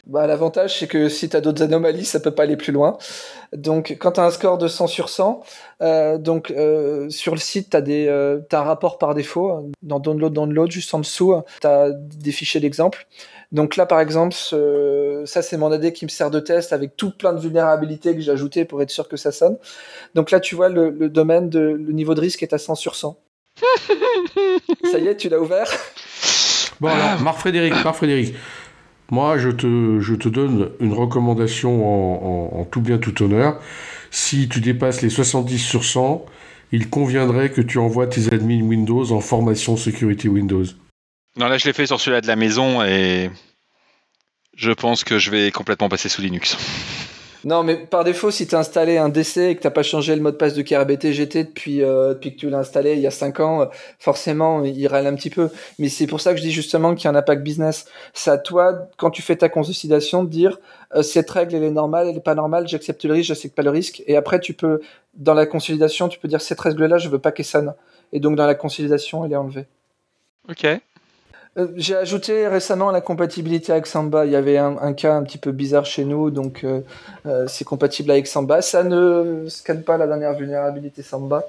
bah, 0.06 0.26
L'avantage, 0.26 0.78
c'est 0.78 0.86
que 0.86 1.08
si 1.08 1.28
tu 1.28 1.36
as 1.36 1.40
d'autres 1.40 1.62
anomalies, 1.62 2.04
ça 2.04 2.20
peut 2.20 2.30
pas 2.30 2.44
aller 2.44 2.56
plus 2.56 2.72
loin. 2.72 2.96
Donc, 3.52 3.96
quand 3.98 4.12
tu 4.12 4.20
as 4.20 4.24
un 4.24 4.30
score 4.30 4.58
de 4.58 4.68
100 4.68 4.86
sur 4.86 5.08
100, 5.08 5.42
euh, 5.82 6.18
donc, 6.18 6.50
euh, 6.50 7.10
sur 7.10 7.34
le 7.34 7.40
site, 7.40 7.70
tu 7.70 7.76
as, 7.76 7.80
euh, 7.80 8.40
un 8.52 8.62
rapport 8.62 8.98
par 8.98 9.14
défaut. 9.14 9.70
Dans 9.82 10.00
Download, 10.00 10.32
Download, 10.32 10.70
juste 10.70 10.94
en 10.94 11.00
dessous, 11.00 11.34
tu 11.60 11.66
as 11.66 11.90
des 11.90 12.32
fichiers 12.32 12.60
d'exemple. 12.60 13.06
Donc 13.52 13.76
là, 13.76 13.86
par 13.86 14.00
exemple, 14.00 14.34
ça, 14.34 15.42
c'est 15.42 15.56
mon 15.56 15.70
AD 15.70 15.92
qui 15.92 16.04
me 16.04 16.10
sert 16.10 16.30
de 16.30 16.40
test 16.40 16.72
avec 16.72 16.96
tout 16.96 17.10
plein 17.10 17.32
de 17.32 17.40
vulnérabilités 17.40 18.14
que 18.14 18.20
j'ai 18.20 18.32
ajoutées 18.32 18.64
pour 18.64 18.82
être 18.82 18.90
sûr 18.90 19.08
que 19.08 19.16
ça 19.16 19.30
sonne. 19.30 19.56
Donc 20.14 20.30
là, 20.30 20.40
tu 20.40 20.54
vois, 20.54 20.68
le, 20.68 20.90
domaine, 21.08 21.48
de, 21.48 21.60
le 21.60 21.92
niveau 21.92 22.14
de 22.14 22.20
risque 22.20 22.42
est 22.42 22.52
à 22.52 22.58
100 22.58 22.74
sur 22.74 22.96
100. 22.96 23.16
ça 24.90 24.98
y 24.98 25.06
est, 25.06 25.16
tu 25.16 25.28
l'as 25.28 25.40
ouvert? 25.40 25.70
Bon, 26.80 26.88
alors, 26.88 27.20
Marc-Frédéric, 27.20 27.72
Marc-Frédéric. 27.84 28.34
Moi, 29.10 29.38
je 29.38 29.50
te, 29.50 30.28
donne 30.28 30.70
une 30.80 30.92
recommandation 30.92 32.60
en, 32.60 32.64
tout 32.64 32.80
bien, 32.80 32.98
tout 32.98 33.22
honneur. 33.22 33.60
Si 34.10 34.48
tu 34.48 34.60
dépasses 34.60 35.02
les 35.02 35.10
70 35.10 35.58
sur 35.58 35.84
100, 35.84 36.24
il 36.72 36.90
conviendrait 36.90 37.50
que 37.50 37.60
tu 37.60 37.78
envoies 37.78 38.08
tes 38.08 38.32
admins 38.32 38.62
Windows 38.62 39.12
en 39.12 39.20
formation 39.20 39.76
sécurité 39.76 40.28
Windows. 40.28 40.64
Non, 41.36 41.46
là, 41.46 41.58
je 41.58 41.66
l'ai 41.66 41.72
fait 41.72 41.86
sur 41.86 42.00
celui-là 42.00 42.20
de 42.20 42.26
la 42.26 42.36
maison 42.36 42.82
et 42.82 43.30
je 44.56 44.72
pense 44.72 45.04
que 45.04 45.18
je 45.18 45.30
vais 45.30 45.50
complètement 45.52 45.88
passer 45.88 46.08
sous 46.08 46.22
Linux. 46.22 46.56
Non, 47.46 47.62
mais 47.62 47.76
par 47.76 48.02
défaut, 48.02 48.32
si 48.32 48.48
tu 48.48 48.56
as 48.56 48.58
installé 48.58 48.98
un 48.98 49.08
DC 49.08 49.36
et 49.36 49.54
que 49.54 49.62
tu 49.62 49.70
pas 49.70 49.84
changé 49.84 50.16
le 50.16 50.20
mot 50.20 50.32
de 50.32 50.36
passe 50.36 50.54
de 50.54 50.62
KRBT 50.62 51.12
GT 51.12 51.44
depuis, 51.44 51.80
euh, 51.80 52.12
depuis 52.12 52.34
que 52.34 52.40
tu 52.40 52.50
l'as 52.50 52.58
installé 52.58 52.94
il 52.94 52.98
y 52.98 53.06
a 53.06 53.12
5 53.12 53.38
ans, 53.38 53.62
euh, 53.62 53.66
forcément, 54.00 54.64
il 54.64 54.84
râle 54.88 55.06
un 55.06 55.14
petit 55.14 55.30
peu. 55.30 55.48
Mais 55.78 55.88
c'est 55.88 56.08
pour 56.08 56.20
ça 56.20 56.32
que 56.32 56.38
je 56.38 56.42
dis 56.42 56.50
justement 56.50 56.96
qu'il 56.96 57.04
y 57.04 57.06
a 57.06 57.10
un 57.12 57.14
impact 57.14 57.44
business. 57.44 57.86
C'est 58.14 58.32
à 58.32 58.38
toi, 58.38 58.88
quand 58.96 59.10
tu 59.10 59.22
fais 59.22 59.36
ta 59.36 59.48
consolidation, 59.48 60.24
de 60.24 60.28
dire 60.28 60.58
euh, 60.96 61.02
cette 61.02 61.30
règle, 61.30 61.54
elle 61.54 61.62
est 61.62 61.70
normale, 61.70 62.08
elle 62.08 62.16
est 62.16 62.20
pas 62.20 62.34
normale, 62.34 62.66
j'accepte 62.66 63.04
le 63.04 63.12
risque, 63.12 63.28
j'accepte 63.28 63.54
pas 63.54 63.62
le 63.62 63.70
risque. 63.70 64.02
Et 64.08 64.16
après, 64.16 64.40
tu 64.40 64.52
peux, 64.52 64.80
dans 65.14 65.34
la 65.34 65.46
consolidation, 65.46 66.08
tu 66.08 66.18
peux 66.18 66.26
dire 66.26 66.40
cette 66.40 66.60
règle-là, 66.60 66.98
je 66.98 67.08
veux 67.08 67.20
pas 67.20 67.30
qu'elle 67.30 67.46
sonne. 67.46 67.74
Et 68.12 68.18
donc, 68.18 68.34
dans 68.34 68.46
la 68.46 68.56
consolidation, 68.56 69.24
elle 69.24 69.32
est 69.32 69.36
enlevée. 69.36 69.66
Ok. 70.48 70.66
Euh, 71.58 71.68
j'ai 71.76 71.96
ajouté 71.96 72.48
récemment 72.48 72.90
la 72.90 73.00
compatibilité 73.00 73.72
avec 73.72 73.86
Samba. 73.86 74.26
Il 74.26 74.32
y 74.32 74.36
avait 74.36 74.58
un, 74.58 74.92
cas 74.92 75.14
un 75.14 75.22
petit 75.22 75.38
peu 75.38 75.52
bizarre 75.52 75.86
chez 75.86 76.04
nous, 76.04 76.30
donc 76.30 76.64
euh, 76.64 76.82
euh, 77.24 77.46
c'est 77.48 77.64
compatible 77.64 78.10
avec 78.10 78.26
Samba. 78.26 78.62
Ça 78.62 78.84
ne 78.84 79.46
scanne 79.48 79.82
pas 79.82 79.96
la 79.96 80.06
dernière 80.06 80.34
vulnérabilité 80.34 81.02
Samba, 81.02 81.44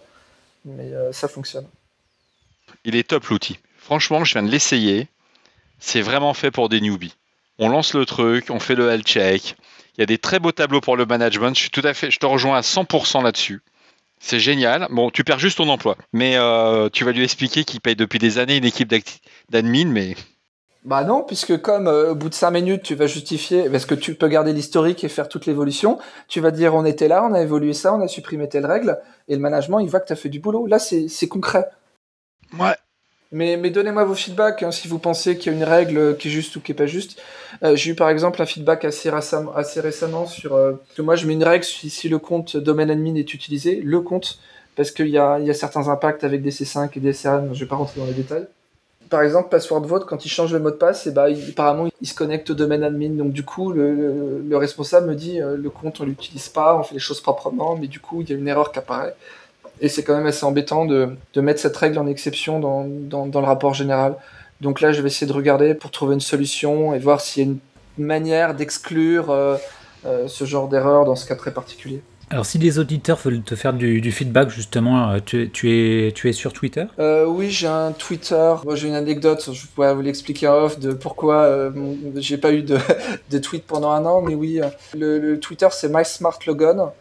mais 0.65 0.91
ça 1.11 1.27
fonctionne. 1.27 1.67
Il 2.85 2.95
est 2.95 3.09
top 3.09 3.25
l'outil. 3.25 3.59
Franchement, 3.77 4.23
je 4.23 4.33
viens 4.33 4.43
de 4.43 4.51
l'essayer. 4.51 5.07
C'est 5.79 6.01
vraiment 6.01 6.33
fait 6.33 6.51
pour 6.51 6.69
des 6.69 6.81
newbies. 6.81 7.15
On 7.59 7.69
lance 7.69 7.93
le 7.93 8.05
truc, 8.05 8.47
on 8.49 8.59
fait 8.59 8.75
le 8.75 8.89
health 8.89 9.05
check. 9.05 9.55
Il 9.97 10.01
y 10.01 10.03
a 10.03 10.05
des 10.05 10.17
très 10.17 10.39
beaux 10.39 10.51
tableaux 10.51 10.81
pour 10.81 10.95
le 10.95 11.05
management. 11.05 11.55
Je 11.55 11.61
suis 11.61 11.69
tout 11.69 11.81
à 11.83 11.93
fait, 11.93 12.11
je 12.11 12.19
te 12.19 12.25
rejoins 12.25 12.57
à 12.57 12.61
100% 12.61 13.23
là-dessus. 13.23 13.61
C'est 14.19 14.39
génial. 14.39 14.87
Bon, 14.89 15.09
tu 15.09 15.23
perds 15.23 15.39
juste 15.39 15.57
ton 15.57 15.69
emploi. 15.69 15.95
Mais 16.13 16.37
euh, 16.37 16.89
tu 16.89 17.03
vas 17.03 17.11
lui 17.11 17.23
expliquer 17.23 17.63
qu'il 17.63 17.81
paye 17.81 17.95
depuis 17.95 18.19
des 18.19 18.39
années 18.39 18.57
une 18.57 18.65
équipe 18.65 18.93
d'admin, 19.49 19.85
mais. 19.85 20.15
Bah 20.83 21.03
non, 21.03 21.23
puisque 21.23 21.61
comme 21.61 21.87
euh, 21.87 22.11
au 22.11 22.15
bout 22.15 22.29
de 22.29 22.33
5 22.33 22.51
minutes, 22.51 22.83
tu 22.83 22.95
vas 22.95 23.07
justifier, 23.07 23.69
parce 23.69 23.85
que 23.85 23.95
tu 23.95 24.15
peux 24.15 24.27
garder 24.27 24.53
l'historique 24.53 25.03
et 25.03 25.09
faire 25.09 25.27
toute 25.27 25.45
l'évolution, 25.45 25.99
tu 26.29 26.39
vas 26.39 26.51
dire 26.51 26.75
on 26.75 26.85
était 26.85 27.09
là, 27.09 27.27
on 27.29 27.33
a 27.33 27.41
évolué 27.41 27.73
ça, 27.73 27.93
on 27.93 28.01
a 28.01 28.07
supprimé 28.07 28.47
telle 28.47 28.65
règle, 28.65 28.97
et 29.27 29.35
le 29.35 29.41
management, 29.41 29.79
il 29.79 29.89
voit 29.89 29.99
que 29.99 30.07
tu 30.07 30.13
as 30.13 30.17
fait 30.17 30.29
du 30.29 30.39
boulot. 30.39 30.65
Là, 30.65 30.79
c'est 30.79 31.27
concret. 31.27 31.65
Ouais, 32.57 32.75
mais, 33.31 33.57
donnez-moi 33.69 34.05
vos 34.05 34.15
feedbacks 34.15 34.63
hein, 34.63 34.71
si 34.71 34.87
vous 34.87 34.99
pensez 34.99 35.37
qu'il 35.37 35.51
y 35.51 35.55
a 35.55 35.57
une 35.57 35.63
règle 35.63 36.15
qui 36.17 36.29
est 36.29 36.31
juste 36.31 36.55
ou 36.55 36.61
qui 36.61 36.71
est 36.71 36.75
pas 36.75 36.85
juste. 36.85 37.21
Euh, 37.63 37.75
j'ai 37.75 37.91
eu 37.91 37.95
par 37.95 38.09
exemple 38.09 38.41
un 38.41 38.45
feedback 38.45 38.85
assez, 38.85 39.09
récemment, 39.09 40.25
sur 40.25 40.55
euh, 40.55 40.73
que 40.95 41.01
moi 41.01 41.15
je 41.15 41.27
mets 41.27 41.33
une 41.33 41.43
règle 41.43 41.65
si, 41.65 42.09
le 42.09 42.19
compte 42.19 42.55
domaine 42.55 42.89
admin 42.89 43.15
est 43.15 43.33
utilisé, 43.33 43.81
le 43.81 43.99
compte, 43.99 44.39
parce 44.75 44.91
qu'il 44.91 45.09
y 45.09 45.17
a, 45.17 45.53
certains 45.53 45.89
impacts 45.89 46.23
avec 46.23 46.41
des 46.41 46.51
C5 46.51 46.89
et 46.95 46.99
des 46.99 47.13
CRM, 47.13 47.53
je 47.53 47.59
vais 47.59 47.65
pas 47.65 47.75
rentrer 47.75 47.99
dans 47.99 48.05
les 48.05 48.13
détails. 48.13 48.47
Par 49.09 49.21
exemple, 49.21 49.49
Password 49.49 49.85
Vote, 49.85 50.05
quand 50.05 50.25
il 50.25 50.29
change 50.29 50.53
le 50.53 50.59
mot 50.59 50.69
de 50.69 50.75
passe, 50.75 51.07
et 51.07 51.09
eh 51.09 51.13
bah, 51.13 51.29
ben, 51.29 51.39
apparemment 51.49 51.87
il 52.01 52.07
se 52.07 52.13
connecte 52.13 52.49
au 52.49 52.53
domaine 52.53 52.83
admin. 52.83 53.09
Donc 53.09 53.31
du 53.31 53.43
coup, 53.43 53.71
le, 53.71 54.41
le, 54.41 54.57
responsable 54.57 55.07
me 55.07 55.15
dit 55.15 55.41
euh, 55.41 55.55
le 55.55 55.69
compte 55.69 56.01
on 56.01 56.03
l'utilise 56.03 56.49
pas, 56.49 56.77
on 56.77 56.83
fait 56.83 56.95
les 56.95 56.99
choses 56.99 57.21
proprement, 57.21 57.77
mais 57.77 57.87
du 57.87 57.99
coup 58.01 58.21
il 58.21 58.29
y 58.29 58.33
a 58.33 58.35
une 58.35 58.47
erreur 58.47 58.71
qui 58.71 58.79
apparaît. 58.79 59.15
Et 59.81 59.89
c'est 59.89 60.03
quand 60.03 60.15
même 60.15 60.25
assez 60.25 60.45
embêtant 60.45 60.85
de, 60.85 61.09
de, 61.33 61.41
mettre 61.41 61.59
cette 61.59 61.77
règle 61.77 61.99
en 61.99 62.07
exception 62.07 62.59
dans, 62.59 62.85
dans, 62.87 63.27
dans, 63.27 63.41
le 63.41 63.47
rapport 63.47 63.73
général. 63.73 64.15
Donc 64.61 64.81
là, 64.81 64.91
je 64.91 65.01
vais 65.01 65.07
essayer 65.07 65.27
de 65.27 65.35
regarder 65.35 65.73
pour 65.75 65.91
trouver 65.91 66.15
une 66.15 66.21
solution 66.21 66.93
et 66.93 66.99
voir 66.99 67.21
s'il 67.21 67.43
y 67.43 67.47
a 67.47 67.49
une 67.49 67.59
manière 68.05 68.55
d'exclure 68.55 69.29
euh, 69.29 69.57
euh, 70.05 70.27
ce 70.27 70.45
genre 70.45 70.67
d'erreur 70.67 71.05
dans 71.05 71.15
ce 71.15 71.27
cas 71.27 71.35
très 71.35 71.51
particulier. 71.51 72.01
Alors, 72.29 72.45
si 72.45 72.57
les 72.57 72.77
auditeurs 72.77 73.17
veulent 73.17 73.41
te 73.41 73.55
faire 73.55 73.71
du, 73.71 74.01
du 74.01 74.11
feedback, 74.11 74.49
justement, 74.49 75.11
euh, 75.11 75.19
tu, 75.25 75.49
tu, 75.49 75.71
es, 75.71 76.11
tu 76.11 76.27
es 76.27 76.33
sur 76.33 76.51
Twitter? 76.51 76.83
Euh, 76.99 77.25
Oui, 77.25 77.49
j'ai 77.51 77.67
un 77.67 77.93
Twitter. 77.93 78.53
Moi, 78.65 78.75
j'ai 78.75 78.89
une 78.89 78.95
anecdote, 78.95 79.49
je 79.53 79.65
pourrais 79.67 79.95
vous 79.95 80.01
l'expliquer 80.01 80.49
en 80.49 80.55
off 80.55 80.77
de 80.77 80.91
pourquoi 80.91 81.43
euh, 81.43 81.71
j'ai 82.17 82.37
pas 82.37 82.51
eu 82.51 82.63
de, 82.63 82.77
de 83.31 83.37
tweet 83.37 83.63
pendant 83.65 83.91
un 83.91 84.05
an, 84.05 84.21
mais 84.21 84.35
oui, 84.35 84.59
le, 84.93 85.19
le 85.19 85.39
Twitter 85.39 85.67
c'est 85.71 85.87
MySmartLogon. 85.87 86.91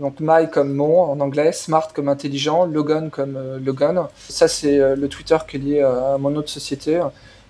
Donc 0.00 0.16
my 0.18 0.48
comme 0.50 0.72
mon 0.72 1.02
en 1.02 1.20
anglais, 1.20 1.52
smart 1.52 1.92
comme 1.92 2.08
intelligent, 2.08 2.64
logan 2.64 3.10
comme 3.10 3.36
euh. 3.36 4.02
Ça 4.30 4.48
c'est 4.48 4.80
euh, 4.80 4.96
le 4.96 5.08
Twitter 5.08 5.36
qui 5.46 5.56
est 5.56 5.60
lié 5.60 5.80
à 5.82 6.16
mon 6.18 6.34
autre 6.36 6.48
société. 6.48 7.00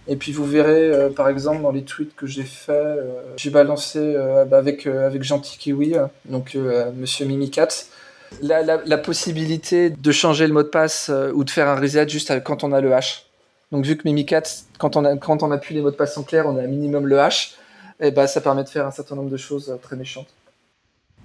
Et 0.09 0.17
puis 0.17 0.33
vous 0.33 0.45
verrez 0.45 0.91
euh, 0.91 1.11
par 1.11 1.29
exemple 1.29 1.63
dans 1.63 1.71
les 1.71 1.85
tweets 1.85 2.17
que 2.17 2.27
j'ai 2.27 2.43
fait, 2.43 2.97
j'ai 3.37 3.51
balancé 3.51 4.17
bah, 4.49 4.59
avec 4.59 4.89
avec 4.89 5.23
Gentil 5.23 5.59
Kiwi, 5.59 5.95
donc 6.25 6.57
Monsieur 6.97 7.25
Mimicat, 7.25 7.69
la, 8.43 8.63
la, 8.63 8.99
possibilité 8.99 9.91
de 9.91 10.13
changer 10.13 10.49
le 10.49 10.53
mot 10.53 10.65
de 10.65 10.69
passe 10.69 11.09
ou 11.35 11.45
de 11.45 11.51
faire 11.51 11.69
un 11.69 11.77
reset 11.77 12.09
juste 12.09 12.43
quand 12.43 12.65
on 12.65 12.73
a 12.73 12.81
le 12.81 12.91
H. 12.91 13.23
Donc 13.71 13.85
vu 13.85 13.97
que 13.97 14.03
Mimicat, 14.05 14.43
quand 14.79 14.97
on 14.97 15.05
a 15.05 15.17
quand 15.17 15.45
on 15.45 15.53
appuie 15.53 15.77
les 15.77 15.83
mots 15.83 15.93
de 15.93 15.97
passe 15.97 16.19
en 16.19 16.25
clair, 16.25 16.47
on 16.49 16.57
a 16.57 16.63
un 16.63 16.67
minimum 16.67 17.07
le 17.07 17.17
H, 17.17 17.55
et 18.01 18.11
bah 18.11 18.27
ça 18.27 18.41
permet 18.41 18.65
de 18.65 18.69
faire 18.69 18.89
un 18.89 18.91
certain 18.91 19.15
nombre 19.15 19.31
de 19.31 19.37
choses 19.37 19.73
très 19.83 19.95
méchantes. 19.95 20.27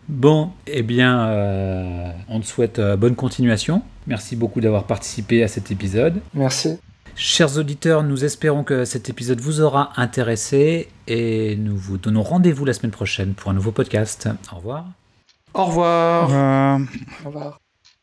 Bon, 0.07 0.51
eh 0.67 0.83
bien, 0.83 1.27
euh, 1.27 2.11
on 2.29 2.39
te 2.39 2.45
souhaite 2.45 2.79
euh, 2.79 2.95
bonne 2.95 3.15
continuation. 3.15 3.81
Merci 4.07 4.35
beaucoup 4.35 4.61
d'avoir 4.61 4.83
participé 4.83 5.43
à 5.43 5.47
cet 5.47 5.71
épisode. 5.71 6.21
Merci. 6.33 6.77
Chers 7.15 7.57
auditeurs, 7.57 8.03
nous 8.03 8.25
espérons 8.25 8.63
que 8.63 8.85
cet 8.85 9.09
épisode 9.09 9.39
vous 9.39 9.61
aura 9.61 9.93
intéressé 9.95 10.89
et 11.07 11.55
nous 11.55 11.75
vous 11.75 11.97
donnons 11.97 12.23
rendez-vous 12.23 12.65
la 12.65 12.73
semaine 12.73 12.91
prochaine 12.91 13.33
pour 13.33 13.49
un 13.49 13.53
nouveau 13.53 13.71
podcast. 13.71 14.29
Au 14.51 14.57
revoir. 14.57 14.85
Au 15.53 15.65
revoir. 15.65 16.23
Au 16.23 16.27
revoir. 16.27 16.79
Au 17.23 17.27
revoir. 17.29 17.64